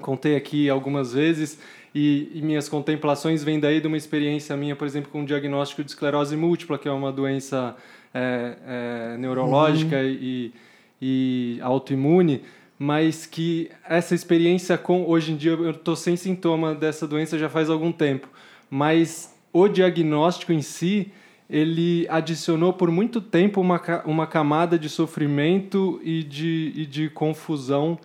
contei 0.00 0.36
aqui 0.36 0.70
algumas 0.70 1.12
vezes 1.12 1.58
e, 1.94 2.30
e 2.34 2.42
minhas 2.42 2.68
contemplações 2.68 3.44
vêm 3.44 3.60
daí 3.60 3.80
de 3.80 3.86
uma 3.86 3.96
experiência 3.96 4.56
minha, 4.56 4.74
por 4.74 4.86
exemplo, 4.86 5.10
com 5.10 5.22
o 5.22 5.26
diagnóstico 5.26 5.84
de 5.84 5.90
esclerose 5.90 6.36
múltipla, 6.36 6.78
que 6.78 6.88
é 6.88 6.92
uma 6.92 7.12
doença 7.12 7.76
é, 8.14 8.56
é, 8.66 9.16
neurológica 9.18 10.02
e, 10.02 10.52
e 11.00 11.58
autoimune, 11.60 12.42
mas 12.78 13.26
que 13.26 13.70
essa 13.88 14.14
experiência 14.14 14.78
com 14.78 15.06
hoje 15.06 15.32
em 15.32 15.36
dia 15.36 15.52
eu 15.52 15.70
estou 15.70 15.94
sem 15.94 16.16
sintoma 16.16 16.74
dessa 16.74 17.06
doença 17.06 17.38
já 17.38 17.48
faz 17.48 17.68
algum 17.68 17.92
tempo, 17.92 18.28
mas 18.70 19.34
o 19.52 19.68
diagnóstico 19.68 20.52
em 20.52 20.62
si 20.62 21.12
ele 21.48 22.06
adicionou 22.08 22.72
por 22.72 22.90
muito 22.90 23.20
tempo 23.20 23.60
uma, 23.60 23.80
uma 24.06 24.26
camada 24.26 24.78
de 24.78 24.88
sofrimento 24.88 26.00
e 26.02 26.22
de, 26.22 26.72
e 26.74 26.86
de 26.86 27.10
confusão 27.10 27.98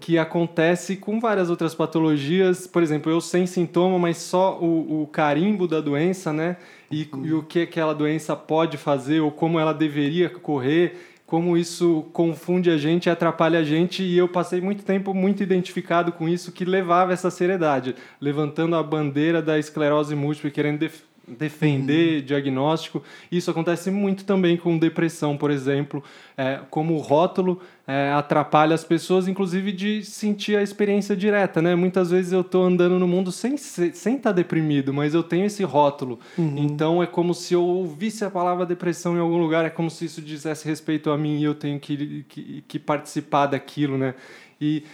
que 0.00 0.18
acontece 0.18 0.96
com 0.96 1.20
várias 1.20 1.50
outras 1.50 1.74
patologias. 1.74 2.66
Por 2.66 2.82
exemplo, 2.82 3.10
eu 3.10 3.20
sem 3.20 3.46
sintoma, 3.46 3.98
mas 3.98 4.18
só 4.18 4.58
o, 4.58 5.02
o 5.02 5.06
carimbo 5.06 5.66
da 5.66 5.80
doença, 5.80 6.32
né? 6.32 6.56
E, 6.90 7.08
e 7.22 7.32
o 7.32 7.42
que 7.42 7.62
aquela 7.62 7.94
doença 7.94 8.36
pode 8.36 8.76
fazer 8.76 9.20
ou 9.20 9.30
como 9.30 9.58
ela 9.58 9.72
deveria 9.72 10.28
correr, 10.28 11.14
como 11.26 11.56
isso 11.56 12.06
confunde 12.12 12.70
a 12.70 12.76
gente 12.76 13.08
atrapalha 13.08 13.60
a 13.60 13.64
gente. 13.64 14.02
E 14.02 14.16
eu 14.16 14.28
passei 14.28 14.60
muito 14.60 14.84
tempo 14.84 15.14
muito 15.14 15.42
identificado 15.42 16.12
com 16.12 16.28
isso, 16.28 16.52
que 16.52 16.64
levava 16.64 17.12
essa 17.12 17.30
seriedade, 17.30 17.96
levantando 18.20 18.76
a 18.76 18.82
bandeira 18.82 19.40
da 19.40 19.58
esclerose 19.58 20.14
múltipla, 20.14 20.48
e 20.48 20.52
querendo 20.52 20.78
def- 21.26 21.54
defender 21.54 22.22
diagnóstico. 22.22 23.02
Isso 23.30 23.50
acontece 23.50 23.90
muito 23.90 24.24
também 24.24 24.56
com 24.56 24.78
depressão, 24.78 25.36
por 25.36 25.50
exemplo, 25.50 26.02
é, 26.36 26.60
como 26.70 26.94
o 26.94 26.98
rótulo 26.98 27.60
é, 27.86 28.10
atrapalha 28.12 28.74
as 28.74 28.84
pessoas, 28.84 29.28
inclusive 29.28 29.70
de 29.72 30.02
sentir 30.04 30.56
a 30.56 30.62
experiência 30.62 31.14
direta, 31.16 31.60
né? 31.60 31.74
Muitas 31.74 32.10
vezes 32.10 32.32
eu 32.32 32.40
estou 32.40 32.64
andando 32.64 32.98
no 32.98 33.06
mundo 33.06 33.30
sem 33.30 33.56
sem 33.56 34.16
estar 34.16 34.32
deprimido, 34.32 34.92
mas 34.92 35.14
eu 35.14 35.22
tenho 35.22 35.44
esse 35.46 35.62
rótulo. 35.64 36.18
Então 36.56 37.02
é 37.02 37.06
como 37.06 37.34
se 37.34 37.54
eu 37.54 37.62
ouvisse 37.62 38.24
a 38.24 38.30
palavra 38.30 38.64
depressão 38.66 39.16
em 39.16 39.20
algum 39.20 39.38
lugar, 39.38 39.64
é 39.64 39.70
como 39.70 39.90
se 39.90 40.06
isso 40.06 40.20
dissesse 40.22 40.66
respeito 40.66 41.10
a 41.10 41.18
mim 41.18 41.38
e 41.40 41.44
eu 41.44 41.54
tenho 41.54 41.78
que, 41.78 42.24
que, 42.28 42.64
que 42.66 42.78
participar 42.78 43.46
daquilo, 43.46 43.98
né? 43.98 44.14
E 44.60 44.84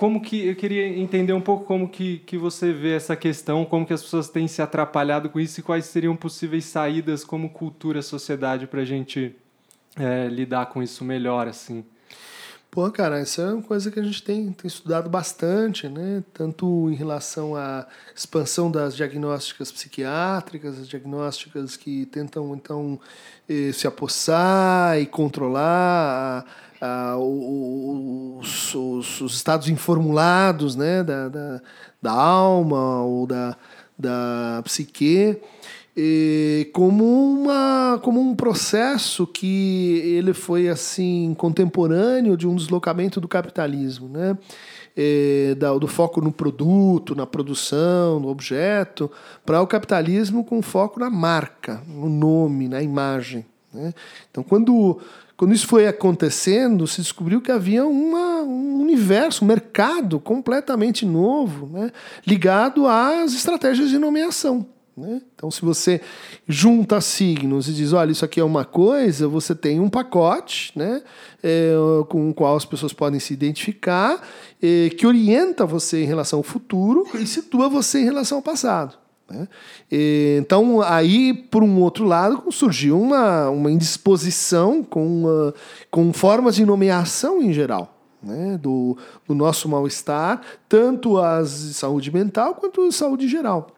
como 0.00 0.22
que 0.22 0.46
eu 0.46 0.56
queria 0.56 0.86
entender 0.98 1.34
um 1.34 1.42
pouco 1.42 1.66
como 1.66 1.86
que, 1.86 2.20
que 2.20 2.38
você 2.38 2.72
vê 2.72 2.94
essa 2.96 3.14
questão, 3.14 3.66
como 3.66 3.84
que 3.84 3.92
as 3.92 4.02
pessoas 4.02 4.30
têm 4.30 4.48
se 4.48 4.62
atrapalhado 4.62 5.28
com 5.28 5.38
isso 5.38 5.60
e 5.60 5.62
quais 5.62 5.84
seriam 5.84 6.16
possíveis 6.16 6.64
saídas 6.64 7.22
como 7.22 7.50
cultura, 7.50 8.00
sociedade 8.00 8.66
para 8.66 8.80
a 8.80 8.84
gente 8.86 9.36
é, 9.98 10.26
lidar 10.28 10.64
com 10.70 10.82
isso 10.82 11.04
melhor, 11.04 11.46
assim. 11.46 11.84
Pô, 12.70 12.90
cara, 12.90 13.18
essa 13.18 13.42
é 13.42 13.52
uma 13.52 13.62
coisa 13.62 13.90
que 13.90 14.00
a 14.00 14.02
gente 14.02 14.22
tem, 14.22 14.50
tem 14.52 14.68
estudado 14.68 15.10
bastante, 15.10 15.86
né? 15.86 16.24
Tanto 16.32 16.88
em 16.90 16.94
relação 16.94 17.54
à 17.54 17.86
expansão 18.16 18.70
das 18.70 18.96
diagnósticas 18.96 19.70
psiquiátricas, 19.70 20.78
as 20.78 20.88
diagnósticas 20.88 21.76
que 21.76 22.06
tentam, 22.06 22.54
então, 22.54 22.98
eh, 23.46 23.70
se 23.74 23.86
apossar 23.86 24.98
e 24.98 25.04
controlar 25.04 26.46
a- 26.46 26.69
a- 26.80 27.16
o- 27.18 28.38
os, 28.40 28.74
os- 28.74 29.20
os 29.20 29.34
estados 29.34 29.68
informulados, 29.68 30.74
né? 30.76 31.02
Da, 31.02 31.28
da, 31.28 31.60
da 32.00 32.12
alma 32.12 33.02
ou 33.02 33.26
da, 33.26 33.56
da 33.98 34.62
psique 34.64 35.38
como 36.72 37.04
uma 37.04 37.98
como 38.02 38.20
um 38.20 38.34
processo 38.34 39.26
que 39.26 40.00
ele 40.04 40.32
foi 40.32 40.68
assim 40.68 41.34
contemporâneo 41.36 42.36
de 42.36 42.46
um 42.46 42.54
deslocamento 42.56 43.20
do 43.20 43.28
capitalismo, 43.28 44.08
né? 44.08 44.38
Eh, 44.96 45.54
da- 45.58 45.76
do 45.76 45.86
foco 45.86 46.20
no 46.20 46.32
produto, 46.32 47.14
na 47.14 47.26
produção, 47.26 48.18
no 48.18 48.28
objeto, 48.28 49.10
para 49.46 49.60
o 49.62 49.66
capitalismo 49.66 50.42
com 50.44 50.60
foco 50.62 50.98
na 50.98 51.08
marca, 51.10 51.80
no 51.86 52.08
nome, 52.08 52.68
na 52.68 52.82
imagem. 52.82 53.44
né? 53.72 53.92
Então, 54.30 54.42
quando 54.42 54.98
quando 55.40 55.54
isso 55.54 55.66
foi 55.66 55.86
acontecendo, 55.86 56.86
se 56.86 57.00
descobriu 57.00 57.40
que 57.40 57.50
havia 57.50 57.86
uma, 57.86 58.42
um 58.42 58.78
universo, 58.78 59.42
um 59.42 59.48
mercado 59.48 60.20
completamente 60.20 61.06
novo, 61.06 61.66
né? 61.66 61.90
ligado 62.26 62.86
às 62.86 63.32
estratégias 63.32 63.88
de 63.88 63.96
nomeação. 63.96 64.66
Né? 64.94 65.22
Então, 65.34 65.50
se 65.50 65.62
você 65.62 66.02
junta 66.46 67.00
signos 67.00 67.70
e 67.70 67.72
diz, 67.72 67.94
olha, 67.94 68.12
isso 68.12 68.22
aqui 68.22 68.38
é 68.38 68.44
uma 68.44 68.66
coisa, 68.66 69.26
você 69.28 69.54
tem 69.54 69.80
um 69.80 69.88
pacote 69.88 70.72
né? 70.76 71.02
É, 71.42 71.72
com 72.10 72.28
o 72.28 72.34
qual 72.34 72.54
as 72.54 72.66
pessoas 72.66 72.92
podem 72.92 73.18
se 73.18 73.32
identificar, 73.32 74.20
é, 74.62 74.90
que 74.90 75.06
orienta 75.06 75.64
você 75.64 76.02
em 76.02 76.06
relação 76.06 76.40
ao 76.40 76.42
futuro 76.42 77.06
e 77.14 77.26
situa 77.26 77.66
você 77.66 78.00
em 78.00 78.04
relação 78.04 78.36
ao 78.36 78.42
passado. 78.42 78.98
Né? 79.30 79.48
E, 79.90 80.38
Então, 80.40 80.82
aí, 80.82 81.32
por 81.32 81.62
um 81.62 81.80
outro 81.80 82.04
lado, 82.04 82.42
surgiu 82.50 83.00
uma, 83.00 83.48
uma 83.48 83.70
indisposição 83.70 84.82
com, 84.82 85.24
ah, 85.28 85.54
com 85.90 86.12
formas 86.12 86.56
de 86.56 86.66
nomeação 86.66 87.40
em 87.40 87.52
geral. 87.52 87.96
Né, 88.22 88.58
do, 88.58 88.98
do 89.26 89.34
nosso 89.34 89.66
mal-estar, 89.66 90.42
tanto 90.68 91.16
as 91.16 91.68
de 91.68 91.72
saúde 91.72 92.12
mental 92.12 92.54
quanto 92.54 92.86
de 92.86 92.94
saúde 92.94 93.26
geral. 93.26 93.68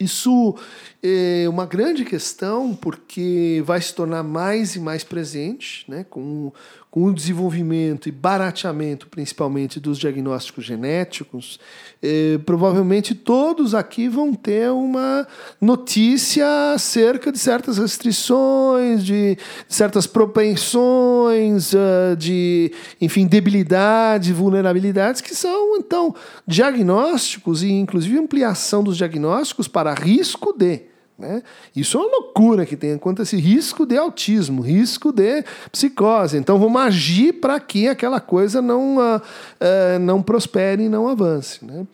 Isso 0.00 0.56
é 1.02 1.46
uma 1.46 1.66
grande 1.66 2.06
questão 2.06 2.74
porque 2.74 3.62
vai 3.66 3.78
se 3.82 3.94
tornar 3.94 4.22
mais 4.22 4.76
e 4.76 4.80
mais 4.80 5.04
presente 5.04 5.84
né, 5.86 6.06
com, 6.08 6.50
com 6.90 7.04
o 7.04 7.14
desenvolvimento 7.14 8.08
e 8.08 8.12
barateamento, 8.12 9.06
principalmente, 9.06 9.78
dos 9.78 9.96
diagnósticos 9.96 10.64
genéticos. 10.64 11.60
Eh, 12.02 12.40
provavelmente 12.44 13.14
todos 13.14 13.76
aqui 13.76 14.08
vão 14.08 14.34
ter 14.34 14.70
uma 14.72 15.24
notícia 15.60 16.72
acerca 16.74 17.30
de 17.30 17.38
certas 17.38 17.78
restrições, 17.78 19.04
de 19.04 19.38
certas 19.68 20.04
propensões, 20.04 21.74
ah, 21.76 22.16
de, 22.16 22.72
enfim, 23.00 23.24
debilidades, 23.24 24.30
vulnerabilidades, 24.30 25.20
que 25.20 25.34
são, 25.34 25.76
então, 25.76 26.12
diagnósticos 26.44 27.62
e, 27.62 27.70
inclusive, 27.70 28.18
ampliação 28.18 28.82
dos 28.82 28.96
diagnósticos 28.96 29.68
para 29.68 29.94
risco 29.94 30.52
de. 30.52 30.89
Né? 31.20 31.42
Isso 31.76 31.98
é 31.98 32.00
uma 32.00 32.10
loucura 32.10 32.64
que 32.64 32.76
tem 32.76 32.96
quanto 32.96 33.20
esse 33.20 33.36
risco 33.36 33.84
de 33.84 33.96
autismo, 33.96 34.62
risco 34.62 35.12
de 35.12 35.44
psicose. 35.70 36.38
Então 36.38 36.58
vamos 36.58 36.80
agir 36.80 37.34
para 37.34 37.60
que 37.60 37.86
aquela 37.86 38.20
coisa 38.20 38.62
não, 38.62 38.98
ah, 38.98 39.20
ah, 39.60 39.98
não 39.98 40.22
prospere 40.22 40.84
e 40.84 40.88
não 40.88 41.06
avance. 41.06 41.62
Né? 41.62 41.86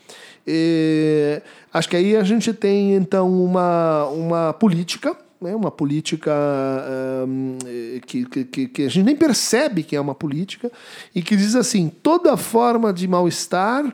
E, 0.46 1.42
acho 1.74 1.88
que 1.88 1.96
aí 1.96 2.16
a 2.16 2.22
gente 2.22 2.52
tem 2.52 2.94
então 2.94 3.28
uma, 3.44 4.04
uma 4.06 4.52
política 4.52 5.16
né, 5.40 5.54
uma 5.54 5.70
política 5.70 6.32
hum, 7.28 7.58
eh, 7.66 8.00
que, 8.06 8.24
que, 8.24 8.68
que 8.68 8.82
a 8.84 8.88
gente 8.88 9.04
nem 9.04 9.14
percebe 9.14 9.82
que 9.82 9.94
é 9.94 10.00
uma 10.00 10.14
política, 10.14 10.72
e 11.14 11.20
que 11.20 11.36
diz 11.36 11.54
assim: 11.54 11.90
toda 12.02 12.38
forma 12.38 12.90
de 12.90 13.06
mal-estar 13.06 13.84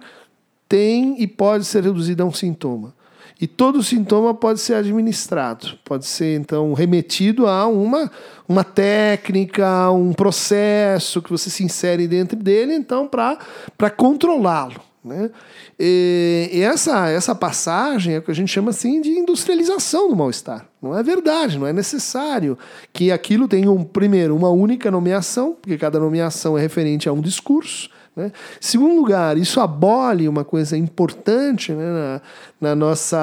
tem 0.68 1.20
e 1.20 1.26
pode 1.26 1.64
ser 1.64 1.82
reduzida 1.82 2.22
a 2.22 2.26
um 2.26 2.32
sintoma. 2.32 2.94
E 3.42 3.46
todo 3.48 3.82
sintoma 3.82 4.32
pode 4.32 4.60
ser 4.60 4.74
administrado, 4.74 5.76
pode 5.84 6.06
ser 6.06 6.38
então 6.38 6.74
remetido 6.74 7.48
a 7.48 7.66
uma, 7.66 8.08
uma 8.48 8.62
técnica, 8.62 9.90
um 9.90 10.12
processo 10.12 11.20
que 11.20 11.28
você 11.28 11.50
se 11.50 11.64
insere 11.64 12.06
dentro 12.06 12.36
dele, 12.36 12.72
então, 12.72 13.08
para 13.08 13.90
controlá-lo. 13.90 14.80
Né? 15.04 15.28
E, 15.76 16.50
e 16.52 16.60
essa, 16.60 17.08
essa 17.08 17.34
passagem 17.34 18.14
é 18.14 18.18
o 18.18 18.22
que 18.22 18.30
a 18.30 18.34
gente 18.34 18.52
chama 18.52 18.70
assim 18.70 19.00
de 19.00 19.10
industrialização 19.10 20.08
do 20.08 20.14
mal-estar. 20.14 20.64
Não 20.80 20.96
é 20.96 21.02
verdade, 21.02 21.58
não 21.58 21.66
é 21.66 21.72
necessário 21.72 22.56
que 22.92 23.10
aquilo 23.10 23.48
tenha, 23.48 23.72
um, 23.72 23.82
primeiro, 23.82 24.36
uma 24.36 24.50
única 24.50 24.88
nomeação, 24.88 25.56
porque 25.60 25.76
cada 25.76 25.98
nomeação 25.98 26.56
é 26.56 26.60
referente 26.60 27.08
a 27.08 27.12
um 27.12 27.20
discurso. 27.20 27.90
Né? 28.14 28.30
Segundo 28.60 28.94
lugar, 28.94 29.38
isso 29.38 29.60
abole 29.60 30.28
uma 30.28 30.44
coisa 30.44 30.76
importante 30.76 31.72
né, 31.72 31.84
na, 31.84 32.20
na, 32.68 32.74
nossa 32.74 33.18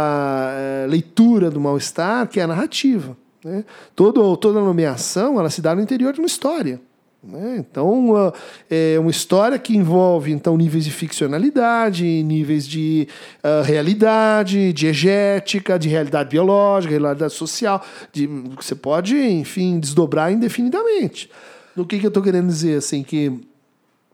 eh, 0.51 0.87
leitura 0.89 1.51
do 1.51 1.59
mal-estar, 1.59 2.27
que 2.27 2.39
é 2.39 2.43
a 2.43 2.47
narrativa. 2.47 3.15
Né? 3.43 3.63
Todo, 3.95 4.35
toda 4.37 4.59
nomeação 4.59 5.39
ela 5.39 5.49
se 5.49 5.61
dá 5.61 5.75
no 5.75 5.81
interior 5.81 6.11
de 6.11 6.19
uma 6.19 6.27
história. 6.27 6.81
Né? 7.21 7.57
Então, 7.57 8.11
uh, 8.11 8.33
é 8.69 8.97
uma 8.97 9.11
história 9.11 9.59
que 9.59 9.75
envolve 9.75 10.31
então 10.31 10.55
níveis 10.55 10.85
de 10.85 10.91
ficcionalidade, 10.91 12.05
níveis 12.23 12.65
de 12.65 13.07
uh, 13.43 13.61
realidade, 13.63 14.71
diegética, 14.71 15.77
de 15.77 15.89
realidade 15.89 16.29
biológica, 16.29 16.97
realidade 16.97 17.33
social, 17.33 17.83
de, 18.13 18.25
você 18.55 18.73
pode, 18.73 19.17
enfim, 19.17 19.79
desdobrar 19.79 20.31
indefinidamente. 20.31 21.29
O 21.75 21.85
que, 21.85 21.99
que 21.99 22.05
eu 22.05 22.09
estou 22.09 22.23
querendo 22.23 22.47
dizer? 22.47 22.77
Assim, 22.77 23.03
que 23.03 23.41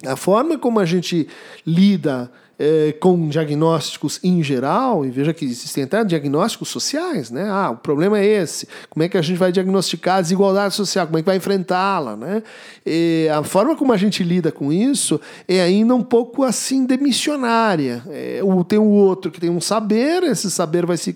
a 0.05 0.15
forma 0.15 0.57
como 0.57 0.79
a 0.79 0.85
gente 0.85 1.27
lida 1.65 2.31
é, 2.57 2.93
com 2.99 3.27
diagnósticos 3.27 4.19
em 4.23 4.41
geral, 4.41 5.05
e 5.05 5.09
veja 5.09 5.33
que 5.33 5.43
existem 5.43 5.83
até 5.83 6.03
diagnósticos 6.03 6.69
sociais, 6.69 7.29
né? 7.29 7.47
Ah, 7.49 7.71
o 7.71 7.77
problema 7.77 8.17
é 8.19 8.25
esse. 8.25 8.67
Como 8.89 9.03
é 9.03 9.09
que 9.09 9.17
a 9.17 9.21
gente 9.21 9.37
vai 9.37 9.51
diagnosticar 9.51 10.17
a 10.17 10.21
desigualdade 10.21 10.73
social? 10.73 11.05
Como 11.05 11.17
é 11.17 11.21
que 11.21 11.25
vai 11.25 11.35
enfrentá-la, 11.35 12.15
né? 12.15 12.43
E 12.85 13.27
a 13.33 13.43
forma 13.43 13.75
como 13.75 13.91
a 13.91 13.97
gente 13.97 14.23
lida 14.23 14.51
com 14.51 14.71
isso 14.71 15.19
é 15.47 15.61
ainda 15.61 15.93
um 15.95 16.03
pouco 16.03 16.43
assim 16.43 16.85
demissionária. 16.85 18.01
É, 18.09 18.39
tem 18.67 18.79
o 18.79 18.83
outro 18.83 19.31
que 19.31 19.39
tem 19.39 19.49
um 19.49 19.61
saber, 19.61 20.23
esse 20.23 20.49
saber 20.49 20.85
vai 20.85 20.97
se 20.97 21.15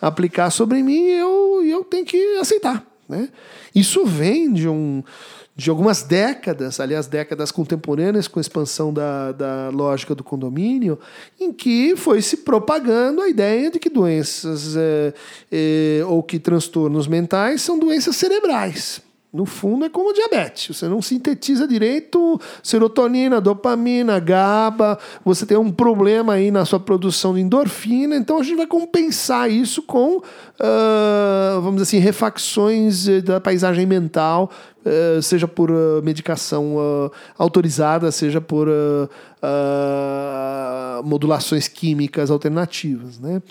aplicar 0.00 0.50
sobre 0.50 0.82
mim 0.82 1.02
e 1.04 1.12
eu, 1.12 1.62
eu 1.64 1.84
tenho 1.84 2.04
que 2.04 2.36
aceitar, 2.38 2.84
né? 3.08 3.28
Isso 3.74 4.04
vem 4.04 4.52
de 4.52 4.68
um 4.68 5.04
de 5.60 5.68
algumas 5.68 6.02
décadas, 6.02 6.80
aliás, 6.80 7.06
décadas 7.06 7.52
contemporâneas 7.52 8.26
com 8.26 8.38
a 8.38 8.40
expansão 8.40 8.94
da, 8.94 9.30
da 9.32 9.68
lógica 9.68 10.14
do 10.14 10.24
condomínio, 10.24 10.98
em 11.38 11.52
que 11.52 11.94
foi 11.96 12.22
se 12.22 12.38
propagando 12.38 13.20
a 13.20 13.28
ideia 13.28 13.70
de 13.70 13.78
que 13.78 13.90
doenças 13.90 14.74
é, 14.74 15.12
é, 15.52 16.02
ou 16.06 16.22
que 16.22 16.38
transtornos 16.38 17.06
mentais 17.06 17.60
são 17.60 17.78
doenças 17.78 18.16
cerebrais. 18.16 19.02
No 19.32 19.46
fundo, 19.46 19.84
é 19.84 19.88
como 19.88 20.12
diabetes. 20.12 20.76
Você 20.76 20.88
não 20.88 21.00
sintetiza 21.00 21.68
direito 21.68 22.40
serotonina, 22.64 23.40
dopamina, 23.40 24.18
GABA. 24.18 24.98
Você 25.24 25.46
tem 25.46 25.56
um 25.56 25.70
problema 25.70 26.32
aí 26.32 26.50
na 26.50 26.64
sua 26.64 26.80
produção 26.80 27.34
de 27.34 27.40
endorfina. 27.40 28.16
Então, 28.16 28.38
a 28.38 28.42
gente 28.42 28.56
vai 28.56 28.66
compensar 28.66 29.48
isso 29.48 29.82
com, 29.82 30.16
uh, 30.16 30.22
vamos 31.60 31.80
dizer 31.80 31.82
assim, 31.82 31.98
refacções 31.98 33.06
eh, 33.06 33.20
da 33.20 33.40
paisagem 33.40 33.86
mental, 33.86 34.50
uh, 34.84 35.22
seja 35.22 35.46
por 35.46 35.70
uh, 35.70 36.02
medicação 36.02 36.76
autorizada, 37.38 38.10
seja 38.10 38.40
por 38.40 38.68
modulações 41.02 41.68
químicas 41.68 42.30
alternativas. 42.30 43.18
Né? 43.18 43.42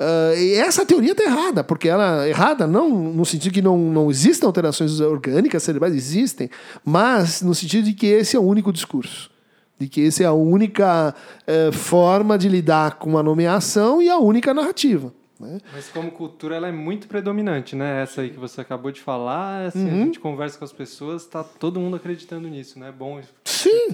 Uh, 0.00 0.34
e 0.34 0.54
essa 0.54 0.86
teoria 0.86 1.12
está 1.12 1.24
errada, 1.24 1.62
porque 1.62 1.86
ela 1.86 2.24
é 2.24 2.30
errada 2.30 2.66
não 2.66 2.88
no 2.88 3.26
sentido 3.26 3.52
que 3.52 3.60
não, 3.60 3.76
não 3.76 4.10
existem 4.10 4.46
alterações 4.46 4.98
orgânicas 4.98 5.62
cerebrais, 5.62 5.94
existem, 5.94 6.48
mas 6.82 7.42
no 7.42 7.54
sentido 7.54 7.84
de 7.84 7.92
que 7.92 8.06
esse 8.06 8.34
é 8.34 8.40
o 8.40 8.42
único 8.42 8.72
discurso. 8.72 9.30
De 9.78 9.88
que 9.88 10.06
essa 10.06 10.22
é 10.22 10.26
a 10.26 10.32
única 10.32 11.14
uh, 11.46 11.72
forma 11.72 12.38
de 12.38 12.48
lidar 12.48 12.98
com 12.98 13.18
a 13.18 13.22
nomeação 13.22 14.00
e 14.00 14.08
a 14.08 14.18
única 14.18 14.54
narrativa. 14.54 15.12
Né? 15.40 15.58
Mas 15.72 15.88
como 15.88 16.10
cultura 16.10 16.56
ela 16.56 16.68
é 16.68 16.72
muito 16.72 17.08
predominante, 17.08 17.74
né? 17.74 18.02
Essa 18.02 18.20
aí 18.20 18.28
que 18.28 18.38
você 18.38 18.60
acabou 18.60 18.92
de 18.92 19.00
falar, 19.00 19.68
assim, 19.68 19.88
uhum. 19.88 20.02
a 20.02 20.04
gente 20.04 20.20
conversa 20.20 20.58
com 20.58 20.64
as 20.66 20.72
pessoas, 20.72 21.22
está 21.22 21.42
todo 21.42 21.80
mundo 21.80 21.96
acreditando 21.96 22.46
nisso, 22.46 22.78
né? 22.78 22.92
Bom 22.92 23.18
Sim, 23.44 23.88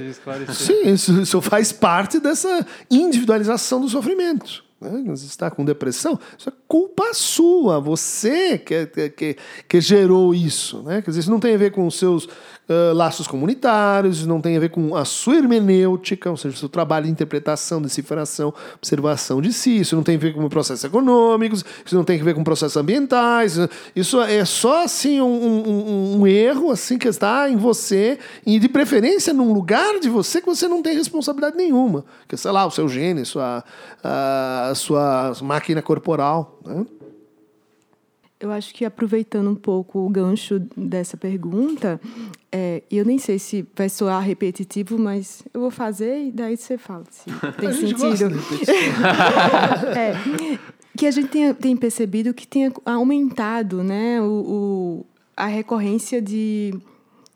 sim 0.52 0.88
isso, 0.88 1.22
isso 1.22 1.40
faz 1.40 1.72
parte 1.72 2.18
dessa 2.18 2.66
individualização 2.90 3.80
do 3.80 3.88
sofrimento 3.88 4.66
né? 4.80 5.02
você 5.06 5.26
está 5.26 5.50
com 5.50 5.64
depressão, 5.64 6.18
isso 6.36 6.48
é 6.48 6.52
culpa 6.68 7.14
sua, 7.14 7.80
você 7.80 8.58
que, 8.58 8.86
que, 9.10 9.36
que 9.68 9.80
gerou 9.80 10.34
isso. 10.34 10.82
Né? 10.82 11.00
Quer 11.00 11.10
dizer, 11.10 11.20
isso 11.20 11.30
não 11.30 11.40
tem 11.40 11.54
a 11.54 11.58
ver 11.58 11.72
com 11.72 11.86
os 11.86 11.98
seus 11.98 12.28
laços 12.94 13.28
comunitários, 13.28 14.26
não 14.26 14.40
tem 14.40 14.56
a 14.56 14.60
ver 14.60 14.70
com 14.70 14.96
a 14.96 15.04
sua 15.04 15.36
hermenêutica, 15.36 16.30
ou 16.30 16.36
seja, 16.36 16.56
o 16.56 16.58
seu 16.58 16.68
trabalho 16.68 17.06
de 17.06 17.12
interpretação, 17.12 17.80
decifração, 17.80 18.52
observação 18.74 19.40
de 19.40 19.52
si, 19.52 19.78
isso 19.78 19.94
não 19.94 20.02
tem 20.02 20.16
a 20.16 20.18
ver 20.18 20.34
com 20.34 20.48
processos 20.48 20.84
econômicos, 20.84 21.64
isso 21.84 21.94
não 21.94 22.02
tem 22.02 22.20
a 22.20 22.24
ver 22.24 22.34
com 22.34 22.42
processos 22.42 22.76
ambientais, 22.76 23.56
isso 23.94 24.20
é 24.20 24.44
só 24.44 24.84
assim 24.84 25.20
um, 25.20 25.26
um, 25.26 26.20
um 26.20 26.26
erro 26.26 26.70
assim 26.72 26.98
que 26.98 27.06
está 27.06 27.48
em 27.48 27.56
você 27.56 28.18
e 28.44 28.58
de 28.58 28.68
preferência 28.68 29.32
num 29.32 29.52
lugar 29.52 30.00
de 30.00 30.08
você 30.08 30.40
que 30.40 30.46
você 30.46 30.66
não 30.66 30.82
tem 30.82 30.96
responsabilidade 30.96 31.56
nenhuma, 31.56 32.04
que 32.26 32.36
sei 32.36 32.50
lá, 32.50 32.66
o 32.66 32.70
seu 32.70 32.88
gene, 32.88 33.24
sua, 33.24 33.62
a 34.02 34.72
sua 34.74 35.32
máquina 35.42 35.80
corporal, 35.80 36.58
né? 36.64 36.84
Eu 38.38 38.52
acho 38.52 38.74
que 38.74 38.84
aproveitando 38.84 39.48
um 39.48 39.54
pouco 39.54 40.00
o 40.00 40.10
gancho 40.10 40.60
dessa 40.76 41.16
pergunta, 41.16 41.98
é, 42.52 42.82
eu 42.90 43.02
nem 43.02 43.18
sei 43.18 43.38
se 43.38 43.66
vai 43.74 43.88
soar 43.88 44.22
repetitivo, 44.22 44.98
mas 44.98 45.42
eu 45.54 45.60
vou 45.62 45.70
fazer 45.70 46.26
e 46.26 46.32
daí 46.32 46.54
você 46.54 46.76
fala 46.76 47.04
se 47.10 47.30
tem 47.58 47.72
sentido. 47.72 48.36
é, 49.96 50.58
que 50.96 51.06
a 51.06 51.10
gente 51.10 51.28
tem, 51.28 51.54
tem 51.54 51.76
percebido 51.76 52.34
que 52.34 52.46
tem 52.46 52.70
aumentado 52.84 53.82
né, 53.82 54.20
o, 54.20 54.24
o, 54.24 55.06
a 55.34 55.46
recorrência 55.46 56.20
de 56.20 56.74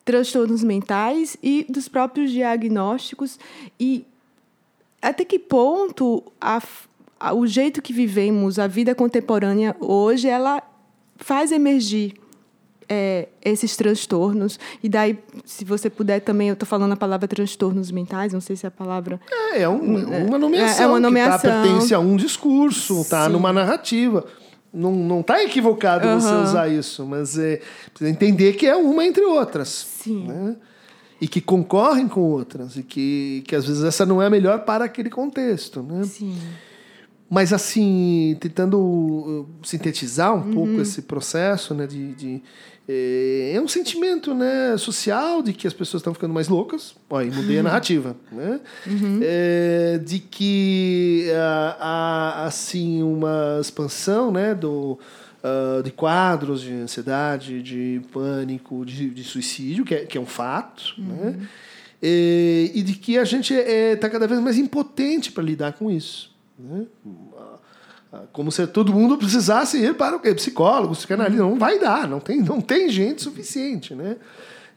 transtornos 0.04 0.62
mentais 0.62 1.36
e 1.42 1.64
dos 1.68 1.88
próprios 1.88 2.30
diagnósticos 2.30 3.38
e 3.78 4.04
até 5.00 5.24
que 5.24 5.38
ponto 5.38 6.22
a, 6.38 6.62
a, 7.18 7.32
o 7.32 7.46
jeito 7.46 7.80
que 7.80 7.92
vivemos 7.92 8.58
a 8.58 8.66
vida 8.66 8.94
contemporânea 8.94 9.74
hoje 9.80 10.28
ela 10.28 10.62
faz 11.20 11.52
emergir 11.52 12.14
é, 12.90 13.28
esses 13.44 13.76
transtornos. 13.76 14.58
E 14.82 14.88
daí, 14.88 15.16
se 15.44 15.64
você 15.64 15.88
puder 15.88 16.20
também, 16.20 16.48
eu 16.48 16.54
estou 16.54 16.66
falando 16.66 16.92
a 16.92 16.96
palavra 16.96 17.28
transtornos 17.28 17.92
mentais, 17.92 18.32
não 18.32 18.40
sei 18.40 18.56
se 18.56 18.66
é 18.66 18.68
a 18.68 18.70
palavra. 18.70 19.20
É, 19.30 19.62
é, 19.62 19.68
um, 19.68 20.12
é 20.12 20.24
uma 20.24 20.38
nomeação. 20.38 20.84
É, 20.84 20.88
uma 20.88 20.98
nomeação. 20.98 21.38
Que 21.38 21.46
tá, 21.46 21.62
pertence 21.62 21.94
a 21.94 22.00
um 22.00 22.16
discurso, 22.16 23.00
está 23.02 23.28
numa 23.28 23.52
narrativa. 23.52 24.26
Não, 24.72 24.92
não 24.92 25.22
tá 25.22 25.42
equivocado 25.42 26.06
uhum. 26.06 26.20
você 26.20 26.34
usar 26.34 26.68
isso, 26.68 27.06
mas 27.06 27.38
é, 27.38 27.60
precisa 27.92 28.10
entender 28.10 28.54
que 28.54 28.66
é 28.66 28.76
uma 28.76 29.04
entre 29.04 29.24
outras. 29.24 29.68
Sim. 29.68 30.26
Né? 30.26 30.56
E 31.20 31.28
que 31.28 31.40
concorrem 31.40 32.08
com 32.08 32.20
outras. 32.20 32.76
E 32.76 32.82
que, 32.82 33.44
que 33.46 33.54
às 33.54 33.66
vezes 33.66 33.84
essa 33.84 34.06
não 34.06 34.22
é 34.22 34.26
a 34.26 34.30
melhor 34.30 34.60
para 34.60 34.84
aquele 34.84 35.10
contexto. 35.10 35.82
Né? 35.82 36.04
Sim. 36.04 36.36
Mas, 37.30 37.52
assim, 37.52 38.36
tentando 38.40 38.76
uh, 38.76 39.48
sintetizar 39.62 40.34
um 40.34 40.48
uhum. 40.48 40.52
pouco 40.52 40.80
esse 40.80 41.02
processo, 41.02 41.72
né, 41.72 41.86
de, 41.86 42.12
de 42.14 42.42
é, 42.92 43.52
é 43.54 43.60
um 43.60 43.68
sentimento 43.68 44.34
né, 44.34 44.76
social 44.76 45.40
de 45.40 45.52
que 45.52 45.64
as 45.64 45.72
pessoas 45.72 46.00
estão 46.00 46.12
ficando 46.12 46.34
mais 46.34 46.48
loucas. 46.48 46.96
Olha, 47.08 47.30
mudei 47.30 47.60
a 47.60 47.62
narrativa. 47.62 48.16
Né? 48.32 48.60
Uhum. 48.84 49.20
É, 49.22 50.00
de 50.04 50.18
que 50.18 51.28
há, 51.78 52.46
assim, 52.46 53.00
uma 53.00 53.58
expansão 53.60 54.32
né, 54.32 54.52
do, 54.52 54.98
uh, 55.44 55.82
de 55.84 55.92
quadros 55.92 56.62
de 56.62 56.72
ansiedade, 56.72 57.62
de 57.62 58.02
pânico, 58.12 58.84
de, 58.84 59.08
de 59.08 59.22
suicídio, 59.22 59.84
que 59.84 59.94
é, 59.94 60.04
que 60.04 60.18
é 60.18 60.20
um 60.20 60.26
fato. 60.26 60.94
Uhum. 60.98 61.04
Né? 61.06 61.48
É, 62.02 62.70
e 62.74 62.82
de 62.82 62.94
que 62.94 63.18
a 63.18 63.24
gente 63.24 63.54
está 63.54 63.70
é, 63.70 63.94
tá 63.94 64.10
cada 64.10 64.26
vez 64.26 64.40
mais 64.40 64.58
impotente 64.58 65.30
para 65.30 65.44
lidar 65.44 65.74
com 65.74 65.90
isso. 65.90 66.29
Né? 66.62 66.86
Como 68.32 68.50
se 68.50 68.66
todo 68.66 68.92
mundo 68.92 69.16
precisasse 69.16 69.78
ir 69.78 69.94
para 69.94 70.16
o 70.16 70.20
quê? 70.20 70.34
psicólogo, 70.34 70.94
psicanalista. 70.94 71.42
Não 71.42 71.58
vai 71.58 71.78
dar, 71.78 72.08
não 72.08 72.18
tem, 72.18 72.40
não 72.40 72.60
tem 72.60 72.88
gente 72.88 73.22
suficiente. 73.22 73.94
Né? 73.94 74.16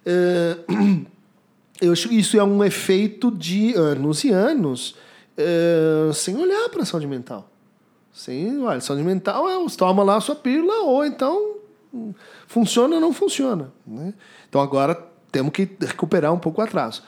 É, 0.05 0.57
eu 1.81 1.91
acho 1.91 2.09
que 2.09 2.15
isso 2.15 2.37
é 2.37 2.43
um 2.43 2.63
efeito 2.63 3.31
de 3.31 3.73
anos 3.73 4.23
e 4.23 4.29
anos 4.29 4.95
é, 5.35 6.11
sem 6.13 6.35
olhar 6.37 6.69
para 6.69 6.83
a 6.83 6.85
saúde 6.85 7.07
mental. 7.07 7.49
Sem, 8.13 8.61
olha, 8.61 8.79
saúde 8.79 9.03
mental 9.03 9.49
é 9.49 9.57
você 9.57 9.77
toma 9.77 10.03
lá 10.03 10.17
a 10.17 10.21
sua 10.21 10.35
pílula 10.35 10.83
ou 10.83 11.03
então 11.03 11.55
funciona 12.47 12.95
ou 12.95 13.01
não 13.01 13.11
funciona. 13.11 13.71
Né? 13.85 14.13
Então 14.47 14.61
agora 14.61 14.95
temos 15.31 15.51
que 15.51 15.67
recuperar 15.79 16.31
um 16.31 16.39
pouco 16.39 16.61
o 16.61 16.63
atraso. 16.63 17.01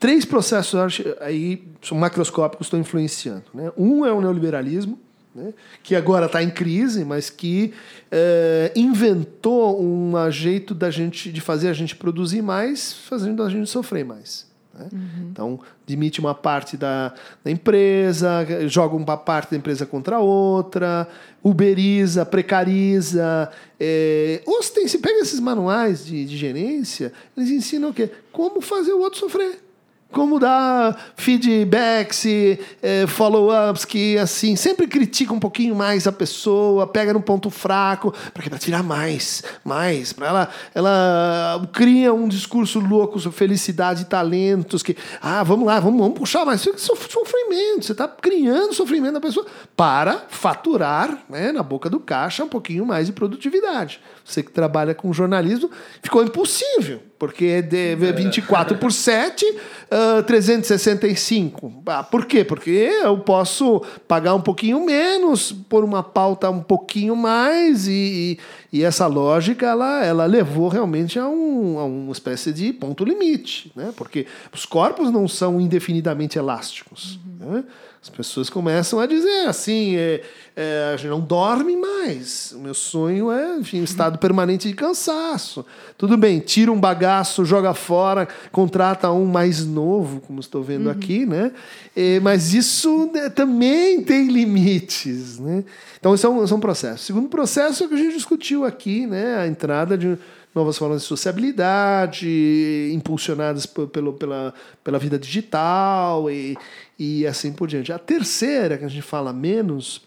Três 0.00 0.24
processos 0.24 0.80
aí 1.20 1.62
são 1.82 1.98
macroscópicos 1.98 2.68
estão 2.68 2.80
influenciando. 2.80 3.44
Né? 3.52 3.70
Um 3.76 4.06
é 4.06 4.10
o 4.10 4.18
neoliberalismo, 4.18 4.98
né? 5.34 5.52
que 5.82 5.94
agora 5.94 6.24
está 6.24 6.42
em 6.42 6.48
crise, 6.48 7.04
mas 7.04 7.28
que 7.28 7.74
é, 8.10 8.72
inventou 8.74 9.78
um 9.78 10.14
jeito 10.30 10.74
da 10.74 10.90
gente 10.90 11.30
de 11.30 11.42
fazer 11.42 11.68
a 11.68 11.74
gente 11.74 11.94
produzir 11.94 12.40
mais, 12.40 12.94
fazendo 12.94 13.42
a 13.42 13.50
gente 13.50 13.68
sofrer 13.68 14.02
mais. 14.02 14.46
Né? 14.72 14.88
Uhum. 14.90 15.28
Então, 15.30 15.60
demite 15.86 16.18
uma 16.18 16.34
parte 16.34 16.78
da, 16.78 17.12
da, 17.44 17.50
empresa, 17.50 18.46
joga 18.68 18.96
uma 18.96 19.18
parte 19.18 19.50
da 19.50 19.58
empresa 19.58 19.84
contra 19.84 20.16
a 20.16 20.20
outra, 20.20 21.06
uberiza, 21.42 22.24
precariza. 22.24 23.50
É, 23.78 24.40
ou 24.46 24.62
se, 24.62 24.72
tem, 24.72 24.88
se 24.88 24.96
pega 24.96 25.18
esses 25.18 25.40
manuais 25.40 26.06
de, 26.06 26.24
de 26.24 26.38
gerência, 26.38 27.12
eles 27.36 27.50
ensinam 27.50 27.90
o 27.90 27.92
quê? 27.92 28.10
Como 28.32 28.62
fazer 28.62 28.94
o 28.94 29.00
outro 29.00 29.18
sofrer. 29.18 29.68
Como 30.12 30.38
dar 30.38 30.96
feedbacks, 31.16 32.24
eh, 32.26 33.06
follow-ups 33.06 33.84
que 33.84 34.18
assim 34.18 34.56
sempre 34.56 34.86
critica 34.86 35.32
um 35.32 35.38
pouquinho 35.38 35.74
mais 35.74 36.06
a 36.06 36.12
pessoa, 36.12 36.86
pega 36.86 37.12
no 37.12 37.22
ponto 37.22 37.50
fraco 37.50 38.12
para 38.34 38.58
tirar 38.58 38.82
mais, 38.82 39.42
mais, 39.64 40.12
para 40.12 40.26
ela, 40.26 40.48
ela 40.74 41.68
cria 41.72 42.12
um 42.12 42.28
discurso 42.28 42.80
louco 42.80 43.18
sobre 43.18 43.38
felicidade 43.38 44.02
e 44.02 44.06
talentos 44.06 44.82
que 44.82 44.96
ah 45.22 45.42
vamos 45.42 45.66
lá, 45.66 45.78
vamos, 45.78 46.00
vamos 46.00 46.18
puxar 46.18 46.44
mais 46.44 46.60
sofrimento, 46.60 47.86
você 47.86 47.92
está 47.92 48.08
criando 48.08 48.74
sofrimento 48.74 49.14
da 49.14 49.20
pessoa 49.20 49.46
para 49.76 50.24
faturar, 50.28 51.24
né, 51.28 51.52
na 51.52 51.62
boca 51.62 51.88
do 51.88 52.00
caixa 52.00 52.44
um 52.44 52.48
pouquinho 52.48 52.84
mais 52.84 53.06
de 53.06 53.12
produtividade. 53.12 54.00
Você 54.30 54.42
que 54.42 54.50
trabalha 54.50 54.94
com 54.94 55.12
jornalismo 55.12 55.70
ficou 56.02 56.22
impossível 56.22 57.00
porque 57.20 57.44
é 57.44 57.60
de 57.60 57.94
24 57.96 58.78
por 58.78 58.90
7, 58.90 59.44
uh, 59.44 60.22
365. 60.22 61.82
Ah, 61.84 62.02
por 62.02 62.24
quê? 62.24 62.42
Porque 62.42 62.70
eu 62.70 63.18
posso 63.18 63.82
pagar 64.08 64.34
um 64.34 64.40
pouquinho 64.40 64.82
menos 64.86 65.52
por 65.52 65.84
uma 65.84 66.02
pauta 66.02 66.48
um 66.48 66.62
pouquinho 66.62 67.14
mais 67.14 67.86
e, 67.86 68.38
e 68.72 68.82
essa 68.82 69.06
lógica 69.06 69.66
ela, 69.66 70.02
ela 70.02 70.24
levou 70.24 70.68
realmente 70.68 71.18
a, 71.18 71.28
um, 71.28 71.78
a 71.78 71.84
uma 71.84 72.12
espécie 72.12 72.54
de 72.54 72.72
ponto 72.72 73.04
limite, 73.04 73.70
né? 73.76 73.92
porque 73.94 74.26
os 74.50 74.64
corpos 74.64 75.10
não 75.10 75.28
são 75.28 75.60
indefinidamente 75.60 76.38
elásticos. 76.38 77.20
Uhum. 77.38 77.52
Né? 77.52 77.64
As 78.02 78.08
pessoas 78.08 78.48
começam 78.48 78.98
a 78.98 79.04
dizer 79.04 79.46
assim: 79.46 79.94
é, 79.94 80.22
é, 80.56 80.90
a 80.94 80.96
gente 80.96 81.10
não 81.10 81.20
dorme 81.20 81.76
mais. 81.76 82.52
O 82.52 82.58
meu 82.58 82.72
sonho 82.72 83.30
é, 83.30 83.58
enfim, 83.58 83.82
um 83.82 83.84
estado 83.84 84.18
permanente 84.18 84.66
de 84.68 84.74
cansaço. 84.74 85.66
Tudo 85.98 86.16
bem, 86.16 86.40
tira 86.40 86.72
um 86.72 86.80
bagaço, 86.80 87.44
joga 87.44 87.74
fora, 87.74 88.26
contrata 88.50 89.10
um 89.10 89.26
mais 89.26 89.66
novo, 89.66 90.22
como 90.22 90.40
estou 90.40 90.62
vendo 90.62 90.86
uhum. 90.86 90.92
aqui, 90.92 91.26
né? 91.26 91.52
É, 91.94 92.18
mas 92.20 92.54
isso 92.54 93.10
né, 93.12 93.28
também 93.28 94.02
tem 94.02 94.28
limites, 94.28 95.38
né? 95.38 95.62
Então, 95.98 96.14
isso 96.14 96.26
é 96.26 96.30
um, 96.30 96.42
isso 96.42 96.54
é 96.54 96.56
um 96.56 96.60
processo. 96.60 97.02
O 97.02 97.06
segundo 97.06 97.28
processo 97.28 97.84
é 97.84 97.88
que 97.88 97.94
a 97.94 97.98
gente 97.98 98.14
discutiu 98.14 98.64
aqui, 98.64 99.06
né? 99.06 99.36
A 99.40 99.46
entrada 99.46 99.98
de 99.98 100.16
novas 100.54 100.76
formas 100.76 101.02
de 101.02 101.06
sociabilidade, 101.06 102.90
impulsionadas 102.92 103.66
pelo, 103.66 104.12
pela, 104.14 104.52
pela 104.82 104.98
vida 104.98 105.18
digital 105.18 106.30
e, 106.30 106.56
e 107.00 107.26
assim 107.26 107.50
por 107.50 107.66
diante. 107.66 107.90
A 107.90 107.98
terceira, 107.98 108.76
que 108.76 108.84
a 108.84 108.88
gente 108.88 109.00
fala 109.00 109.32
menos, 109.32 110.02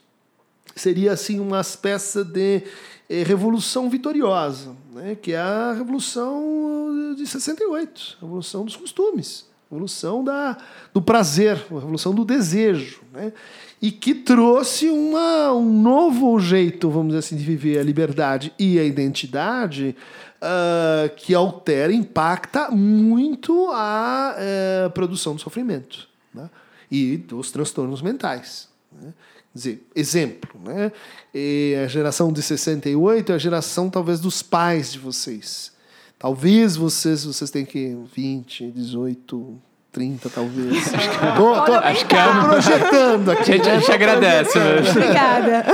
seria 0.75 1.11
assim 1.11 1.39
uma 1.39 1.59
espécie 1.59 2.23
de 2.23 2.61
eh, 3.09 3.23
revolução 3.23 3.89
vitoriosa, 3.89 4.75
né? 4.93 5.15
que 5.19 5.33
é 5.33 5.39
a 5.39 5.73
revolução 5.73 7.15
de 7.17 7.25
68, 7.25 8.17
a 8.19 8.25
revolução 8.25 8.63
dos 8.63 8.75
costumes, 8.75 9.49
a 9.71 9.73
revolução 9.73 10.23
da, 10.23 10.55
do 10.93 11.01
prazer, 11.01 11.53
a 11.71 11.73
revolução 11.73 12.13
do 12.13 12.23
desejo. 12.23 13.01
Né? 13.11 13.33
E 13.81 13.91
que 13.91 14.13
trouxe 14.13 14.87
uma, 14.87 15.51
um 15.51 15.81
novo 15.81 16.39
jeito, 16.39 16.91
vamos 16.91 17.07
dizer 17.07 17.19
assim, 17.19 17.35
de 17.35 17.43
viver 17.43 17.79
a 17.79 17.83
liberdade 17.83 18.53
e 18.57 18.77
a 18.77 18.83
identidade 18.83 19.95
uh, 20.39 21.13
que 21.17 21.33
altera, 21.33 21.91
impacta 21.91 22.69
muito 22.69 23.71
a 23.71 24.35
uh, 24.37 24.91
produção 24.91 25.33
do 25.33 25.41
sofrimento 25.41 26.13
né? 26.33 26.49
E 26.93 27.17
dos 27.17 27.49
transtornos 27.49 28.03
mentais. 28.03 28.69
Né? 28.91 29.11
dizer, 29.53 29.87
exemplo, 29.95 30.59
né? 30.63 30.91
E 31.33 31.75
a 31.83 31.87
geração 31.87 32.31
de 32.31 32.41
68 32.41 33.31
é 33.31 33.35
a 33.35 33.37
geração 33.37 33.89
talvez 33.89 34.19
dos 34.19 34.41
pais 34.41 34.91
de 34.91 34.99
vocês. 34.99 35.71
Talvez 36.17 36.75
vocês, 36.75 37.23
vocês 37.25 37.51
têm 37.51 37.65
que 37.65 37.97
20, 38.15 38.71
18, 38.71 39.61
30 39.91 40.29
talvez. 40.29 40.93
Acho 40.93 41.09
que, 41.09 41.17
tô, 41.37 41.65
tô, 41.65 41.73
acho 41.73 42.05
que 42.05 42.15
é 42.15 42.45
projetando 42.47 43.31
aqui. 43.31 43.51
A 43.51 43.55
gente, 43.57 43.69
a 43.69 43.79
gente 43.79 43.91
agradece. 43.91 44.57
Obrigada. 44.89 45.65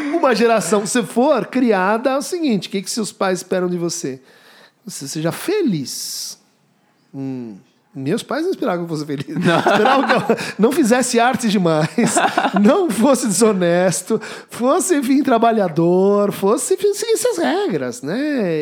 uma 0.18 0.34
geração, 0.34 0.86
se 0.86 1.02
for 1.02 1.46
criada, 1.46 2.10
é 2.10 2.16
o 2.18 2.22
seguinte: 2.22 2.68
o 2.68 2.70
que, 2.70 2.82
que 2.82 2.90
seus 2.90 3.12
pais 3.12 3.38
esperam 3.38 3.68
de 3.68 3.78
você? 3.78 4.20
Você 4.84 5.08
seja 5.08 5.32
feliz. 5.32 6.38
Hum. 7.14 7.56
Meus 7.94 8.22
pais 8.22 8.44
não 8.44 8.52
esperavam 8.52 8.86
que 8.86 8.92
eu 8.92 8.96
fosse 8.96 9.06
feliz. 9.06 9.26
Não. 9.44 9.58
Esperavam 9.58 10.06
que 10.06 10.32
eu 10.32 10.36
não 10.58 10.70
fizesse 10.70 11.18
arte 11.18 11.48
demais, 11.48 12.14
não 12.62 12.88
fosse 12.88 13.26
desonesto, 13.26 14.20
fosse, 14.48 14.96
enfim, 14.96 15.22
trabalhador, 15.24 16.30
fosse 16.30 16.76
seguisse 16.76 17.26
as 17.28 17.38
regras, 17.38 18.02
né? 18.02 18.54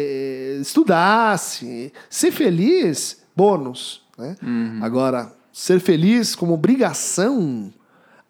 Estudasse. 0.60 1.92
Ser 2.08 2.30
feliz, 2.30 3.18
bônus. 3.36 4.02
Né? 4.16 4.34
Uhum. 4.42 4.80
Agora, 4.82 5.30
ser 5.52 5.78
feliz 5.78 6.34
como 6.34 6.54
obrigação, 6.54 7.70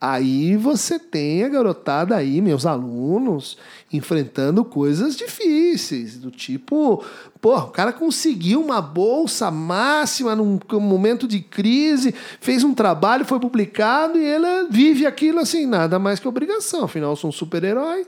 Aí 0.01 0.57
você 0.57 0.96
tem 0.96 1.42
a 1.42 1.49
garotada 1.49 2.14
aí, 2.14 2.40
meus 2.40 2.64
alunos, 2.64 3.59
enfrentando 3.92 4.64
coisas 4.64 5.16
difíceis, 5.16 6.16
do 6.18 6.30
tipo, 6.30 7.05
pô, 7.41 7.57
o 7.57 7.70
cara 7.70 7.93
conseguiu 7.93 8.62
uma 8.62 8.80
bolsa 8.80 9.51
máxima 9.51 10.34
num 10.34 10.59
momento 10.72 11.26
de 11.26 11.41
crise, 11.41 12.14
fez 12.41 12.64
um 12.64 12.74
trabalho, 12.74 13.24
foi 13.24 13.39
publicado 13.39 14.18
e 14.18 14.24
ele 14.24 14.68
vive 14.70 15.07
aquilo 15.07 15.41
assim, 15.41 15.66
nada 15.66 15.99
mais 15.99 16.18
que 16.18 16.28
obrigação. 16.28 16.84
Afinal, 16.84 17.11
eu 17.11 17.16
sou 17.16 17.30
um 17.30 17.32
super-herói. 17.32 18.07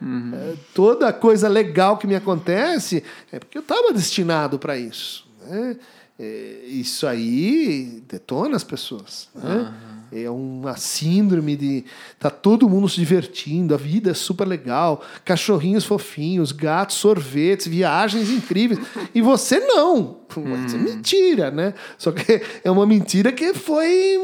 Uhum. 0.00 0.32
É, 0.34 0.54
toda 0.74 1.12
coisa 1.12 1.48
legal 1.48 1.96
que 1.96 2.06
me 2.06 2.16
acontece 2.16 3.04
é 3.30 3.38
porque 3.38 3.56
eu 3.56 3.62
estava 3.62 3.92
destinado 3.92 4.58
para 4.58 4.76
isso. 4.76 5.28
Né? 5.46 5.76
É, 6.18 6.64
isso 6.66 7.06
aí 7.06 8.02
detona 8.08 8.56
as 8.56 8.64
pessoas. 8.64 9.28
Né? 9.34 9.54
Uhum 9.54 9.91
é 10.12 10.28
uma 10.28 10.76
síndrome 10.76 11.56
de 11.56 11.84
tá 12.18 12.28
todo 12.28 12.68
mundo 12.68 12.88
se 12.88 12.96
divertindo, 12.96 13.74
a 13.74 13.78
vida 13.78 14.10
é 14.10 14.14
super 14.14 14.46
legal, 14.46 15.02
cachorrinhos 15.24 15.84
fofinhos, 15.84 16.52
gatos, 16.52 16.96
sorvetes, 16.96 17.66
viagens 17.66 18.30
incríveis. 18.30 18.78
E 19.14 19.22
você 19.22 19.58
não. 19.58 20.18
Isso 20.66 20.76
é 20.76 20.78
mentira, 20.78 21.50
né? 21.50 21.74
Só 21.96 22.12
que 22.12 22.42
é 22.62 22.70
uma 22.70 22.86
mentira 22.86 23.32
que 23.32 23.54
foi 23.54 24.18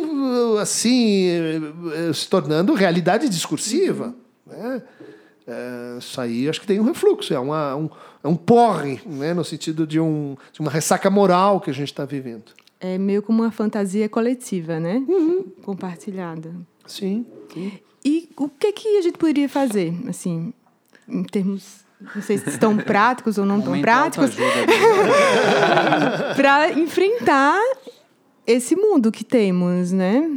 assim 0.60 1.28
se 2.14 2.28
tornando 2.28 2.74
realidade 2.74 3.28
discursiva, 3.28 4.14
né? 4.46 4.82
É, 5.46 5.96
isso 5.98 6.20
aí 6.20 6.46
acho 6.46 6.60
que 6.60 6.66
tem 6.66 6.78
um 6.78 6.84
refluxo, 6.84 7.32
é, 7.32 7.38
uma, 7.38 7.74
um, 7.74 7.88
é 8.22 8.28
um 8.28 8.36
porre, 8.36 9.00
né? 9.06 9.32
no 9.32 9.42
sentido 9.42 9.86
de, 9.86 9.98
um, 9.98 10.36
de 10.52 10.60
uma 10.60 10.70
ressaca 10.70 11.08
moral 11.08 11.58
que 11.58 11.70
a 11.70 11.72
gente 11.72 11.90
está 11.90 12.04
vivendo 12.04 12.52
é 12.80 12.98
meio 12.98 13.22
como 13.22 13.42
uma 13.42 13.50
fantasia 13.50 14.08
coletiva, 14.08 14.78
né? 14.78 15.02
Uhum. 15.08 15.44
Compartilhada. 15.62 16.54
Sim, 16.86 17.26
sim. 17.52 17.72
E 18.04 18.28
o 18.36 18.48
que 18.48 18.72
que 18.72 18.98
a 18.98 19.02
gente 19.02 19.18
poderia 19.18 19.48
fazer, 19.48 19.94
assim, 20.08 20.52
em 21.08 21.24
termos 21.24 21.86
não 22.14 22.22
sei 22.22 22.38
se 22.38 22.48
estão 22.48 22.76
práticos 22.76 23.38
ou 23.38 23.44
não 23.44 23.60
tão 23.60 23.80
práticos, 23.80 24.30
para 26.36 26.72
enfrentar 26.72 27.60
esse 28.46 28.76
mundo 28.76 29.10
que 29.10 29.24
temos, 29.24 29.90
né? 29.90 30.30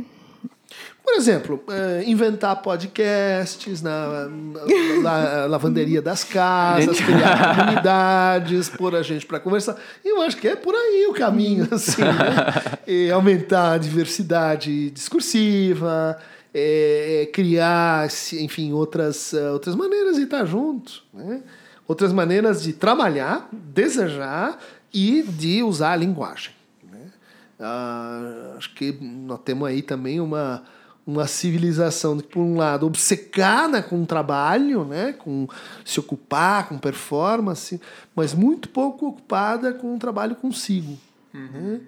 Por 1.03 1.15
exemplo, 1.15 1.61
é, 1.69 2.03
inventar 2.05 2.61
podcasts 2.61 3.81
na, 3.81 4.29
na, 4.29 4.65
na, 5.01 5.45
lavanderia 5.45 6.01
das 6.01 6.23
casas, 6.23 6.99
criar 7.01 7.55
comunidades, 7.55 8.69
pôr 8.69 8.95
a 8.95 9.01
gente 9.01 9.25
para 9.25 9.39
conversar. 9.39 9.77
E 10.05 10.09
eu 10.09 10.21
acho 10.21 10.37
que 10.37 10.47
é 10.47 10.55
por 10.55 10.73
aí 10.73 11.07
o 11.07 11.13
caminho, 11.13 11.67
assim, 11.73 12.03
né? 12.03 12.79
E 12.87 13.11
aumentar 13.11 13.73
a 13.73 13.77
diversidade 13.77 14.91
discursiva, 14.91 16.17
é, 16.53 17.29
criar, 17.33 18.07
enfim, 18.33 18.71
outras, 18.71 19.33
outras 19.53 19.75
maneiras 19.75 20.15
de 20.15 20.23
estar 20.23 20.45
junto, 20.45 21.03
né? 21.13 21.41
outras 21.87 22.13
maneiras 22.13 22.63
de 22.63 22.73
trabalhar, 22.73 23.49
desejar 23.51 24.57
e 24.93 25.23
de 25.23 25.63
usar 25.63 25.93
a 25.93 25.95
linguagem. 25.95 26.53
Né? 26.89 27.11
Uh, 27.59 28.57
acho 28.57 28.73
que 28.75 28.91
nós 29.01 29.39
temos 29.43 29.67
aí 29.67 29.81
também 29.81 30.19
uma 30.19 30.63
uma 31.05 31.27
civilização 31.27 32.17
que, 32.17 32.27
por 32.27 32.41
um 32.41 32.57
lado, 32.57 32.85
obcecada 32.85 33.81
com 33.81 34.03
o 34.03 34.05
trabalho, 34.05 34.85
né, 34.85 35.13
com 35.13 35.47
se 35.83 35.99
ocupar, 35.99 36.69
com 36.69 36.77
performance, 36.77 37.81
mas 38.15 38.33
muito 38.33 38.69
pouco 38.69 39.07
ocupada 39.07 39.73
com 39.73 39.95
o 39.95 39.99
trabalho 39.99 40.35
consigo. 40.35 40.97
Uhum. 41.33 41.49
Né? 41.51 41.81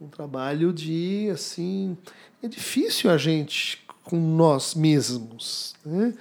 Um 0.00 0.08
trabalho 0.08 0.72
de, 0.72 1.28
assim, 1.32 1.96
é 2.42 2.48
difícil 2.48 3.10
a 3.10 3.16
gente 3.16 3.84
com 4.02 4.18
nós 4.18 4.74
mesmos. 4.74 5.74
Né? 5.84 6.14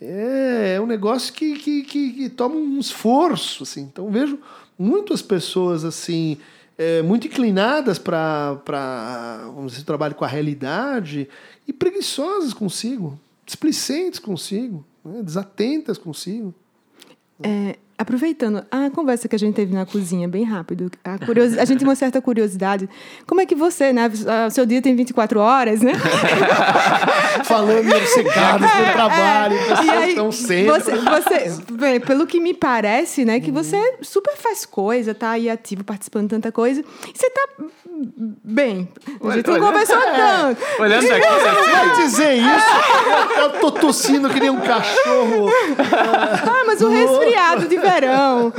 É, 0.00 0.74
é 0.76 0.80
um 0.80 0.86
negócio 0.86 1.32
que, 1.32 1.58
que, 1.58 1.82
que, 1.82 2.12
que 2.12 2.28
toma 2.28 2.56
um 2.56 2.78
esforço. 2.78 3.62
Assim. 3.62 3.82
Então, 3.82 4.10
vejo 4.10 4.38
muitas 4.78 5.20
pessoas 5.20 5.84
assim 5.84 6.38
é, 6.78 7.02
muito 7.02 7.26
inclinadas 7.26 7.98
para 7.98 9.42
vamos 9.54 9.72
dizer, 9.72 9.84
trabalho 9.84 10.14
com 10.14 10.24
a 10.24 10.28
realidade 10.28 11.28
e 11.70 11.72
preguiçosas 11.72 12.52
consigo, 12.52 13.16
displicentes 13.46 14.18
consigo, 14.18 14.84
né? 15.04 15.22
desatentas 15.22 15.96
consigo. 15.96 16.52
É, 17.40 17.78
aproveitando 18.00 18.64
a 18.70 18.88
conversa 18.90 19.28
que 19.28 19.36
a 19.36 19.38
gente 19.38 19.54
teve 19.54 19.74
na 19.74 19.84
cozinha, 19.84 20.26
bem 20.26 20.42
rápido, 20.44 20.90
a, 21.04 21.18
curiosi- 21.18 21.58
a 21.60 21.64
gente 21.64 21.78
tem 21.80 21.86
uma 21.88 21.94
certa 21.94 22.20
curiosidade. 22.20 22.88
Como 23.26 23.40
é 23.40 23.46
que 23.46 23.54
você, 23.54 23.92
né? 23.92 24.10
O 24.46 24.50
seu 24.50 24.64
dia 24.64 24.80
tem 24.80 24.96
24 24.96 25.38
horas, 25.38 25.82
né? 25.82 25.92
Falando 27.44 27.94
obcecados 27.94 28.70
pelo 28.70 28.92
trabalho, 28.92 29.56
É, 29.56 29.64
pessoas 29.68 29.88
aí, 29.88 30.08
estão 30.10 30.32
sempre. 30.32 30.80
Você, 30.80 30.96
você, 31.48 32.00
pelo 32.00 32.26
que 32.26 32.40
me 32.40 32.54
parece, 32.54 33.24
né, 33.24 33.40
que 33.40 33.50
você 33.50 33.76
super 34.02 34.36
faz 34.36 34.64
coisa, 34.64 35.14
tá 35.14 35.30
aí 35.30 35.50
ativo, 35.50 35.84
participando 35.84 36.24
de 36.24 36.30
tanta 36.30 36.50
coisa. 36.52 36.80
E 36.80 37.18
você 37.18 37.28
tá 37.30 37.48
bem. 38.44 38.88
A 39.22 39.30
gente 39.36 39.46
não 39.50 39.60
conversou 39.60 39.96
tanto. 40.00 40.62
Olhando 40.80 41.04
aqui, 41.12 41.24
assim, 41.26 41.70
Vai 41.70 41.96
dizer 41.96 42.34
isso? 42.34 43.38
Eu, 43.38 43.50
tô 43.60 43.70
tossindo 43.72 44.28
que 44.30 44.40
nem 44.40 44.50
um 44.50 44.60
cachorro. 44.60 45.50
Ah, 46.48 46.64
mas 46.66 46.80
o 46.80 46.88
resfriado 46.88 47.66
de 47.68 47.76
verão. 47.92 48.52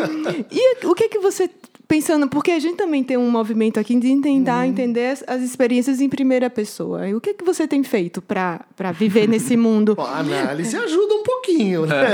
E 0.52 0.86
o 0.86 0.96
que 0.96 1.10
que 1.10 1.20
você 1.20 1.50
pensando, 1.92 2.30
porque 2.30 2.52
a 2.52 2.60
gente 2.60 2.78
também 2.78 3.04
tem 3.04 3.18
um 3.18 3.30
movimento 3.30 3.78
aqui 3.78 4.00
de 4.00 4.22
tentar 4.22 4.66
entender 4.66 5.08
as, 5.08 5.26
as 5.28 5.42
experiências 5.42 6.00
em 6.00 6.08
primeira 6.08 6.50
pessoa. 6.50 7.06
E 7.06 7.14
o 7.14 7.20
que 7.20 7.34
que 7.34 7.44
você 7.44 7.68
tem 7.68 7.84
feito 7.84 8.22
para 8.22 8.66
viver 8.98 9.28
nesse 9.28 9.58
mundo? 9.58 9.96
Bom, 9.96 10.04
a 10.04 10.20
análise 10.20 10.74
ajuda 10.74 11.14
um 11.16 11.24
pouquinho, 11.24 11.86
né? 11.86 12.14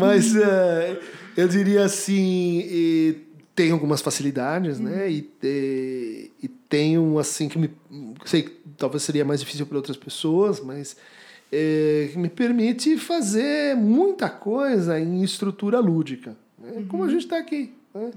Mas 0.00 0.34
eh, 0.34 0.98
eu 1.36 1.46
diria 1.46 1.84
assim, 1.84 2.64
e 2.64 3.16
tem 3.54 3.70
algumas 3.70 4.00
facilidades, 4.00 4.80
né? 4.80 5.10
E, 5.10 5.30
e, 5.42 6.30
e 6.42 6.48
tenho, 6.48 7.18
assim, 7.18 7.50
que 7.50 7.58
me... 7.58 7.70
Sei 8.24 8.44
que 8.44 8.52
talvez 8.78 9.02
seria 9.02 9.26
mais 9.26 9.40
difícil 9.40 9.66
para 9.66 9.76
outras 9.76 9.98
pessoas, 9.98 10.58
mas... 10.58 10.96
eh, 11.52 12.08
que 12.12 12.18
me 12.18 12.28
permite 12.28 12.96
fazer 12.98 13.76
muita 13.76 14.28
coisa 14.28 14.98
em 15.00 15.22
estrutura 15.22 15.78
lúdica. 15.80 16.36
né? 16.58 16.84
Como 16.88 17.04
a 17.04 17.08
gente 17.08 17.22
está 17.24 17.38
aqui. 17.38 17.72
né? 17.94 18.10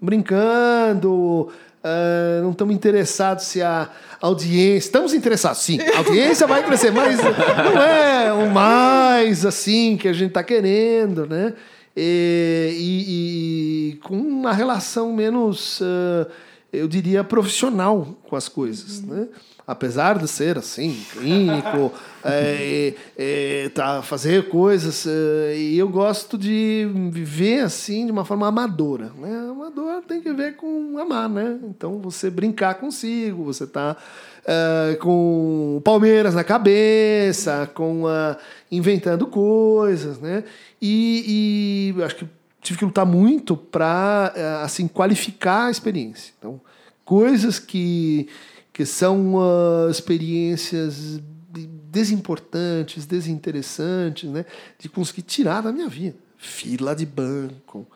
Brincando, 0.00 1.48
ah, 1.82 2.40
não 2.42 2.50
estamos 2.52 2.74
interessados 2.74 3.44
se 3.44 3.62
a 3.62 3.90
audiência. 4.20 4.86
Estamos 4.88 5.14
interessados, 5.14 5.60
sim. 5.62 5.78
A 5.80 5.98
audiência 5.98 6.46
vai 6.46 6.64
crescer, 6.64 6.90
mas 6.92 7.18
não 7.18 7.82
é 7.82 8.32
o 8.32 8.50
mais 8.50 9.44
assim 9.46 9.96
que 9.96 10.08
a 10.08 10.12
gente 10.12 10.28
está 10.28 10.42
querendo, 10.42 11.26
né? 11.26 11.54
E, 11.96 12.74
e- 12.78 13.90
e 13.92 13.96
com 13.98 14.16
uma 14.16 14.52
relação 14.52 15.12
menos, 15.12 15.80
ah, 15.82 16.26
eu 16.72 16.88
diria, 16.88 17.22
profissional 17.22 18.16
com 18.28 18.34
as 18.36 18.48
coisas, 18.48 19.02
né? 19.02 19.28
Apesar 19.72 20.18
de 20.18 20.28
ser 20.28 20.58
assim, 20.58 21.02
clínico, 21.12 21.90
é, 22.22 22.94
é, 23.16 23.70
tá, 23.70 24.02
fazer 24.02 24.50
coisas, 24.50 25.06
é, 25.06 25.56
e 25.56 25.78
eu 25.78 25.88
gosto 25.88 26.36
de 26.36 26.86
viver 27.10 27.60
assim 27.60 28.04
de 28.04 28.12
uma 28.12 28.22
forma 28.22 28.46
amadora. 28.46 29.10
Né? 29.16 29.48
Amador 29.50 30.02
tem 30.02 30.20
que 30.20 30.30
ver 30.32 30.56
com 30.56 30.98
amar, 30.98 31.26
né? 31.26 31.58
Então 31.64 31.98
você 32.00 32.28
brincar 32.28 32.74
consigo, 32.74 33.44
você 33.44 33.66
tá 33.66 33.96
é, 34.44 34.94
com 34.96 35.80
Palmeiras 35.82 36.34
na 36.34 36.44
cabeça, 36.44 37.70
com 37.72 38.06
a, 38.06 38.36
inventando 38.70 39.26
coisas, 39.26 40.18
né? 40.20 40.44
E, 40.82 41.94
e 41.96 42.02
acho 42.02 42.16
que 42.16 42.28
tive 42.60 42.78
que 42.78 42.84
lutar 42.84 43.06
muito 43.06 43.56
para 43.56 44.34
assim 44.62 44.86
qualificar 44.86 45.68
a 45.68 45.70
experiência. 45.70 46.34
Então, 46.38 46.60
coisas 47.04 47.58
que 47.58 48.28
que 48.72 48.84
são 48.86 49.34
ah, 49.40 49.90
experiências 49.90 51.20
de- 51.50 51.66
desimportantes, 51.66 53.04
desinteressantes, 53.06 54.28
né? 54.30 54.44
De 54.78 54.88
conseguir 54.88 55.22
tirar 55.22 55.60
da 55.62 55.70
minha 55.72 55.88
vida. 55.88 56.16
Fila 56.38 56.94
de 56.96 57.06
banco, 57.06 57.86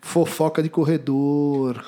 fofoca 0.00 0.62
de 0.62 0.68
corredor, 0.68 1.84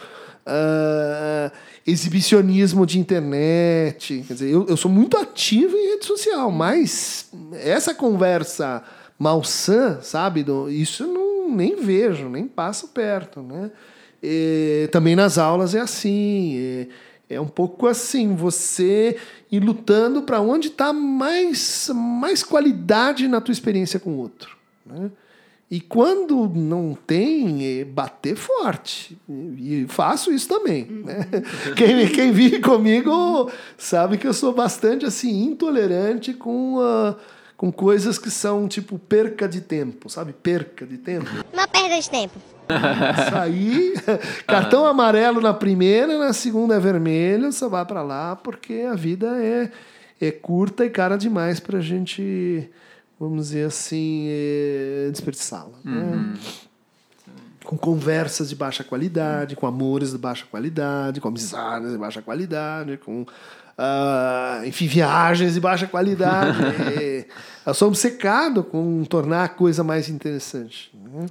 ah, 0.46 1.52
exibicionismo 1.86 2.84
de 2.86 2.98
internet. 2.98 4.24
Quer 4.26 4.32
dizer, 4.34 4.50
eu, 4.50 4.66
eu 4.66 4.76
sou 4.76 4.90
muito 4.90 5.16
ativo 5.16 5.76
em 5.76 5.90
rede 5.92 6.04
social, 6.06 6.50
mas 6.50 7.28
essa 7.52 7.94
conversa 7.94 8.82
malsã, 9.18 10.00
sabe? 10.02 10.42
do- 10.42 10.68
isso 10.68 11.04
eu 11.04 11.08
não, 11.08 11.50
nem 11.54 11.76
vejo, 11.76 12.28
nem 12.28 12.48
passo 12.48 12.88
perto, 12.88 13.40
né? 13.42 13.70
E 14.22 14.88
também 14.90 15.14
nas 15.14 15.36
aulas 15.36 15.74
é 15.74 15.80
assim. 15.80 16.56
É, 16.58 16.86
é 17.28 17.40
um 17.40 17.48
pouco 17.48 17.86
assim, 17.86 18.34
você 18.34 19.16
ir 19.50 19.60
lutando 19.60 20.22
para 20.22 20.40
onde 20.40 20.68
está 20.68 20.92
mais, 20.92 21.90
mais 21.94 22.42
qualidade 22.42 23.28
na 23.28 23.40
tua 23.40 23.52
experiência 23.52 23.98
com 23.98 24.10
o 24.10 24.18
outro. 24.18 24.56
Né? 24.84 25.10
E 25.70 25.80
quando 25.80 26.48
não 26.54 26.96
tem, 27.06 27.80
é 27.80 27.84
bater 27.84 28.36
forte. 28.36 29.18
E 29.28 29.86
faço 29.88 30.30
isso 30.30 30.46
também. 30.46 30.84
Né? 30.84 31.26
Quem, 31.74 32.08
quem 32.08 32.32
vive 32.32 32.60
comigo 32.60 33.50
sabe 33.76 34.18
que 34.18 34.26
eu 34.26 34.34
sou 34.34 34.52
bastante 34.52 35.04
assim 35.06 35.42
intolerante 35.42 36.32
com, 36.34 36.78
ah, 36.80 37.16
com 37.64 37.72
coisas 37.72 38.18
que 38.18 38.30
são 38.30 38.68
tipo 38.68 38.98
perca 38.98 39.48
de 39.48 39.62
tempo, 39.62 40.10
sabe? 40.10 40.34
Perca 40.34 40.84
de 40.86 40.98
tempo. 40.98 41.30
Uma 41.50 41.66
perda 41.66 41.98
de 41.98 42.10
tempo. 42.10 42.38
Isso 42.68 43.36
aí, 43.36 43.94
cartão 44.46 44.84
amarelo 44.84 45.40
na 45.40 45.54
primeira, 45.54 46.18
na 46.18 46.34
segunda 46.34 46.74
é 46.74 46.78
vermelho, 46.78 47.50
só 47.54 47.66
vai 47.66 47.82
para 47.86 48.02
lá 48.02 48.36
porque 48.36 48.86
a 48.86 48.94
vida 48.94 49.42
é, 49.42 49.70
é 50.20 50.30
curta 50.30 50.84
e 50.84 50.90
cara 50.90 51.16
demais 51.16 51.58
pra 51.58 51.80
gente, 51.80 52.68
vamos 53.18 53.46
dizer 53.46 53.68
assim, 53.68 54.26
é, 54.28 55.08
desperdiçá-la. 55.10 55.78
né? 55.82 56.34
Com 57.64 57.78
conversas 57.78 58.50
de 58.50 58.56
baixa 58.56 58.84
qualidade, 58.84 59.56
com 59.56 59.66
amores 59.66 60.12
de 60.12 60.18
baixa 60.18 60.44
qualidade, 60.50 61.18
com 61.18 61.28
amizades 61.28 61.92
de 61.92 61.96
baixa 61.96 62.20
qualidade, 62.20 62.98
com 62.98 63.24
ah, 63.76 64.62
enfim, 64.64 64.86
viagens 64.86 65.54
de 65.54 65.60
baixa 65.60 65.86
qualidade. 65.86 66.58
É, 67.66 67.70
eu 67.70 67.74
sou 67.74 67.88
obcecado 67.88 68.62
com 68.62 69.04
tornar 69.04 69.44
a 69.44 69.48
coisa 69.48 69.82
mais 69.82 70.08
interessante. 70.08 70.92
Né? 70.94 71.26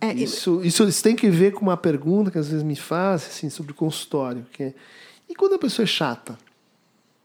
É, 0.00 0.12
Isso, 0.14 0.62
isso, 0.64 0.84
isso 0.84 1.02
tem 1.02 1.14
que 1.14 1.28
ver 1.28 1.52
com 1.52 1.60
uma 1.60 1.76
pergunta 1.76 2.30
que 2.30 2.38
às 2.38 2.48
vezes 2.48 2.62
me 2.62 2.74
faz 2.74 3.26
assim, 3.26 3.50
sobre 3.50 3.74
consultório. 3.74 4.46
Que 4.52 4.62
é, 4.62 4.74
e 5.28 5.34
quando 5.34 5.54
a 5.54 5.58
pessoa 5.58 5.84
é 5.84 5.86
chata? 5.86 6.38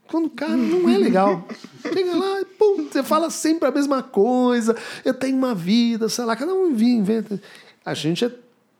Quando 0.07 0.25
o 0.25 0.29
cara 0.29 0.55
não 0.55 0.89
é 0.89 0.97
legal. 0.97 1.47
Chega 1.81 2.15
lá 2.15 2.41
e 2.41 2.45
pum, 2.45 2.87
você 2.91 3.01
fala 3.01 3.29
sempre 3.29 3.69
a 3.69 3.71
mesma 3.71 4.03
coisa. 4.03 4.75
Eu 5.03 5.13
tenho 5.13 5.37
uma 5.37 5.55
vida, 5.55 6.09
sei 6.09 6.25
lá, 6.25 6.35
cada 6.35 6.53
um 6.53 6.69
inventa. 6.69 7.41
A 7.85 7.93
gente 7.93 8.25
é. 8.25 8.31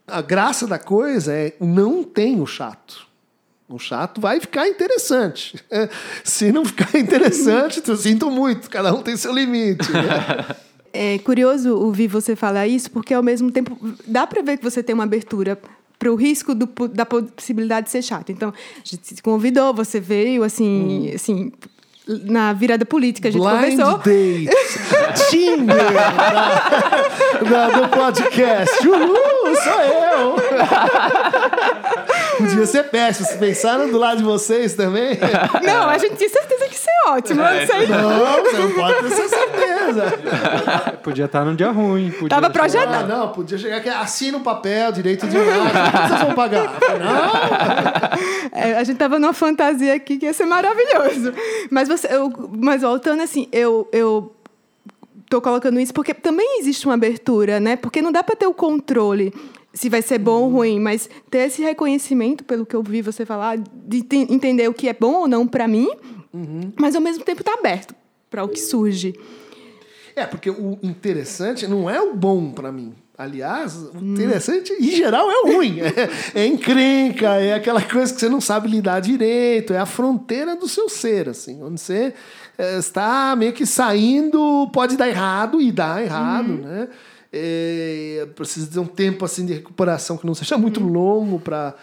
A 0.06 0.20
graça 0.20 0.66
da 0.66 0.78
coisa 0.78 1.32
é 1.32 1.56
não 1.58 2.04
tem 2.04 2.40
o 2.40 2.46
chato. 2.46 3.08
O 3.68 3.78
chato 3.78 4.20
vai 4.20 4.38
ficar 4.40 4.68
interessante. 4.68 5.58
Se 6.22 6.52
não 6.52 6.64
ficar 6.64 6.96
interessante, 6.98 7.82
eu 7.86 7.96
sinto 7.96 8.30
muito, 8.30 8.68
cada 8.70 8.94
um 8.94 9.02
tem 9.02 9.16
seu 9.16 9.32
limite. 9.32 9.90
né? 9.92 10.46
É 10.96 11.18
curioso 11.18 11.74
ouvir 11.76 12.06
você 12.06 12.36
falar 12.36 12.68
isso, 12.68 12.88
porque 12.88 13.12
ao 13.12 13.20
mesmo 13.22 13.50
tempo 13.50 13.76
dá 14.06 14.28
para 14.28 14.42
ver 14.42 14.58
que 14.58 14.62
você 14.62 14.80
tem 14.80 14.94
uma 14.94 15.02
abertura 15.02 15.58
para 15.98 16.08
o 16.12 16.14
risco 16.14 16.54
do, 16.54 16.68
da 16.86 17.04
possibilidade 17.04 17.86
de 17.86 17.90
ser 17.90 18.00
chato. 18.00 18.30
Então, 18.30 18.50
a 18.50 18.78
gente 18.84 19.16
te 19.16 19.20
convidou, 19.20 19.74
você 19.74 19.98
veio, 19.98 20.44
assim, 20.44 21.10
assim 21.12 21.50
na 22.06 22.52
virada 22.52 22.84
política, 22.84 23.26
a 23.28 23.32
gente 23.32 23.42
Blind 23.42 23.76
conversou. 23.76 23.98
Date. 23.98 24.50
Tinder 25.30 25.76
da, 25.94 27.40
da- 27.50 27.80
do 27.80 27.88
podcast. 27.88 28.86
Uhul, 28.86 29.56
sou 29.56 29.80
eu. 29.82 30.36
Podia 32.38 32.66
ser 32.66 32.84
péssimo. 32.84 33.26
Vocês 33.26 33.38
pensaram 33.38 33.90
do 33.90 33.98
lado 33.98 34.18
de 34.18 34.24
vocês 34.24 34.74
também? 34.74 35.18
Não, 35.64 35.88
a 35.88 35.98
gente 35.98 36.16
tinha 36.16 36.28
certeza 36.28 36.66
que 36.66 36.74
isso 36.74 36.86
é 36.88 37.10
ótimo. 37.10 37.40
eu 37.42 37.60
não 37.60 37.66
sei. 37.66 37.86
Não, 37.86 38.42
você 38.42 38.58
não 38.58 38.72
pode 38.72 38.98
ter 39.00 39.06
essa 39.06 39.28
certeza. 39.28 40.98
Podia 41.02 41.24
estar 41.26 41.44
num 41.44 41.54
dia 41.54 41.70
ruim. 41.70 42.10
Podia 42.10 42.28
Tava 42.28 42.46
Ah, 42.46 42.50
projetado. 42.50 43.06
não, 43.08 43.28
podia 43.32 43.58
chegar 43.58 43.76
aqui, 43.78 43.88
assina 43.88 44.38
o 44.38 44.40
papel, 44.40 44.90
direito 44.92 45.26
de 45.26 45.36
imagem. 45.36 46.08
Vocês 46.08 46.20
vão 46.22 46.34
pagar? 46.34 46.64
Não. 46.64 48.58
É, 48.60 48.78
a 48.78 48.84
gente 48.84 48.96
tava 48.96 49.18
numa 49.18 49.32
fantasia 49.32 49.94
aqui 49.94 50.16
que 50.18 50.26
ia 50.26 50.32
ser 50.32 50.46
maravilhoso. 50.46 51.32
Mas 51.70 51.88
você, 51.88 52.08
eu, 52.10 52.32
mas 52.58 52.82
voltando 52.82 53.22
assim, 53.22 53.48
eu, 53.52 53.88
eu 53.92 54.34
tô 55.28 55.40
colocando 55.40 55.78
isso 55.80 55.92
porque 55.92 56.14
também 56.14 56.58
existe 56.60 56.86
uma 56.86 56.94
abertura, 56.94 57.58
né? 57.60 57.76
Porque 57.76 58.00
não 58.02 58.12
dá 58.12 58.22
para 58.22 58.36
ter 58.36 58.46
o 58.46 58.54
controle 58.54 59.32
se 59.74 59.88
vai 59.88 60.00
ser 60.00 60.18
bom 60.18 60.42
ou 60.44 60.48
ruim, 60.50 60.78
mas 60.80 61.10
ter 61.30 61.38
esse 61.48 61.60
reconhecimento, 61.60 62.44
pelo 62.44 62.64
que 62.64 62.74
eu 62.76 62.82
vi 62.82 63.02
você 63.02 63.26
falar, 63.26 63.58
de 63.58 64.02
te- 64.02 64.32
entender 64.32 64.68
o 64.68 64.72
que 64.72 64.88
é 64.88 64.94
bom 64.94 65.14
ou 65.22 65.28
não 65.28 65.46
para 65.46 65.66
mim, 65.68 65.88
mas 66.80 66.94
ao 66.94 67.02
mesmo 67.02 67.24
tempo 67.24 67.42
tá 67.44 67.54
aberto 67.54 67.94
para 68.30 68.42
o 68.44 68.48
que 68.48 68.58
surge. 68.60 69.14
É, 70.16 70.24
porque 70.24 70.48
o 70.48 70.78
interessante 70.82 71.66
não 71.66 71.90
é 71.90 72.00
o 72.00 72.14
bom 72.14 72.52
pra 72.52 72.70
mim. 72.70 72.94
Aliás, 73.16 73.76
o 73.76 73.98
interessante, 73.98 74.72
em 74.72 74.90
geral, 74.90 75.30
é 75.30 75.34
o 75.42 75.52
ruim. 75.54 75.78
É, 76.34 76.40
é 76.42 76.46
encrenca, 76.46 77.36
é 77.36 77.54
aquela 77.54 77.80
coisa 77.82 78.12
que 78.12 78.18
você 78.20 78.28
não 78.28 78.40
sabe 78.40 78.68
lidar 78.68 79.00
direito, 79.00 79.72
é 79.72 79.78
a 79.78 79.86
fronteira 79.86 80.56
do 80.56 80.68
seu 80.68 80.88
ser, 80.88 81.28
assim, 81.28 81.62
onde 81.62 81.80
você 81.80 82.12
eh, 82.58 82.78
está 82.78 83.34
meio 83.36 83.52
que 83.52 83.64
saindo, 83.64 84.68
pode 84.72 84.96
dar 84.96 85.08
errado 85.08 85.60
e 85.60 85.70
dá 85.70 86.02
errado, 86.02 86.54
né? 86.54 86.88
É, 87.36 88.28
precisa 88.36 88.70
de 88.70 88.78
um 88.78 88.86
tempo 88.86 89.24
assim 89.24 89.44
de 89.44 89.54
recuperação 89.54 90.16
que 90.16 90.24
não 90.24 90.34
seja 90.34 90.56
muito 90.56 90.80
longo 90.80 91.40
para 91.40 91.74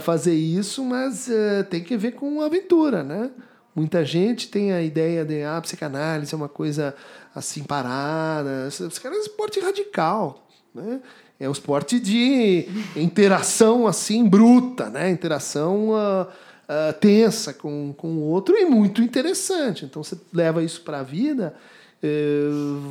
fazer 0.00 0.34
isso, 0.34 0.84
mas 0.84 1.30
é, 1.30 1.62
tem 1.62 1.82
que 1.82 1.96
ver 1.96 2.12
com 2.12 2.42
aventura, 2.42 3.02
né? 3.02 3.30
Muita 3.74 4.04
gente 4.04 4.48
tem 4.48 4.72
a 4.72 4.82
ideia 4.82 5.24
de 5.24 5.42
ah, 5.42 5.60
psicanálise 5.62 6.34
é 6.34 6.36
uma 6.36 6.48
coisa 6.48 6.94
assim 7.34 7.62
parada. 7.62 8.68
Psicanálise 8.68 9.04
é 9.04 9.30
um 9.30 9.32
esporte 9.32 9.60
radical, 9.60 10.46
né? 10.74 11.00
É 11.40 11.48
um 11.48 11.52
esporte 11.52 11.98
de 12.00 12.66
interação 12.96 13.86
assim 13.86 14.28
bruta, 14.28 14.90
né? 14.90 15.08
Interação 15.08 15.90
uh, 15.90 16.22
uh, 16.24 16.92
tensa 17.00 17.54
com, 17.54 17.94
com 17.96 18.08
o 18.08 18.22
outro 18.22 18.56
e 18.56 18.66
muito 18.66 19.00
interessante. 19.00 19.84
Então 19.84 20.02
você 20.02 20.18
leva 20.34 20.62
isso 20.62 20.82
para 20.82 21.00
a 21.00 21.04
vida 21.04 21.54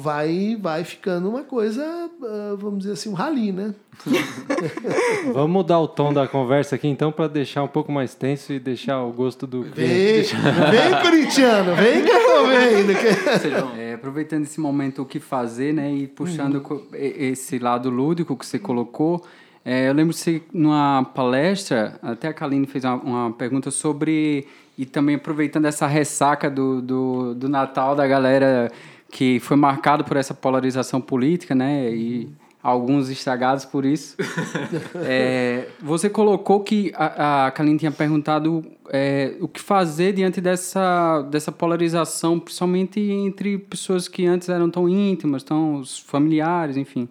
vai, 0.01 0.57
vai 0.59 0.83
ficando 0.83 1.29
uma 1.29 1.43
coisa, 1.43 1.81
ah, 2.23 2.55
vamos 2.57 2.79
dizer 2.79 2.93
assim, 2.93 3.09
um 3.09 3.13
rali, 3.13 3.53
né? 3.53 3.73
vamos 5.33 5.49
mudar 5.49 5.79
o 5.79 5.87
tom 5.87 6.13
da 6.13 6.27
conversa 6.27 6.75
aqui 6.75 6.87
então 6.87 7.11
para 7.11 7.27
deixar 7.27 7.63
um 7.63 7.67
pouco 7.67 7.91
mais 7.91 8.13
tenso 8.13 8.51
e 8.51 8.59
deixar 8.59 9.01
o 9.01 9.11
gosto 9.11 9.47
do 9.47 9.63
Vem, 9.63 10.23
vem 10.23 11.01
corintiano, 11.01 11.73
vem 11.75 12.03
que 12.03 12.11
eu 12.11 12.25
tô 12.25 12.47
vendo. 12.47 13.79
É, 13.79 13.93
aproveitando 13.93 14.43
esse 14.43 14.59
momento 14.59 15.01
o 15.01 15.05
que 15.05 15.19
fazer, 15.19 15.73
né, 15.73 15.91
e 15.91 16.07
puxando 16.07 16.55
uhum. 16.69 16.87
esse 16.93 17.57
lado 17.59 17.89
lúdico 17.89 18.35
que 18.35 18.45
você 18.45 18.59
colocou, 18.59 19.25
é, 19.63 19.87
eu 19.87 19.93
lembro 19.93 20.15
que 20.15 20.43
numa 20.53 21.03
palestra, 21.15 21.97
até 22.01 22.27
a 22.27 22.33
Kaline 22.33 22.67
fez 22.67 22.83
uma, 22.83 22.95
uma 22.95 23.31
pergunta 23.31 23.71
sobre 23.71 24.47
e 24.77 24.85
também 24.85 25.15
aproveitando 25.15 25.65
essa 25.65 25.87
ressaca 25.87 26.49
do, 26.49 26.81
do, 26.81 27.33
do 27.33 27.49
Natal 27.49 27.95
da 27.95 28.05
galera 28.05 28.71
que 29.09 29.39
foi 29.39 29.57
marcado 29.57 30.03
por 30.03 30.17
essa 30.17 30.33
polarização 30.33 30.99
política, 30.99 31.55
né? 31.55 31.89
E 31.93 32.29
alguns 32.61 33.09
estragados 33.09 33.63
por 33.63 33.85
isso. 33.85 34.17
é, 35.05 35.69
você 35.81 36.09
colocou 36.09 36.59
que 36.61 36.91
a, 36.95 37.47
a 37.47 37.51
Kaline 37.51 37.79
tinha 37.79 37.91
perguntado 37.91 38.65
é, 38.89 39.35
o 39.39 39.47
que 39.47 39.61
fazer 39.61 40.13
diante 40.13 40.41
dessa, 40.41 41.21
dessa 41.23 41.51
polarização, 41.51 42.39
principalmente 42.39 42.99
entre 42.99 43.57
pessoas 43.57 44.07
que 44.07 44.25
antes 44.25 44.49
eram 44.49 44.69
tão 44.69 44.89
íntimas, 44.89 45.43
tão 45.43 45.81
familiares, 46.05 46.75
enfim. 46.75 47.07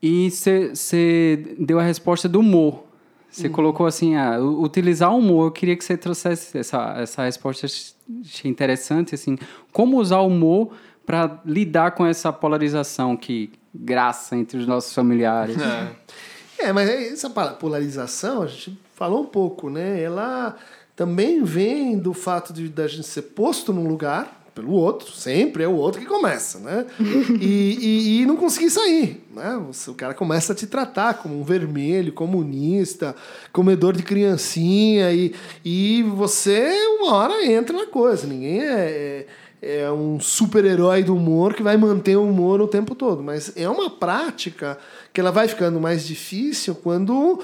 E 0.00 0.30
você 0.30 1.56
deu 1.58 1.78
a 1.78 1.82
resposta 1.82 2.28
do 2.28 2.40
humor. 2.40 2.84
Você 3.30 3.46
uhum. 3.46 3.52
colocou 3.52 3.86
assim, 3.86 4.14
ah, 4.14 4.38
utilizar 4.38 5.12
o 5.12 5.18
humor. 5.18 5.46
Eu 5.46 5.50
queria 5.52 5.74
que 5.74 5.82
você 5.82 5.96
trouxesse 5.96 6.58
essa, 6.58 6.96
essa 6.98 7.24
resposta 7.24 7.66
achei 7.66 8.50
interessante, 8.50 9.14
assim. 9.14 9.38
Como 9.72 9.98
usar 9.98 10.18
o 10.18 10.26
humor 10.26 10.72
para 11.04 11.40
lidar 11.44 11.92
com 11.92 12.06
essa 12.06 12.32
polarização 12.32 13.16
que 13.16 13.52
graça 13.74 14.36
entre 14.36 14.58
os 14.58 14.66
nossos 14.66 14.94
familiares. 14.94 15.56
É. 16.58 16.66
é, 16.66 16.72
mas 16.72 16.88
essa 16.88 17.30
polarização, 17.30 18.42
a 18.42 18.46
gente 18.46 18.78
falou 18.94 19.22
um 19.22 19.26
pouco, 19.26 19.70
né? 19.70 20.00
Ela 20.00 20.56
também 20.94 21.42
vem 21.42 21.98
do 21.98 22.12
fato 22.12 22.52
de 22.52 22.68
da 22.68 22.86
gente 22.86 23.06
ser 23.06 23.22
posto 23.22 23.72
num 23.72 23.88
lugar 23.88 24.42
pelo 24.54 24.72
outro, 24.72 25.10
sempre 25.12 25.62
é 25.62 25.68
o 25.68 25.74
outro 25.74 26.00
que 26.00 26.06
começa, 26.06 26.58
né? 26.58 26.86
e, 27.40 27.78
e, 27.80 28.20
e, 28.20 28.26
não 28.26 28.36
conseguir 28.36 28.70
sair, 28.70 29.24
né? 29.34 29.56
O 29.88 29.94
cara 29.94 30.12
começa 30.12 30.52
a 30.52 30.56
te 30.56 30.66
tratar 30.66 31.14
como 31.14 31.40
um 31.40 31.42
vermelho, 31.42 32.12
comunista, 32.12 33.16
comedor 33.50 33.96
de 33.96 34.02
criancinha, 34.02 35.10
e, 35.12 35.34
e 35.64 36.02
você, 36.02 36.70
uma 37.00 37.14
hora, 37.14 37.46
entra 37.46 37.76
na 37.76 37.86
coisa. 37.86 38.26
Ninguém 38.26 38.60
é, 38.60 38.66
é, 38.74 39.26
é 39.62 39.88
um 39.92 40.18
super-herói 40.18 41.04
do 41.04 41.14
humor 41.14 41.54
que 41.54 41.62
vai 41.62 41.76
manter 41.76 42.16
o 42.16 42.28
humor 42.28 42.60
o 42.60 42.66
tempo 42.66 42.96
todo, 42.96 43.22
mas 43.22 43.52
é 43.56 43.68
uma 43.68 43.88
prática 43.88 44.76
que 45.12 45.20
ela 45.20 45.30
vai 45.30 45.46
ficando 45.46 45.80
mais 45.80 46.04
difícil 46.04 46.74
quando 46.74 47.40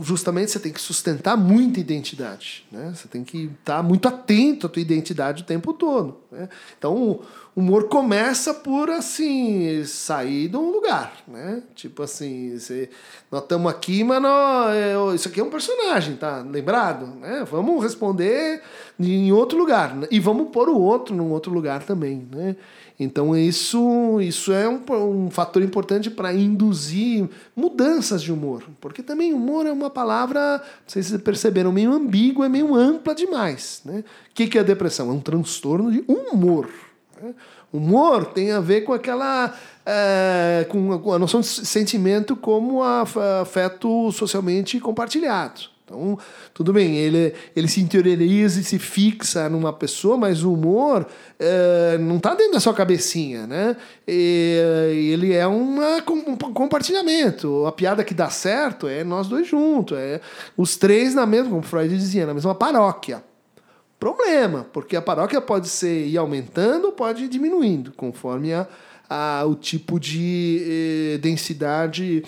justamente 0.00 0.50
você 0.50 0.58
tem 0.58 0.72
que 0.72 0.80
sustentar 0.80 1.36
muita 1.36 1.78
identidade. 1.78 2.66
Né? 2.70 2.92
Você 2.94 3.06
tem 3.06 3.22
que 3.22 3.50
estar 3.58 3.82
muito 3.82 4.08
atento 4.08 4.66
à 4.66 4.70
tua 4.70 4.82
identidade 4.82 5.42
o 5.42 5.46
tempo 5.46 5.72
todo. 5.72 6.18
Né? 6.30 6.48
Então, 6.76 6.94
o 6.94 7.24
humor 7.54 7.88
começa 7.88 8.52
por, 8.52 8.90
assim, 8.90 9.84
sair 9.84 10.48
de 10.48 10.56
um 10.56 10.70
lugar. 10.70 11.22
Né? 11.28 11.62
Tipo 11.74 12.02
assim, 12.02 12.58
você, 12.58 12.90
nós 13.30 13.42
estamos 13.42 13.70
aqui, 13.70 14.02
mas 14.02 14.20
nós, 14.20 14.74
é, 14.74 15.14
isso 15.14 15.28
aqui 15.28 15.40
é 15.40 15.44
um 15.44 15.50
personagem, 15.50 16.16
tá 16.16 16.40
lembrado? 16.40 17.06
Né? 17.06 17.46
Vamos 17.50 17.82
responder 17.82 18.60
em 18.98 19.30
outro 19.30 19.56
lugar. 19.56 19.94
Né? 19.94 20.08
E 20.10 20.18
vamos 20.18 20.50
pôr 20.50 20.68
o 20.68 20.80
outro 20.80 21.14
num 21.14 21.30
outro 21.30 21.52
lugar 21.52 21.84
também. 21.84 22.28
Né? 22.30 22.56
Então, 22.98 23.36
isso, 23.36 24.20
isso 24.22 24.52
é 24.52 24.66
um, 24.66 24.80
um 25.26 25.30
fator 25.30 25.62
importante 25.62 26.08
para 26.08 26.32
induzir 26.32 27.28
mudanças 27.54 28.22
de 28.22 28.32
humor. 28.32 28.62
Porque 28.80 29.02
também 29.02 29.34
humor 29.34 29.66
é 29.66 29.72
uma 29.72 29.90
palavra, 29.90 30.58
não 30.58 30.64
sei 30.86 31.02
se 31.02 31.10
vocês 31.10 31.22
perceberam, 31.22 31.70
meio 31.70 31.92
ambígua, 31.92 32.46
é 32.46 32.48
meio 32.48 32.74
ampla 32.74 33.14
demais. 33.14 33.82
Né? 33.84 34.02
O 34.30 34.34
que, 34.34 34.46
que 34.46 34.58
é 34.58 34.64
depressão? 34.64 35.10
É 35.10 35.12
um 35.12 35.20
transtorno 35.20 35.92
de 35.92 36.02
humor. 36.08 36.70
Né? 37.20 37.34
Humor 37.70 38.26
tem 38.26 38.52
a 38.52 38.60
ver 38.60 38.82
com 38.82 38.92
aquela. 38.94 39.54
É, 39.84 40.66
com 40.68 41.12
a 41.12 41.18
noção 41.18 41.40
de 41.40 41.46
sentimento 41.46 42.34
como 42.34 42.82
afeto 42.82 44.10
socialmente 44.10 44.80
compartilhado. 44.80 45.75
Então, 45.86 46.18
tudo 46.52 46.72
bem, 46.72 46.96
ele, 46.96 47.32
ele 47.54 47.68
se 47.68 47.80
interioriza 47.80 48.60
e 48.60 48.64
se 48.64 48.76
fixa 48.76 49.48
numa 49.48 49.72
pessoa, 49.72 50.16
mas 50.16 50.42
o 50.42 50.52
humor 50.52 51.06
é, 51.38 51.96
não 51.98 52.16
está 52.16 52.34
dentro 52.34 52.54
da 52.54 52.60
sua 52.60 52.74
cabecinha, 52.74 53.46
né? 53.46 53.76
E, 54.06 54.58
ele 55.12 55.32
é 55.32 55.46
uma, 55.46 55.98
um 56.10 56.36
compartilhamento. 56.36 57.64
A 57.66 57.70
piada 57.70 58.02
que 58.02 58.12
dá 58.12 58.28
certo 58.28 58.88
é 58.88 59.04
nós 59.04 59.28
dois 59.28 59.46
juntos, 59.46 59.96
é 59.96 60.20
os 60.56 60.76
três 60.76 61.14
na 61.14 61.24
mesma, 61.24 61.50
como 61.50 61.62
Freud 61.62 61.96
dizia, 61.96 62.26
na 62.26 62.34
mesma 62.34 62.54
paróquia. 62.54 63.22
Problema, 63.96 64.66
porque 64.72 64.96
a 64.96 65.02
paróquia 65.02 65.40
pode 65.40 65.68
ser 65.68 66.08
ir 66.08 66.18
aumentando 66.18 66.86
ou 66.86 66.92
pode 66.92 67.24
ir 67.24 67.28
diminuindo, 67.28 67.92
conforme 67.92 68.52
a, 68.52 68.66
a, 69.08 69.44
o 69.46 69.54
tipo 69.54 70.00
de 70.00 71.14
eh, 71.14 71.18
densidade 71.18 72.24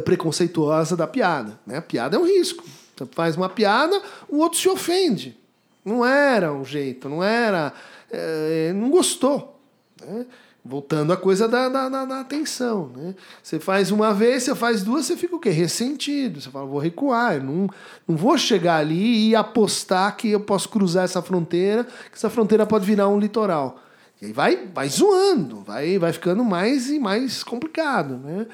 preconceituosa 0.00 0.96
da 0.96 1.06
piada. 1.06 1.58
Né? 1.66 1.78
A 1.78 1.82
piada 1.82 2.16
é 2.16 2.20
um 2.20 2.24
risco. 2.24 2.64
Você 2.96 3.06
faz 3.12 3.36
uma 3.36 3.48
piada, 3.48 4.00
o 4.28 4.38
outro 4.38 4.58
se 4.58 4.68
ofende. 4.68 5.36
Não 5.84 6.04
era 6.04 6.52
um 6.52 6.64
jeito, 6.64 7.08
não 7.08 7.24
era. 7.24 7.72
É, 8.10 8.72
não 8.74 8.90
gostou. 8.90 9.60
Né? 10.04 10.26
Voltando 10.62 11.10
à 11.10 11.16
coisa 11.16 11.48
da, 11.48 11.70
da, 11.70 11.88
da, 11.88 12.04
da, 12.04 12.20
atenção. 12.20 12.92
Né? 12.94 13.14
Você 13.42 13.58
faz 13.58 13.90
uma 13.90 14.12
vez, 14.12 14.42
você 14.42 14.54
faz 14.54 14.82
duas, 14.82 15.06
você 15.06 15.16
fica 15.16 15.34
o 15.34 15.40
quê? 15.40 15.48
Ressentido. 15.48 16.40
Você 16.40 16.50
fala, 16.50 16.66
vou 16.66 16.78
recuar, 16.78 17.36
eu 17.36 17.42
não, 17.42 17.68
não 18.06 18.16
vou 18.16 18.36
chegar 18.36 18.76
ali 18.76 19.30
e 19.30 19.34
apostar 19.34 20.16
que 20.16 20.30
eu 20.30 20.40
posso 20.40 20.68
cruzar 20.68 21.04
essa 21.04 21.22
fronteira, 21.22 21.84
que 21.84 22.16
essa 22.16 22.28
fronteira 22.28 22.66
pode 22.66 22.84
virar 22.84 23.08
um 23.08 23.18
litoral. 23.18 23.80
E 24.20 24.26
aí 24.26 24.32
vai, 24.34 24.68
vai 24.74 24.88
zoando, 24.88 25.62
vai, 25.62 25.98
vai 25.98 26.12
ficando 26.12 26.44
mais 26.44 26.90
e 26.90 26.98
mais 26.98 27.42
complicado. 27.42 28.18
Né? 28.18 28.46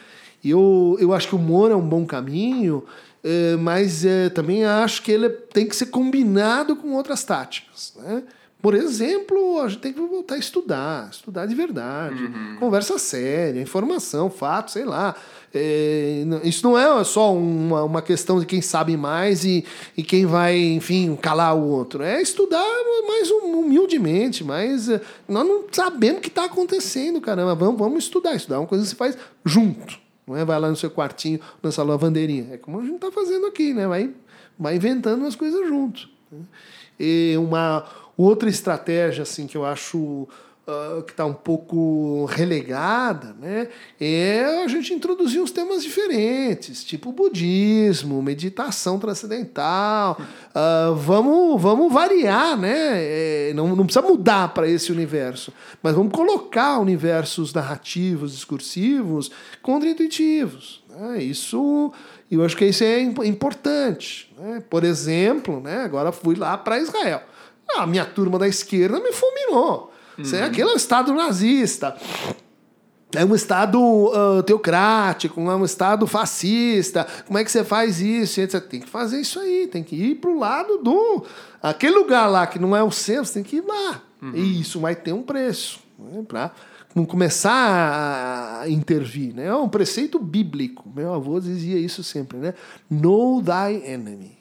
Eu, 0.50 0.96
eu 1.00 1.12
acho 1.12 1.28
que 1.28 1.34
o 1.34 1.38
humor 1.38 1.70
é 1.70 1.76
um 1.76 1.86
bom 1.86 2.04
caminho, 2.06 2.84
é, 3.22 3.56
mas 3.56 4.04
é, 4.04 4.28
também 4.28 4.64
acho 4.64 5.02
que 5.02 5.10
ele 5.10 5.28
tem 5.28 5.66
que 5.66 5.74
ser 5.74 5.86
combinado 5.86 6.76
com 6.76 6.92
outras 6.94 7.24
táticas. 7.24 7.94
Né? 7.96 8.22
Por 8.62 8.74
exemplo, 8.74 9.60
a 9.60 9.68
gente 9.68 9.80
tem 9.80 9.92
que 9.92 10.00
voltar 10.00 10.36
a 10.36 10.38
estudar, 10.38 11.08
estudar 11.10 11.46
de 11.46 11.54
verdade, 11.54 12.24
uhum. 12.24 12.56
conversa 12.58 12.98
séria, 12.98 13.60
informação, 13.60 14.30
fato, 14.30 14.70
sei 14.70 14.84
lá. 14.84 15.14
É, 15.54 16.24
isso 16.42 16.66
não 16.66 16.76
é 16.76 17.04
só 17.04 17.34
uma, 17.34 17.84
uma 17.84 18.02
questão 18.02 18.40
de 18.40 18.46
quem 18.46 18.60
sabe 18.60 18.96
mais 18.96 19.44
e, 19.44 19.64
e 19.96 20.02
quem 20.02 20.26
vai, 20.26 20.58
enfim, 20.58 21.16
calar 21.16 21.56
o 21.56 21.68
outro. 21.68 22.02
É 22.02 22.20
estudar 22.20 22.64
mais 23.06 23.30
humildemente, 23.30 24.42
mas 24.42 24.88
nós 25.28 25.46
não 25.46 25.64
sabemos 25.70 26.18
o 26.18 26.22
que 26.22 26.28
está 26.28 26.46
acontecendo, 26.46 27.20
caramba. 27.20 27.54
Vamos, 27.54 27.78
vamos 27.78 28.04
estudar. 28.04 28.34
Estudar 28.34 28.56
é 28.56 28.58
uma 28.60 28.66
coisa 28.66 28.84
que 28.84 28.90
se 28.90 28.96
faz 28.96 29.16
junto. 29.44 30.05
Não 30.26 30.36
é 30.36 30.44
vai 30.44 30.58
lá 30.58 30.68
no 30.68 30.76
seu 30.76 30.90
quartinho, 30.90 31.40
na 31.62 31.70
sua 31.70 31.84
lavandeirinha. 31.84 32.54
É 32.54 32.58
como 32.58 32.80
a 32.80 32.82
gente 32.82 32.96
está 32.96 33.12
fazendo 33.12 33.46
aqui, 33.46 33.72
né? 33.72 33.86
Vai, 33.86 34.12
vai 34.58 34.76
inventando 34.76 35.24
as 35.24 35.36
coisas 35.36 35.66
juntos. 35.68 36.10
Né? 36.30 36.40
E 36.98 37.34
uma 37.38 37.84
outra 38.16 38.48
estratégia 38.48 39.22
assim 39.22 39.46
que 39.46 39.56
eu 39.56 39.64
acho 39.64 40.26
uh, 40.66 41.02
que 41.02 41.12
está 41.12 41.24
um 41.24 41.32
pouco 41.32 42.24
relegada, 42.26 43.34
né, 43.40 43.68
é 44.00 44.62
a 44.64 44.68
gente 44.68 44.92
introduzir 44.92 45.40
uns 45.40 45.50
temas 45.50 45.82
diferentes, 45.82 46.84
tipo 46.84 47.12
budismo, 47.12 48.20
meditação 48.22 48.98
transcendental. 48.98 50.18
Uh, 50.50 50.94
vamos, 50.94 51.60
vamos 51.60 51.92
variar, 51.92 52.56
né? 52.56 52.92
É, 52.94 53.52
não, 53.54 53.74
não 53.76 53.84
precisa 53.84 54.06
mudar 54.06 54.52
para 54.52 54.68
esse 54.68 54.90
universo, 54.90 55.52
mas 55.82 55.94
vamos 55.94 56.12
colocar 56.12 56.78
universos 56.78 57.52
narrativos, 57.52 58.32
discursivos, 58.32 59.30
contra-intuitivos. 59.62 60.82
Né? 60.90 61.22
Isso 61.22 61.92
eu 62.30 62.44
acho 62.44 62.56
que 62.56 62.64
isso 62.64 62.82
é 62.82 63.00
importante. 63.00 64.32
Né? 64.36 64.62
Por 64.68 64.82
exemplo, 64.84 65.60
né, 65.60 65.82
agora 65.82 66.10
fui 66.10 66.34
lá 66.34 66.58
para 66.58 66.78
Israel. 66.78 67.22
A 67.76 67.86
minha 67.86 68.04
turma 68.04 68.38
da 68.38 68.48
esquerda 68.48 69.00
me 69.00 69.12
fulminou. 69.12 69.92
Uhum. 70.16 70.24
Isso 70.24 70.36
é 70.36 70.42
aquele 70.42 70.72
Estado 70.72 71.12
nazista. 71.14 71.96
é 73.14 73.24
um 73.24 73.34
Estado 73.34 73.80
uh, 73.80 74.42
teocrático, 74.42 75.40
é 75.40 75.56
um 75.56 75.64
Estado 75.64 76.06
fascista. 76.06 77.06
Como 77.26 77.38
é 77.38 77.44
que 77.44 77.50
você 77.50 77.64
faz 77.64 78.00
isso? 78.00 78.34
Você 78.34 78.60
tem 78.60 78.80
que 78.80 78.88
fazer 78.88 79.20
isso 79.20 79.38
aí, 79.38 79.66
tem 79.66 79.82
que 79.82 79.96
ir 79.96 80.14
para 80.16 80.30
o 80.30 80.38
lado 80.38 80.78
do. 80.78 81.24
Aquele 81.62 81.94
lugar 81.94 82.26
lá 82.26 82.46
que 82.46 82.58
não 82.58 82.76
é 82.76 82.82
o 82.82 82.90
centro, 82.90 83.26
você 83.26 83.34
tem 83.34 83.42
que 83.42 83.56
ir 83.56 83.64
lá. 83.66 84.02
Uhum. 84.22 84.32
E 84.34 84.60
isso 84.60 84.80
vai 84.80 84.94
ter 84.94 85.12
um 85.12 85.22
preço. 85.22 85.80
Né, 85.98 86.22
para 86.26 86.52
não 86.94 87.04
começar 87.04 88.60
a 88.62 88.68
intervir. 88.70 89.34
Né? 89.34 89.46
É 89.46 89.54
um 89.54 89.68
preceito 89.68 90.18
bíblico. 90.18 90.90
Meu 90.94 91.12
avô 91.12 91.38
dizia 91.38 91.78
isso 91.78 92.02
sempre. 92.02 92.38
Né? 92.38 92.54
Know 92.90 93.42
thy 93.42 93.82
enemy. 93.84 94.38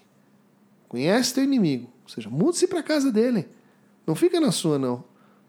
Conhece 0.88 1.34
teu 1.34 1.44
inimigo. 1.44 1.90
Ou 2.04 2.10
seja, 2.10 2.30
mude-se 2.30 2.68
para 2.68 2.82
casa 2.82 3.12
dele. 3.12 3.48
Não 4.08 4.16
fica 4.16 4.40
na 4.40 4.52
sua, 4.52 4.80
não. 4.80 5.04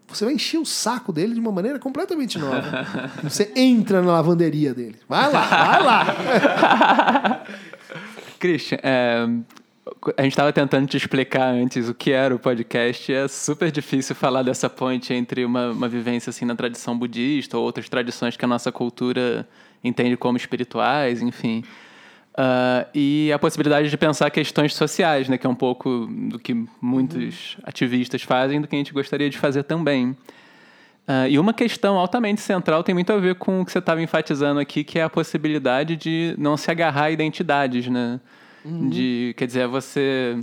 Você 0.07 0.23
vai 0.23 0.33
encher 0.33 0.57
o 0.57 0.65
saco 0.65 1.11
dele 1.11 1.33
de 1.33 1.39
uma 1.39 1.51
maneira 1.51 1.79
completamente 1.79 2.39
nova. 2.39 2.87
Você 3.23 3.51
entra 3.55 4.01
na 4.01 4.13
lavanderia 4.13 4.73
dele. 4.73 4.95
Vai 5.07 5.31
lá, 5.31 5.41
vai 5.41 5.83
lá. 5.83 7.43
Christian, 8.39 8.79
é, 8.81 9.27
a 10.17 10.21
gente 10.21 10.31
estava 10.31 10.53
tentando 10.53 10.87
te 10.87 10.95
explicar 10.95 11.53
antes 11.53 11.89
o 11.89 11.93
que 11.93 12.11
era 12.11 12.33
o 12.33 12.39
podcast. 12.39 13.11
É 13.13 13.27
super 13.27 13.71
difícil 13.71 14.15
falar 14.15 14.43
dessa 14.43 14.69
ponte 14.69 15.13
entre 15.13 15.43
uma, 15.43 15.71
uma 15.71 15.89
vivência 15.89 16.29
assim 16.29 16.45
na 16.45 16.55
tradição 16.55 16.97
budista 16.97 17.57
ou 17.57 17.63
outras 17.63 17.89
tradições 17.89 18.37
que 18.37 18.45
a 18.45 18.47
nossa 18.47 18.71
cultura 18.71 19.47
entende 19.83 20.15
como 20.15 20.37
espirituais, 20.37 21.21
enfim. 21.21 21.63
Uh, 22.37 22.85
e 22.93 23.31
a 23.33 23.39
possibilidade 23.39 23.89
de 23.89 23.97
pensar 23.97 24.29
questões 24.29 24.75
sociais, 24.75 25.27
né, 25.27 25.39
que 25.39 25.47
é 25.47 25.49
um 25.49 25.55
pouco 25.55 26.05
do 26.05 26.37
que 26.37 26.53
muitos 26.79 27.55
uhum. 27.55 27.63
ativistas 27.63 28.21
fazem, 28.21 28.61
do 28.61 28.67
que 28.67 28.75
a 28.75 28.77
gente 28.77 28.93
gostaria 28.93 29.27
de 29.27 29.39
fazer 29.39 29.63
também. 29.63 30.11
Uh, 30.11 31.25
e 31.29 31.39
uma 31.39 31.51
questão 31.51 31.97
altamente 31.97 32.39
central 32.41 32.83
tem 32.83 32.93
muito 32.93 33.11
a 33.11 33.17
ver 33.17 33.35
com 33.35 33.61
o 33.61 33.65
que 33.65 33.71
você 33.71 33.79
estava 33.79 34.03
enfatizando 34.03 34.59
aqui, 34.59 34.83
que 34.83 34.99
é 34.99 35.03
a 35.03 35.09
possibilidade 35.09 35.95
de 35.95 36.35
não 36.37 36.55
se 36.55 36.69
agarrar 36.69 37.05
a 37.05 37.11
identidades, 37.11 37.87
né? 37.87 38.19
Uhum. 38.63 38.87
De, 38.87 39.33
quer 39.35 39.47
dizer, 39.47 39.67
você... 39.67 40.37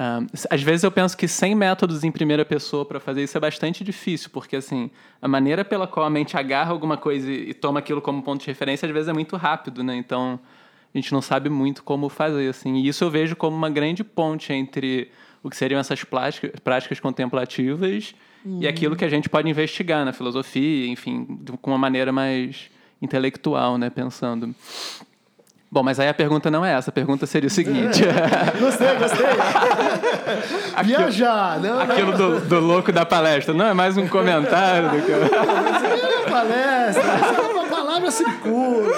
Uh, 0.00 0.24
às 0.48 0.62
vezes 0.62 0.82
eu 0.82 0.90
penso 0.90 1.14
que 1.14 1.28
sem 1.28 1.54
métodos 1.54 2.04
em 2.04 2.10
primeira 2.10 2.44
pessoa 2.44 2.86
para 2.86 3.00
fazer 3.00 3.24
isso 3.24 3.36
é 3.36 3.40
bastante 3.40 3.84
difícil, 3.84 4.30
porque 4.32 4.56
assim, 4.56 4.90
a 5.20 5.28
maneira 5.28 5.62
pela 5.62 5.86
qual 5.86 6.06
a 6.06 6.10
mente 6.10 6.38
agarra 6.38 6.70
alguma 6.70 6.96
coisa 6.96 7.30
e, 7.30 7.50
e 7.50 7.54
toma 7.54 7.80
aquilo 7.80 8.00
como 8.00 8.22
ponto 8.22 8.40
de 8.40 8.46
referência, 8.46 8.86
às 8.86 8.94
vezes 8.94 9.08
é 9.08 9.12
muito 9.12 9.36
rápido, 9.36 9.82
né? 9.82 9.94
Então, 9.94 10.40
a 10.94 10.98
gente 10.98 11.12
não 11.12 11.20
sabe 11.20 11.48
muito 11.48 11.82
como 11.82 12.08
fazer, 12.08 12.48
assim. 12.48 12.76
E 12.76 12.88
isso 12.88 13.04
eu 13.04 13.10
vejo 13.10 13.36
como 13.36 13.56
uma 13.56 13.70
grande 13.70 14.02
ponte 14.02 14.52
entre 14.52 15.10
o 15.42 15.50
que 15.50 15.56
seriam 15.56 15.78
essas 15.78 16.02
práticas, 16.02 16.58
práticas 16.60 16.98
contemplativas 17.00 18.14
uhum. 18.44 18.60
e 18.62 18.68
aquilo 18.68 18.96
que 18.96 19.04
a 19.04 19.08
gente 19.08 19.28
pode 19.28 19.48
investigar 19.48 20.04
na 20.04 20.12
filosofia, 20.12 20.88
enfim, 20.88 21.26
com 21.60 21.70
uma 21.70 21.78
maneira 21.78 22.10
mais 22.12 22.70
intelectual, 23.00 23.78
né, 23.78 23.90
pensando. 23.90 24.54
Bom, 25.70 25.82
mas 25.82 26.00
aí 26.00 26.08
a 26.08 26.14
pergunta 26.14 26.50
não 26.50 26.64
é 26.64 26.72
essa. 26.72 26.88
A 26.88 26.92
pergunta 26.92 27.26
seria 27.26 27.46
o 27.46 27.50
seguinte. 27.50 28.00
gostei, 28.58 28.96
gostei. 28.96 29.26
Viajar, 30.82 31.60
não, 31.60 31.80
Aquilo 31.80 32.16
do, 32.16 32.40
do, 32.40 32.60
louco 32.60 32.90
da 32.90 33.04
palestra. 33.04 33.52
Não, 33.52 33.66
é 33.66 33.74
mais 33.74 33.96
um 33.98 34.08
comentário 34.08 34.88
do 34.88 35.02
que. 35.04 35.12
Não 35.12 36.22
é 36.22 36.30
palestra, 36.30 37.02
é 37.02 37.52
uma 37.52 37.66
palavra 37.66 38.10
circula. 38.10 38.88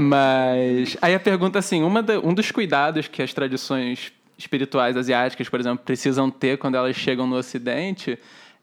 Mas 0.00 0.96
aí 1.00 1.14
a 1.14 1.20
pergunta 1.20 1.58
assim, 1.58 1.82
uma 1.82 2.02
da, 2.02 2.18
um 2.20 2.32
dos 2.32 2.50
cuidados 2.50 3.08
que 3.08 3.22
as 3.22 3.32
tradições 3.34 4.12
espirituais 4.38 4.96
asiáticas, 4.96 5.48
por 5.48 5.60
exemplo, 5.60 5.84
precisam 5.84 6.30
ter 6.30 6.58
quando 6.58 6.76
elas 6.76 6.96
chegam 6.96 7.26
no 7.26 7.36
Ocidente 7.36 8.18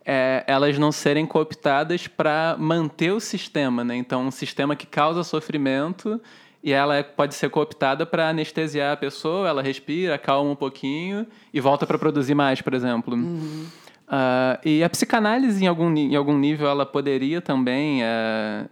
é 0.07 0.43
elas 0.47 0.79
não 0.79 0.89
serem 0.89 1.25
cooptadas 1.25 2.07
para 2.07 2.55
manter 2.57 3.11
o 3.11 3.19
sistema, 3.19 3.83
né? 3.83 3.97
Então, 3.97 4.25
um 4.25 4.31
sistema 4.31 4.73
que 4.73 4.87
causa 4.87 5.21
sofrimento 5.21 6.19
e 6.63 6.71
ela 6.71 6.95
é, 6.95 7.03
pode 7.03 7.35
ser 7.35 7.49
cooptada 7.49 8.05
para 8.05 8.29
anestesiar 8.29 8.93
a 8.93 8.97
pessoa, 8.97 9.49
ela 9.49 9.61
respira, 9.61 10.17
calma 10.17 10.49
um 10.49 10.55
pouquinho 10.55 11.27
e 11.53 11.59
volta 11.59 11.85
para 11.85 11.97
produzir 11.97 12.35
mais, 12.35 12.61
por 12.61 12.73
exemplo. 12.73 13.15
Uhum. 13.15 13.65
Uh, 14.07 14.59
e 14.63 14.81
a 14.83 14.89
psicanálise, 14.89 15.63
em 15.63 15.67
algum, 15.67 15.93
em 15.93 16.15
algum 16.15 16.37
nível, 16.37 16.69
ela 16.69 16.85
poderia 16.85 17.41
também 17.41 18.01
uh, 18.01 18.69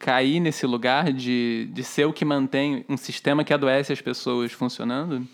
cair 0.00 0.40
nesse 0.40 0.66
lugar 0.66 1.12
de, 1.12 1.68
de 1.72 1.84
ser 1.84 2.06
o 2.06 2.12
que 2.12 2.24
mantém 2.24 2.84
um 2.88 2.96
sistema 2.96 3.44
que 3.44 3.52
adoece 3.52 3.92
as 3.92 4.00
pessoas 4.00 4.50
funcionando? 4.50 5.28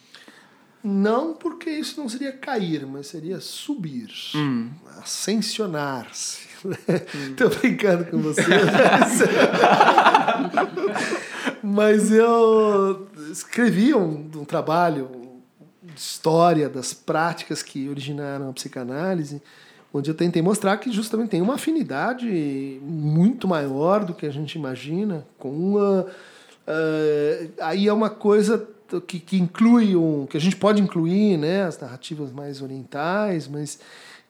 Não, 0.82 1.34
porque 1.34 1.70
isso 1.70 2.00
não 2.00 2.08
seria 2.08 2.32
cair, 2.32 2.84
mas 2.84 3.06
seria 3.06 3.40
subir, 3.40 4.10
hum. 4.34 4.70
ascensionar-se. 4.98 6.48
Estou 7.30 7.46
hum. 7.46 7.50
brincando 7.60 8.06
com 8.06 8.18
você. 8.18 8.42
mas 11.62 12.10
eu 12.10 13.08
escrevi 13.30 13.94
um, 13.94 14.28
um 14.34 14.44
trabalho 14.44 15.08
de 15.82 15.98
história 15.98 16.68
das 16.68 16.92
práticas 16.92 17.62
que 17.62 17.88
originaram 17.88 18.50
a 18.50 18.52
psicanálise 18.52 19.40
onde 19.96 20.10
eu 20.10 20.14
tentei 20.14 20.42
mostrar 20.42 20.76
que 20.76 20.90
justamente 20.92 21.30
tem 21.30 21.42
uma 21.42 21.54
afinidade 21.54 22.80
muito 22.82 23.48
maior 23.48 24.04
do 24.04 24.14
que 24.14 24.26
a 24.26 24.30
gente 24.30 24.56
imagina 24.56 25.26
com 25.38 25.50
uma 25.50 26.02
uh, 26.02 27.52
aí 27.60 27.88
é 27.88 27.92
uma 27.92 28.10
coisa 28.10 28.68
que, 29.06 29.18
que 29.18 29.36
inclui 29.36 29.96
um 29.96 30.26
que 30.26 30.36
a 30.36 30.40
gente 30.40 30.56
pode 30.56 30.80
incluir 30.80 31.36
né 31.36 31.64
as 31.64 31.78
narrativas 31.78 32.30
mais 32.30 32.62
orientais 32.62 33.48
mas 33.48 33.78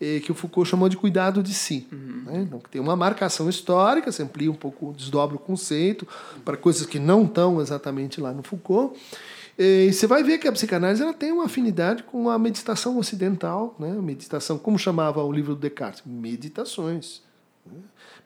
eh, 0.01 0.21
que 0.21 0.33
o 0.33 0.35
Foucault 0.35 0.69
chamou 0.69 0.89
de 0.89 0.97
cuidado 0.97 1.43
de 1.43 1.53
si 1.53 1.87
uhum. 1.93 2.23
né? 2.27 2.43
então 2.43 2.59
que 2.59 2.71
tem 2.71 2.81
uma 2.81 2.97
marcação 2.97 3.49
histórica 3.49 4.11
se 4.13 4.23
amplia 4.23 4.51
um 4.51 4.55
pouco 4.55 4.95
desdobra 4.97 5.37
o 5.37 5.39
conceito 5.39 6.07
para 6.45 6.57
coisas 6.57 6.87
que 6.87 6.99
não 6.99 7.25
estão 7.25 7.61
exatamente 7.61 8.21
lá 8.21 8.33
no 8.33 8.43
Foucault 8.43 8.99
e 9.59 9.93
você 9.93 10.07
vai 10.07 10.23
ver 10.23 10.39
que 10.39 10.47
a 10.47 10.53
psicanálise 10.53 11.03
ela 11.03 11.15
tem 11.15 11.33
uma 11.33 11.45
afinidade 11.45 12.03
com 12.03 12.29
a 12.29 12.39
meditação 12.39 12.99
ocidental, 12.99 13.75
né? 13.79 13.91
Meditação, 13.93 14.59
como 14.59 14.79
chamava 14.79 15.23
o 15.23 15.33
livro 15.33 15.55
do 15.55 15.61
Descartes? 15.61 16.03
Meditações. 16.05 17.23
Né? 17.65 17.79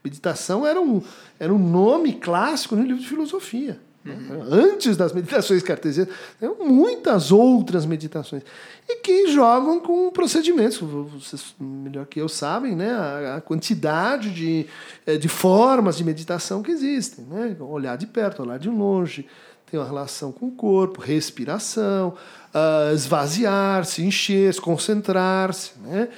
Meditação 0.03 0.67
era 0.67 0.81
um, 0.81 1.03
era 1.39 1.55
um 1.55 1.59
nome 1.59 2.15
clássico 2.15 2.75
no 2.75 2.83
livro 2.83 3.01
de 3.01 3.09
filosofia. 3.09 3.81
Né? 4.05 4.15
Uhum. 4.15 4.43
Antes 4.51 4.97
das 4.97 5.13
meditações 5.13 5.63
cartesianas, 5.63 6.13
tem 6.39 6.49
muitas 6.59 7.31
outras 7.31 7.85
meditações. 7.85 8.43
E 8.89 8.97
que 8.97 9.29
jogam 9.29 9.79
com 9.79 10.11
procedimentos, 10.11 10.79
vocês 10.79 11.55
melhor 11.61 12.07
que 12.07 12.21
eu 12.21 12.29
sabem, 12.29 12.75
né? 12.75 12.91
a, 12.91 13.37
a 13.37 13.41
quantidade 13.41 14.31
de, 14.31 14.67
eh, 15.07 15.17
de 15.17 15.29
formas 15.29 15.97
de 15.97 16.05
meditação 16.05 16.63
que 16.63 16.71
existem. 16.71 17.25
Né? 17.27 17.57
Olhar 17.61 17.97
de 17.97 18.07
perto, 18.07 18.43
olhar 18.43 18.59
de 18.59 18.71
longe, 18.71 19.29
tem 19.71 19.79
uma 19.79 19.87
relação 19.87 20.33
com 20.33 20.47
o 20.47 20.51
corpo, 20.51 21.01
respiração, 21.01 22.15
uh, 22.55 22.95
esvaziar-se, 22.95 24.03
encher-se, 24.03 24.61
concentrar-se. 24.61 25.73
Né? 25.81 26.09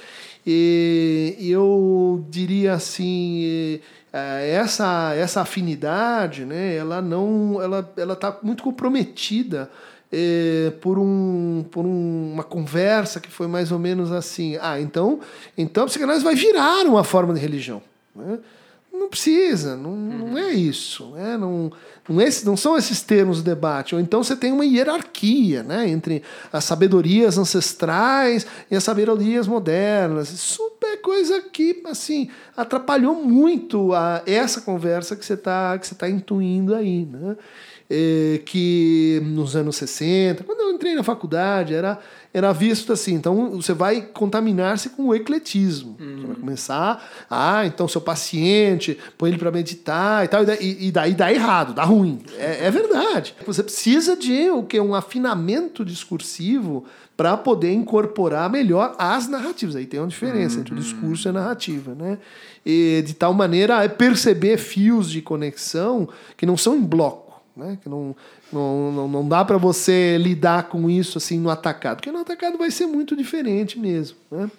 E 0.45 1.37
eu 1.39 2.25
diria 2.29 2.73
assim, 2.73 3.79
eh, 4.11 4.49
essa, 4.55 5.13
essa 5.15 5.41
afinidade, 5.41 6.43
né, 6.43 6.75
ela 6.75 7.01
não, 7.01 7.61
ela 7.61 7.93
ela 7.95 8.13
está 8.13 8.37
muito 8.43 8.61
comprometida 8.61 9.71
eh, 10.11 10.73
por, 10.81 10.99
um, 10.99 11.65
por 11.71 11.85
um, 11.85 12.33
uma 12.33 12.43
conversa 12.43 13.21
que 13.21 13.31
foi 13.31 13.47
mais 13.47 13.71
ou 13.71 13.79
menos 13.79 14.11
assim, 14.11 14.57
ah, 14.61 14.79
então, 14.79 15.21
então 15.57 15.83
a 15.83 15.87
psicanálise 15.87 16.25
vai 16.25 16.35
virar 16.35 16.85
uma 16.85 17.05
forma 17.05 17.33
de 17.33 17.39
religião. 17.39 17.81
Né? 18.13 18.37
Não 18.93 19.09
precisa, 19.09 19.75
não, 19.75 19.95
não 19.95 20.37
é 20.37 20.53
isso. 20.53 21.07
Né? 21.13 21.35
Não, 21.35 21.71
não, 22.07 22.21
é, 22.21 22.29
não 22.45 22.55
são 22.55 22.77
esses 22.77 23.01
termos 23.01 23.37
de 23.37 23.43
debate. 23.43 23.95
Ou 23.95 23.99
então 23.99 24.23
você 24.23 24.35
tem 24.35 24.51
uma 24.51 24.63
hierarquia 24.63 25.63
né? 25.63 25.89
entre 25.89 26.21
as 26.51 26.63
sabedorias 26.63 27.39
ancestrais 27.39 28.45
e 28.69 28.75
as 28.75 28.83
sabedorias 28.83 29.47
modernas. 29.47 30.31
Isso 30.31 30.61
é 30.83 30.97
coisa 30.97 31.41
que 31.41 31.81
assim, 31.85 32.29
atrapalhou 32.55 33.15
muito 33.15 33.93
a, 33.93 34.21
essa 34.27 34.61
conversa 34.61 35.15
que 35.15 35.25
você 35.25 35.33
está 35.33 35.77
tá 35.97 36.07
intuindo 36.07 36.75
aí. 36.75 37.05
Né? 37.05 37.35
É, 37.89 38.41
que 38.45 39.21
nos 39.25 39.55
anos 39.55 39.75
60, 39.75 40.43
quando 40.43 40.61
eu 40.61 40.71
entrei 40.71 40.95
na 40.95 41.03
faculdade, 41.03 41.73
era 41.73 41.99
era 42.33 42.51
visto 42.51 42.91
assim. 42.91 43.13
Então 43.13 43.51
você 43.51 43.73
vai 43.73 44.01
contaminar-se 44.01 44.89
com 44.89 45.07
o 45.07 45.15
ecletismo. 45.15 45.95
Uhum. 45.99 46.17
Você 46.17 46.27
vai 46.27 46.35
começar, 46.35 47.09
ah, 47.29 47.65
então 47.65 47.87
seu 47.87 48.01
paciente, 48.01 48.97
põe 49.17 49.29
ele 49.29 49.37
para 49.37 49.51
meditar 49.51 50.25
e 50.25 50.27
tal, 50.27 50.43
e, 50.59 50.87
e, 50.87 50.91
daí 50.91 51.13
dá 51.13 51.31
errado, 51.31 51.73
dá 51.73 51.83
ruim. 51.83 52.21
É, 52.37 52.65
é 52.65 52.71
verdade. 52.71 53.35
Você 53.45 53.61
precisa 53.61 54.17
de 54.17 54.49
o 54.49 54.63
que 54.63 54.79
um 54.79 54.95
afinamento 54.95 55.85
discursivo 55.85 56.85
para 57.15 57.37
poder 57.37 57.71
incorporar 57.71 58.49
melhor 58.49 58.95
as 58.97 59.27
narrativas. 59.27 59.75
Aí 59.75 59.85
tem 59.85 59.99
uma 59.99 60.07
diferença 60.07 60.55
uhum. 60.55 60.61
entre 60.61 60.73
o 60.73 60.77
discurso 60.77 61.27
e 61.27 61.29
a 61.29 61.33
narrativa, 61.33 61.93
né? 61.93 62.17
E 62.65 63.03
de 63.05 63.13
tal 63.13 63.33
maneira 63.33 63.83
a 63.83 63.87
perceber 63.89 64.57
fios 64.57 65.11
de 65.11 65.21
conexão 65.21 66.09
que 66.35 66.45
não 66.45 66.57
são 66.57 66.75
em 66.75 66.81
bloco 66.81 67.22
né? 67.55 67.77
Que 67.81 67.89
não, 67.89 68.15
não, 68.51 68.91
não, 68.91 69.07
não 69.07 69.27
dá 69.27 69.43
para 69.45 69.57
você 69.57 70.17
lidar 70.17 70.69
com 70.69 70.89
isso 70.89 71.17
assim 71.17 71.39
no 71.39 71.49
atacado, 71.49 71.97
porque 71.97 72.11
no 72.11 72.19
atacado 72.19 72.57
vai 72.57 72.71
ser 72.71 72.85
muito 72.85 73.15
diferente 73.15 73.79
mesmo, 73.79 74.17
né? 74.31 74.49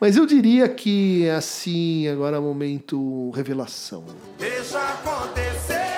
Mas 0.00 0.16
eu 0.16 0.26
diria 0.26 0.68
que 0.68 1.28
assim, 1.30 2.08
agora 2.08 2.36
é 2.36 2.40
momento 2.40 3.30
revelação. 3.30 4.04
Deixa 4.38 4.78
acontecer 4.78 5.91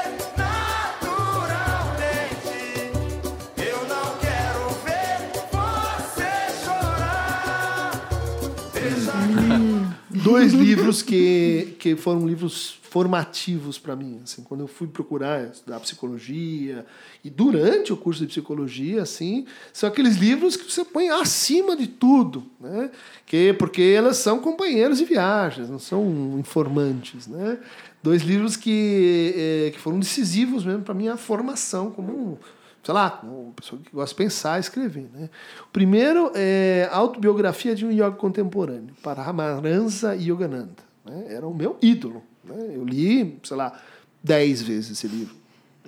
dois 10.24 10.52
livros 10.54 11.02
que, 11.02 11.76
que 11.78 11.94
foram 11.94 12.26
livros 12.26 12.78
formativos 12.94 13.78
para 13.78 13.94
mim. 13.94 14.20
Assim, 14.24 14.42
quando 14.42 14.62
eu 14.62 14.66
fui 14.66 14.86
procurar 14.86 15.50
estudar 15.50 15.78
psicologia 15.80 16.86
e 17.22 17.28
durante 17.28 17.92
o 17.92 17.96
curso 17.96 18.20
de 18.22 18.28
psicologia, 18.28 19.02
assim, 19.02 19.46
são 19.72 19.88
aqueles 19.88 20.16
livros 20.16 20.56
que 20.56 20.70
você 20.70 20.84
põe 20.84 21.10
acima 21.10 21.76
de 21.76 21.86
tudo, 21.86 22.44
né? 22.60 22.90
Que 23.26 23.52
porque 23.52 23.82
elas 23.82 24.16
são 24.16 24.38
companheiros 24.40 24.98
de 24.98 25.04
viagens, 25.04 25.68
não 25.68 25.78
são 25.78 26.36
informantes, 26.38 27.26
né? 27.26 27.58
Dois 28.02 28.22
livros 28.22 28.56
que, 28.56 29.34
eh, 29.36 29.70
que 29.72 29.80
foram 29.80 29.98
decisivos 29.98 30.64
mesmo 30.64 30.82
para 30.82 30.94
minha 30.94 31.16
formação 31.16 31.90
como 31.90 32.38
sei 32.84 32.92
lá, 32.94 33.20
uma 33.22 33.52
pessoa 33.52 33.80
que 33.82 33.90
gosta 33.90 34.14
de 34.14 34.18
pensar 34.22 34.60
escrever. 34.60 35.08
Né? 35.12 35.30
O 35.62 35.72
primeiro 35.72 36.30
é 36.34 36.88
Autobiografia 36.92 37.74
de 37.74 37.86
um 37.86 37.90
Yoga 37.90 38.12
Contemporâneo, 38.12 38.94
para 39.02 39.22
Ramaransa 39.22 40.14
Yogananda. 40.14 40.84
Né? 41.04 41.24
Era 41.30 41.46
o 41.46 41.54
meu 41.54 41.78
ídolo. 41.80 42.22
Né? 42.44 42.72
Eu 42.74 42.84
li, 42.84 43.38
sei 43.42 43.56
lá, 43.56 43.80
dez 44.22 44.60
vezes 44.60 44.92
esse 44.92 45.08
livro, 45.08 45.34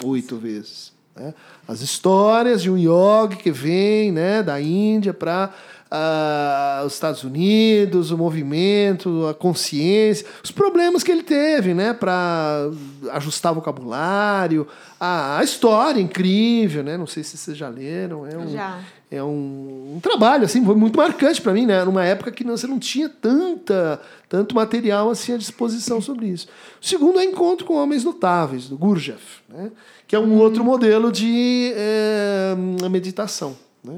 oito 0.03 0.38
vezes. 0.38 0.94
Né? 1.14 1.34
As 1.68 1.82
histórias 1.82 2.62
de 2.62 2.70
um 2.70 2.78
yogi 2.78 3.36
que 3.36 3.51
vem 3.51 4.11
né, 4.11 4.42
da 4.42 4.61
Índia 4.61 5.12
para 5.12 5.53
ah, 5.91 6.82
os 6.87 6.95
Estados 6.95 7.22
Unidos, 7.24 8.11
o 8.11 8.18
movimento, 8.18 9.26
a 9.26 9.34
consciência, 9.34 10.26
os 10.43 10.51
problemas 10.51 11.03
que 11.03 11.11
ele 11.12 11.22
teve, 11.22 11.74
né, 11.74 11.93
para 11.93 12.68
ajustar 13.12 13.55
vocabulário, 13.55 14.66
a, 14.99 15.39
a 15.39 15.45
história 15.45 16.01
incrível, 16.01 16.82
né, 16.82 16.97
não 16.97 17.07
sei 17.07 17.22
se 17.22 17.37
vocês 17.37 17.57
já 17.57 17.68
leram, 17.68 18.26
é 18.26 18.37
um, 18.37 18.49
Já. 18.49 18.80
é 19.11 19.22
um, 19.22 19.95
um 19.97 20.01
trabalho 20.01 20.45
assim 20.45 20.64
foi 20.64 20.74
muito 20.74 20.97
marcante 20.97 21.41
para 21.41 21.53
mim, 21.53 21.66
né, 21.66 21.84
numa 21.84 22.05
época 22.05 22.30
que 22.32 22.43
não- 22.45 22.57
você 22.57 22.66
não 22.66 22.78
tinha 22.78 23.09
tanta 23.09 24.01
tanto 24.28 24.57
material 24.57 25.09
assim 25.11 25.34
à 25.34 25.37
disposição 25.37 26.01
sobre 26.01 26.26
isso. 26.26 26.49
O 26.82 26.84
segundo 26.84 27.20
é 27.20 27.24
Encontro 27.24 27.64
com 27.64 27.74
Homens 27.74 28.03
Notáveis 28.03 28.68
do 28.68 28.76
Gurdjieff, 28.76 29.41
né, 29.49 29.70
que 30.09 30.16
é 30.16 30.18
um 30.18 30.34
outro 30.39 30.64
modelo 30.64 31.12
de 31.12 31.72
eh, 31.76 32.57
meditação, 32.91 33.57
né, 33.84 33.93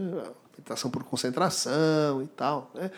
por 0.91 1.03
concentração 1.05 2.23
e 2.23 2.27
tal, 2.27 2.71
né. 2.75 2.91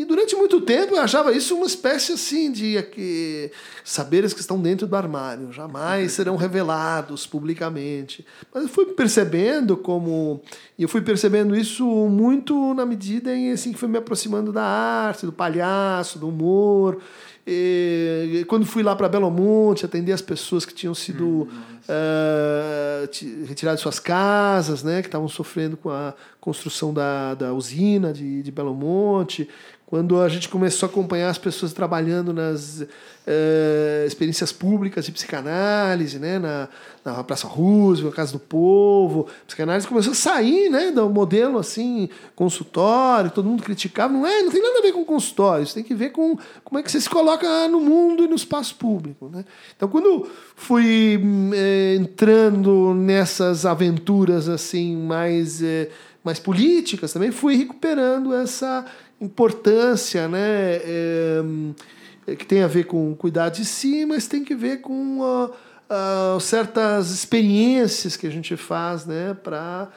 E 0.00 0.04
durante 0.06 0.34
muito 0.34 0.62
tempo 0.62 0.94
eu 0.94 1.02
achava 1.02 1.30
isso 1.30 1.54
uma 1.54 1.66
espécie 1.66 2.14
assim 2.14 2.50
de 2.50 2.78
aqui, 2.78 3.50
saberes 3.84 4.32
que 4.32 4.40
estão 4.40 4.58
dentro 4.58 4.86
do 4.86 4.96
armário, 4.96 5.52
jamais 5.52 6.12
serão 6.12 6.36
revelados 6.36 7.26
publicamente. 7.26 8.24
Mas 8.50 8.62
eu 8.62 8.68
fui 8.70 8.86
percebendo 8.86 9.76
como 9.76 10.40
eu 10.78 10.88
fui 10.88 11.02
percebendo 11.02 11.54
isso 11.54 11.84
muito 12.08 12.72
na 12.72 12.86
medida 12.86 13.34
em 13.34 13.52
assim 13.52 13.72
que 13.72 13.78
fui 13.78 13.88
me 13.88 13.98
aproximando 13.98 14.50
da 14.50 14.62
arte, 14.62 15.26
do 15.26 15.32
palhaço, 15.32 16.18
do 16.18 16.28
humor. 16.28 16.98
E, 17.46 18.44
quando 18.48 18.64
fui 18.66 18.82
lá 18.82 18.94
para 18.94 19.08
Belo 19.08 19.30
Monte 19.30 19.84
atender 19.84 20.12
as 20.12 20.20
pessoas 20.22 20.64
que 20.64 20.72
tinham 20.74 20.94
sido 20.94 21.48
eh, 21.88 23.08
ti- 23.10 23.44
retiradas 23.46 23.80
de 23.80 23.82
suas 23.82 23.98
casas, 23.98 24.82
né, 24.82 25.00
que 25.02 25.08
estavam 25.08 25.28
sofrendo 25.28 25.76
com 25.76 25.90
a 25.90 26.14
construção 26.40 26.92
da, 26.92 27.34
da 27.34 27.52
usina 27.52 28.12
de, 28.12 28.42
de 28.42 28.50
Belo 28.50 28.74
Monte, 28.74 29.48
quando 29.90 30.20
a 30.20 30.28
gente 30.28 30.48
começou 30.48 30.86
a 30.86 30.90
acompanhar 30.90 31.30
as 31.30 31.36
pessoas 31.36 31.72
trabalhando 31.72 32.32
nas 32.32 32.86
eh, 33.26 34.04
experiências 34.06 34.52
públicas 34.52 35.04
de 35.04 35.10
psicanálise, 35.10 36.16
né, 36.16 36.38
na, 36.38 36.68
na 37.04 37.24
Praça 37.24 37.48
Roosevelt, 37.48 38.12
na 38.12 38.16
Casa 38.16 38.32
do 38.32 38.38
Povo, 38.38 39.26
a 39.42 39.46
psicanálise 39.46 39.88
começou 39.88 40.12
a 40.12 40.14
sair, 40.14 40.70
né, 40.70 40.92
do 40.92 41.10
modelo 41.10 41.58
assim, 41.58 42.08
consultório, 42.36 43.32
todo 43.32 43.48
mundo 43.48 43.64
criticava, 43.64 44.12
não 44.12 44.24
é, 44.24 44.42
não 44.42 44.52
tem 44.52 44.62
nada 44.62 44.78
a 44.78 44.82
ver 44.82 44.92
com 44.92 45.04
consultório, 45.04 45.64
isso 45.64 45.74
tem 45.74 45.82
que 45.82 45.94
ver 45.94 46.10
com 46.10 46.38
como 46.62 46.78
é 46.78 46.84
que 46.84 46.90
você 46.90 47.00
se 47.00 47.10
coloca 47.10 47.66
no 47.66 47.80
mundo 47.80 48.24
e 48.24 48.28
no 48.28 48.36
espaço 48.36 48.76
público, 48.76 49.28
né? 49.28 49.44
Então, 49.76 49.88
quando 49.88 50.30
fui 50.54 51.20
eh, 51.52 51.96
entrando 51.96 52.94
nessas 52.94 53.66
aventuras 53.66 54.48
assim 54.48 54.96
mais 54.96 55.60
eh, 55.60 55.88
mais 56.22 56.38
políticas 56.38 57.12
também 57.12 57.32
fui 57.32 57.56
recuperando 57.56 58.34
essa 58.34 58.84
importância, 59.20 60.26
né, 60.28 60.80
eh, 60.82 62.34
que 62.38 62.46
tem 62.46 62.62
a 62.62 62.66
ver 62.66 62.84
com 62.84 63.14
cuidar 63.14 63.48
de 63.50 63.64
si, 63.64 64.06
mas 64.06 64.26
tem 64.26 64.44
que 64.44 64.54
ver 64.54 64.80
com 64.80 65.20
ah, 65.22 65.50
ah, 65.90 66.38
certas 66.40 67.10
experiências 67.10 68.16
que 68.16 68.26
a 68.26 68.30
gente 68.30 68.56
faz, 68.56 69.04
né, 69.04 69.34
para 69.34 69.88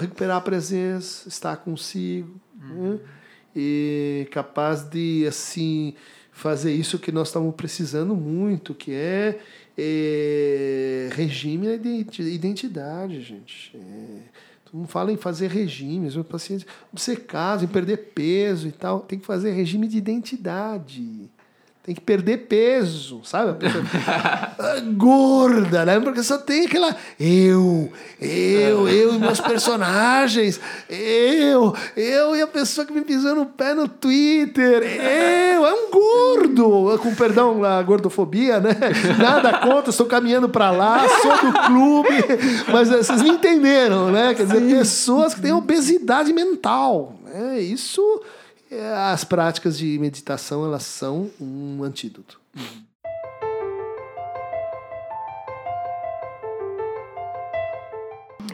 recuperar 0.00 0.38
a 0.38 0.40
presença, 0.40 1.28
estar 1.28 1.56
consigo, 1.56 2.40
né, 2.58 2.98
e 3.54 4.26
capaz 4.30 4.82
de 4.82 5.26
assim 5.28 5.94
fazer 6.32 6.72
isso 6.72 6.98
que 6.98 7.12
nós 7.12 7.28
estamos 7.28 7.54
precisando 7.54 8.14
muito, 8.14 8.74
que 8.74 8.92
é, 8.92 9.38
é 9.76 11.10
regime 11.12 11.66
e 11.66 11.74
identi- 11.74 12.22
identidade, 12.22 13.20
gente. 13.20 13.76
É, 13.76 14.49
mundo 14.76 14.88
fala 14.88 15.12
em 15.12 15.16
fazer 15.16 15.48
regimes, 15.48 16.16
o 16.16 16.24
paciente 16.24 16.66
obcecado, 16.92 17.64
em 17.64 17.68
perder 17.68 18.12
peso 18.14 18.68
e 18.68 18.72
tal. 18.72 19.00
Tem 19.00 19.18
que 19.18 19.26
fazer 19.26 19.52
regime 19.52 19.88
de 19.88 19.98
identidade. 19.98 21.30
Tem 21.82 21.94
que 21.94 22.00
perder 22.02 22.46
peso, 22.46 23.22
sabe? 23.24 23.54
Pessoa 23.54 23.82
ah, 23.96 24.80
gorda, 24.96 25.86
né? 25.86 25.98
Porque 25.98 26.22
só 26.22 26.36
tem 26.36 26.66
aquela 26.66 26.94
eu, 27.18 27.90
eu, 28.20 28.86
eu 28.86 29.14
e 29.14 29.18
meus 29.18 29.40
personagens, 29.40 30.60
eu, 30.90 31.74
eu 31.96 32.36
e 32.36 32.42
a 32.42 32.46
pessoa 32.46 32.86
que 32.86 32.92
me 32.92 33.00
pisou 33.00 33.34
no 33.34 33.46
pé 33.46 33.72
no 33.72 33.88
Twitter, 33.88 34.82
eu, 34.82 35.66
é 35.66 35.72
um 35.72 35.90
gordo, 35.90 36.98
com 36.98 37.14
perdão 37.14 37.64
a 37.64 37.82
gordofobia, 37.82 38.60
né? 38.60 38.76
Nada 39.18 39.58
contra, 39.58 39.88
estou 39.88 40.04
caminhando 40.04 40.50
para 40.50 40.70
lá, 40.70 41.02
sou 41.08 41.50
do 41.50 41.58
clube, 41.66 42.08
mas 42.70 42.92
eh, 42.92 42.98
vocês 42.98 43.22
me 43.22 43.30
entenderam, 43.30 44.10
né? 44.10 44.34
Quer 44.34 44.44
dizer, 44.44 44.60
pessoas 44.60 45.34
que 45.34 45.40
têm 45.40 45.52
obesidade 45.52 46.30
mental, 46.30 47.14
né? 47.24 47.58
Isso, 47.58 48.02
as 49.12 49.24
práticas 49.24 49.76
de 49.76 49.98
meditação, 49.98 50.64
elas 50.64 50.84
são 50.84 51.28
um 51.40 51.82
antídoto. 51.82 52.40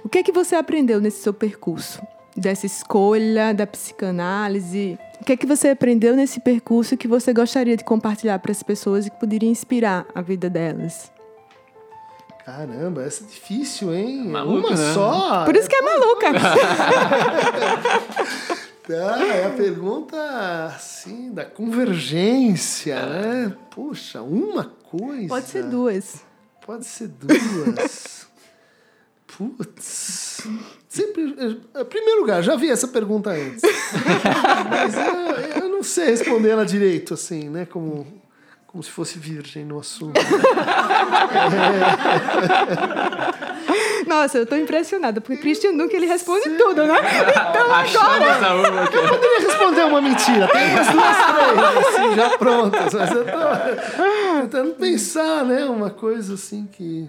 O 0.05 0.09
que 0.09 0.19
é 0.19 0.23
que 0.23 0.33
você 0.33 0.55
aprendeu 0.55 1.01
nesse 1.01 1.23
seu 1.23 1.35
percurso? 1.35 2.01
Dessa 2.37 2.67
escolha 2.67 3.53
da 3.53 3.67
psicanálise? 3.67 4.99
O 5.21 5.25
que 5.25 5.33
é 5.33 5.37
que 5.37 5.47
você 5.47 5.69
aprendeu 5.69 6.15
nesse 6.15 6.39
percurso 6.41 6.97
que 6.97 7.09
você 7.09 7.33
gostaria 7.33 7.77
de 7.77 7.85
compartilhar 7.85 8.39
para 8.39 8.53
as 8.53 8.63
pessoas 8.63 9.07
e 9.07 9.11
que 9.11 9.19
poderia 9.19 9.49
inspirar 9.49 10.07
a 10.15 10.23
vida 10.23 10.49
delas? 10.49 11.11
Caramba, 12.45 13.03
essa 13.03 13.25
é 13.25 13.27
difícil, 13.27 13.93
hein? 13.93 14.29
Maluca, 14.29 14.69
Uma 14.69 14.77
né? 14.77 14.95
só. 14.95 15.45
Por 15.45 15.57
isso 15.57 15.69
que 15.69 15.75
é 15.75 15.83
maluca. 15.83 16.27
Ah, 18.89 19.25
é 19.25 19.47
a 19.47 19.51
pergunta, 19.51 20.17
assim, 20.67 21.33
da 21.33 21.45
convergência, 21.45 23.05
né? 23.07 23.57
Puxa, 23.71 24.23
uma 24.23 24.65
coisa. 24.65 25.29
Pode 25.29 25.47
ser 25.47 25.65
duas. 25.65 26.25
Pode 26.65 26.85
ser 26.85 27.09
duas. 27.09 28.27
Putz. 29.27 30.47
Sempre. 30.89 31.25
Em 31.25 31.85
primeiro 31.85 32.21
lugar, 32.21 32.43
já 32.43 32.57
vi 32.57 32.71
essa 32.71 32.89
pergunta 32.89 33.31
antes. 33.31 33.63
Mas 34.71 34.95
eu, 34.95 35.63
eu 35.63 35.69
não 35.69 35.83
sei 35.83 36.07
responder 36.07 36.51
ela 36.51 36.65
direito, 36.65 37.15
assim, 37.15 37.49
né? 37.49 37.67
Como, 37.67 38.07
como 38.77 38.83
se 38.83 38.91
fosse 38.91 39.19
virgem 39.19 39.65
no 39.65 39.79
assunto. 39.79 40.21
Nossa, 44.07 44.37
eu 44.37 44.45
tô 44.47 44.55
impressionada, 44.55 45.19
porque 45.19 45.39
Christian 45.41 45.75
Duncan 45.79 45.97
ele 45.97 46.05
responde 46.07 46.51
tudo, 46.51 46.85
né? 46.85 46.95
Então 47.51 47.73
Achamos 47.75 48.43
a 48.45 48.55
uma 48.55 48.83
aqui. 48.83 48.97
Eu 48.97 49.09
poderia 49.09 49.41
responder 49.41 49.83
uma 49.85 50.03
mentira. 50.03 50.47
Tem 50.49 50.75
umas 50.75 50.87
duas, 50.89 51.17
três, 51.17 51.87
assim, 51.87 52.15
já 52.17 52.37
prontas. 52.39 52.93
Mas 52.93 53.11
eu 53.13 53.25
tô 53.25 54.41
tentando 54.43 54.75
pensar, 54.75 55.43
né? 55.47 55.65
Uma 55.65 55.89
coisa 55.89 56.35
assim 56.35 56.69
que, 56.71 57.09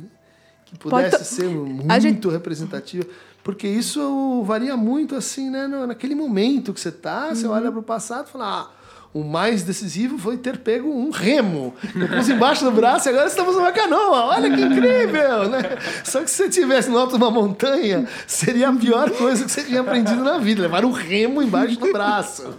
que 0.67 0.77
pudesse 0.79 1.11
Pode 1.11 1.23
to- 1.23 1.29
ser 1.29 1.49
muito 1.49 1.91
A 1.91 1.99
gente- 1.99 2.25
representativa. 2.29 3.03
Porque 3.43 3.67
isso 3.67 4.41
varia 4.45 4.77
muito, 4.77 5.15
assim, 5.15 5.49
né? 5.49 5.67
Naquele 5.67 6.15
momento 6.15 6.73
que 6.73 6.79
você 6.79 6.91
tá, 6.93 7.27
você 7.29 7.45
olha 7.45 7.69
para 7.71 7.79
o 7.81 7.83
passado 7.83 8.27
e 8.27 8.31
fala, 8.31 8.61
ah, 8.61 8.76
o 9.13 9.23
mais 9.23 9.63
decisivo 9.63 10.17
foi 10.17 10.37
ter 10.37 10.59
pego 10.59 10.89
um 10.89 11.09
remo. 11.09 11.73
Pus 12.15 12.29
embaixo 12.29 12.65
do 12.65 12.71
braço 12.71 13.07
e 13.07 13.09
agora 13.09 13.27
estamos 13.27 13.55
numa 13.55 13.71
canoa. 13.71 14.25
Olha 14.25 14.49
que 14.49 14.61
incrível, 14.61 15.49
né? 15.49 15.61
Só 16.03 16.21
que 16.21 16.29
se 16.29 16.37
você 16.37 16.45
estivesse 16.47 16.89
no 16.89 16.97
alto 16.97 17.17
de 17.17 17.23
uma 17.23 17.31
montanha, 17.31 18.07
seria 18.27 18.69
a 18.69 18.73
pior 18.73 19.09
coisa 19.11 19.45
que 19.45 19.51
você 19.51 19.63
tinha 19.63 19.81
aprendido 19.81 20.23
na 20.23 20.37
vida, 20.37 20.61
levar 20.61 20.85
um 20.85 20.91
remo 20.91 21.41
embaixo 21.41 21.79
do 21.79 21.91
braço. 21.91 22.55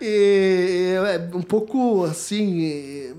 E 0.00 0.94
é 1.06 1.36
um 1.36 1.42
pouco 1.42 2.04
assim, 2.04 3.14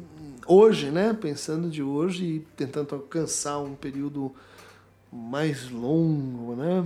hoje, 0.46 0.92
né? 0.92 1.16
Pensando 1.20 1.70
de 1.70 1.82
hoje 1.82 2.26
e 2.26 2.40
tentando 2.56 2.94
alcançar 2.96 3.60
um 3.60 3.74
período 3.74 4.32
mais 5.12 5.70
longo, 5.70 6.56
né? 6.56 6.84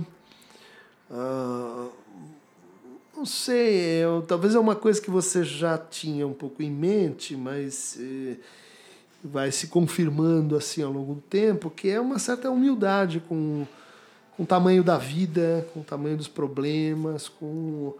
Ah, 1.10 1.86
não 3.18 3.26
sei, 3.26 4.04
eu- 4.04 4.22
talvez 4.22 4.54
é 4.54 4.58
uma 4.60 4.76
coisa 4.76 5.00
que 5.00 5.10
você 5.10 5.42
já 5.42 5.76
tinha 5.76 6.26
um 6.26 6.32
pouco 6.32 6.62
em 6.62 6.70
mente, 6.70 7.36
mas 7.36 7.98
eh, 8.00 8.36
vai 9.22 9.50
se 9.50 9.66
confirmando 9.68 10.56
assim 10.56 10.82
ao 10.82 10.92
longo 10.92 11.14
do 11.14 11.20
tempo, 11.22 11.68
que 11.70 11.88
é 11.90 12.00
uma 12.00 12.18
certa 12.18 12.50
humildade 12.50 13.20
com, 13.28 13.66
com 14.36 14.42
o 14.44 14.46
tamanho 14.46 14.84
da 14.84 14.96
vida, 14.98 15.66
com 15.74 15.80
o 15.80 15.84
tamanho 15.84 16.16
dos 16.16 16.28
problemas, 16.28 17.28
com 17.28 17.94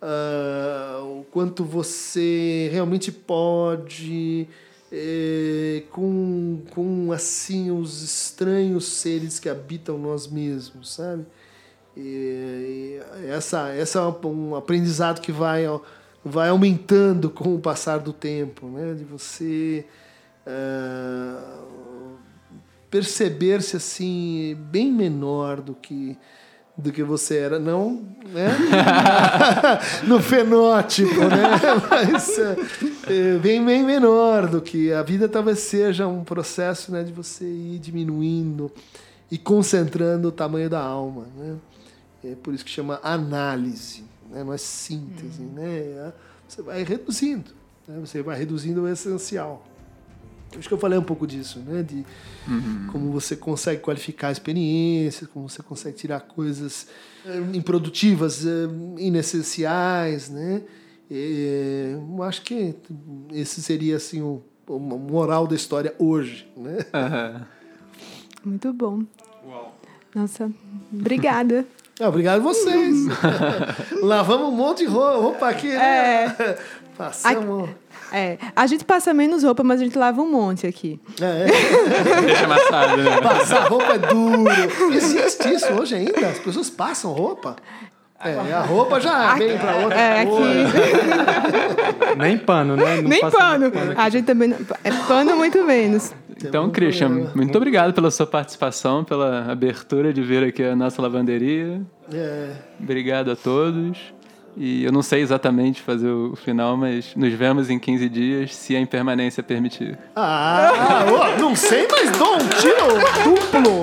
ah, 0.00 1.00
o 1.02 1.24
quanto 1.32 1.64
você 1.64 2.68
realmente 2.72 3.10
pode, 3.12 4.46
eh, 4.92 5.82
com, 5.90 6.60
com 6.70 7.12
assim 7.12 7.70
os 7.72 8.02
estranhos 8.02 8.86
seres 8.86 9.38
que 9.40 9.48
habitam 9.48 9.98
nós 9.98 10.26
mesmos, 10.28 10.94
sabe? 10.94 11.24
E, 11.96 13.00
e 13.22 13.26
essa, 13.28 13.68
essa 13.68 13.98
é 13.98 14.26
um, 14.26 14.54
aprendizado 14.54 15.20
que 15.20 15.32
vai, 15.32 15.64
vai 16.24 16.48
aumentando 16.48 17.28
com 17.30 17.54
o 17.54 17.58
passar 17.58 17.98
do 17.98 18.12
tempo, 18.12 18.66
né? 18.66 18.94
De 18.94 19.04
você 19.04 19.84
ah, 20.46 21.60
perceber-se 22.90 23.76
assim 23.76 24.56
bem 24.70 24.92
menor 24.92 25.60
do 25.60 25.74
que 25.74 26.18
do 26.76 26.90
que 26.90 27.02
você 27.02 27.36
era, 27.36 27.58
não, 27.58 28.02
né? 28.24 28.48
no 30.04 30.20
fenótipo, 30.20 31.20
né? 31.20 31.58
Mas 31.90 32.38
é, 32.38 32.56
é, 33.08 33.38
bem, 33.38 33.62
bem 33.62 33.84
menor 33.84 34.48
do 34.48 34.60
que 34.60 34.90
a 34.90 35.02
vida 35.02 35.28
talvez 35.28 35.58
seja 35.58 36.08
um 36.08 36.24
processo, 36.24 36.90
né, 36.90 37.02
de 37.02 37.12
você 37.12 37.44
ir 37.44 37.78
diminuindo 37.78 38.72
e 39.30 39.36
concentrando 39.36 40.28
o 40.28 40.32
tamanho 40.32 40.70
da 40.70 40.80
alma, 40.80 41.26
né? 41.36 41.56
É 42.24 42.34
por 42.36 42.54
isso 42.54 42.64
que 42.64 42.70
chama 42.70 43.00
análise, 43.02 44.04
né? 44.30 44.44
não 44.44 44.52
é 44.52 44.58
síntese, 44.58 45.42
né? 45.42 45.68
É- 45.68 46.12
Você 46.48 46.62
vai 46.62 46.82
reduzindo, 46.84 47.50
né? 47.88 47.98
Você 48.00 48.22
vai 48.22 48.38
reduzindo 48.38 48.82
o 48.82 48.88
essencial. 48.88 49.66
Acho 50.56 50.68
que 50.68 50.74
eu 50.74 50.78
falei 50.78 50.98
um 50.98 51.02
pouco 51.02 51.26
disso, 51.26 51.58
né? 51.60 51.82
De 51.82 52.04
como 52.90 53.10
você 53.10 53.34
consegue 53.34 53.80
qualificar 53.80 54.30
experiências, 54.30 55.28
como 55.30 55.48
você 55.48 55.62
consegue 55.62 55.96
tirar 55.96 56.20
coisas 56.20 56.86
eh, 57.24 57.38
improdutivas, 57.54 58.44
eh, 58.44 58.68
inessenciais, 58.98 60.28
né? 60.28 60.62
Eh, 61.10 61.94
eu 61.94 62.22
acho 62.22 62.42
que 62.42 62.74
esse 63.32 63.62
seria 63.62 63.96
assim 63.96 64.20
o, 64.20 64.42
o 64.68 64.78
moral 64.78 65.46
da 65.46 65.54
história 65.54 65.94
hoje, 65.98 66.46
né? 66.56 66.78
Aham. 66.92 67.46
Muito 68.44 68.72
bom. 68.74 69.04
Nossa, 70.14 70.50
obrigada. 70.92 71.64
Ah, 72.02 72.08
obrigado 72.08 72.36
a 72.40 72.42
vocês. 72.42 72.96
Lavamos 74.02 74.48
um 74.48 74.52
monte 74.56 74.78
de 74.78 74.86
ro- 74.86 75.20
roupa 75.20 75.48
aqui, 75.48 75.68
né? 75.68 76.34
É. 76.38 76.58
Passamos. 76.98 77.70
É, 78.12 78.36
a 78.54 78.66
gente 78.66 78.84
passa 78.84 79.14
menos 79.14 79.42
roupa, 79.42 79.62
mas 79.64 79.80
a 79.80 79.84
gente 79.84 79.96
lava 79.96 80.20
um 80.20 80.30
monte 80.30 80.66
aqui. 80.66 81.00
É, 81.20 81.46
Deixa 82.26 82.44
amassado, 82.44 82.96
né? 83.02 83.20
passar 83.22 83.68
roupa 83.68 83.94
é 83.94 83.98
duro. 83.98 84.44
Existe 84.92 85.48
isso 85.54 85.72
hoje 85.72 85.94
ainda? 85.94 86.26
As 86.28 86.38
pessoas 86.38 86.68
passam 86.68 87.12
roupa? 87.12 87.56
É, 88.24 88.52
a 88.52 88.60
roupa 88.60 89.00
já 89.00 89.34
vem 89.34 89.58
pra 89.58 89.76
outra 89.78 89.98
É, 89.98 90.20
aqui. 90.20 90.30
Nem 92.18 92.38
pano, 92.38 92.76
né? 92.76 92.96
Não 93.00 93.08
Nem 93.08 93.20
passa 93.20 93.36
pano. 93.38 93.72
A 93.96 94.08
gente 94.10 94.26
também. 94.26 94.48
não- 94.48 94.58
É 94.84 94.90
pano 95.08 95.34
muito 95.36 95.64
menos. 95.64 96.12
Então, 96.44 96.70
Christian, 96.70 97.30
muito 97.34 97.56
obrigado 97.56 97.92
pela 97.92 98.10
sua 98.10 98.26
participação, 98.26 99.04
pela 99.04 99.50
abertura 99.50 100.12
de 100.12 100.22
vir 100.22 100.44
aqui 100.44 100.62
à 100.62 100.76
nossa 100.76 101.00
lavanderia. 101.02 101.82
É. 102.12 102.50
Obrigado 102.80 103.30
a 103.30 103.36
todos. 103.36 104.12
E 104.56 104.84
eu 104.84 104.92
não 104.92 105.00
sei 105.02 105.22
exatamente 105.22 105.80
fazer 105.80 106.10
o 106.10 106.36
final, 106.36 106.76
mas 106.76 107.14
nos 107.16 107.32
vemos 107.32 107.70
em 107.70 107.78
15 107.78 108.06
dias, 108.08 108.54
se 108.54 108.76
a 108.76 108.80
impermanência 108.80 109.42
permitir. 109.42 109.98
Ah, 110.14 111.06
ó, 111.10 111.40
não 111.40 111.56
sei, 111.56 111.88
mas 111.90 112.10
dou 112.18 112.34
um 112.34 112.48
tiro 112.60 112.98
duplo, 113.24 113.80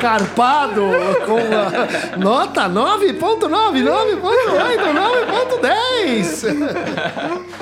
carpado, 0.00 0.82
com 1.26 1.38
a 1.38 2.16
nota 2.16 2.68
9.9, 2.68 3.84
9.8, 3.84 4.24
9.10. 5.62 7.53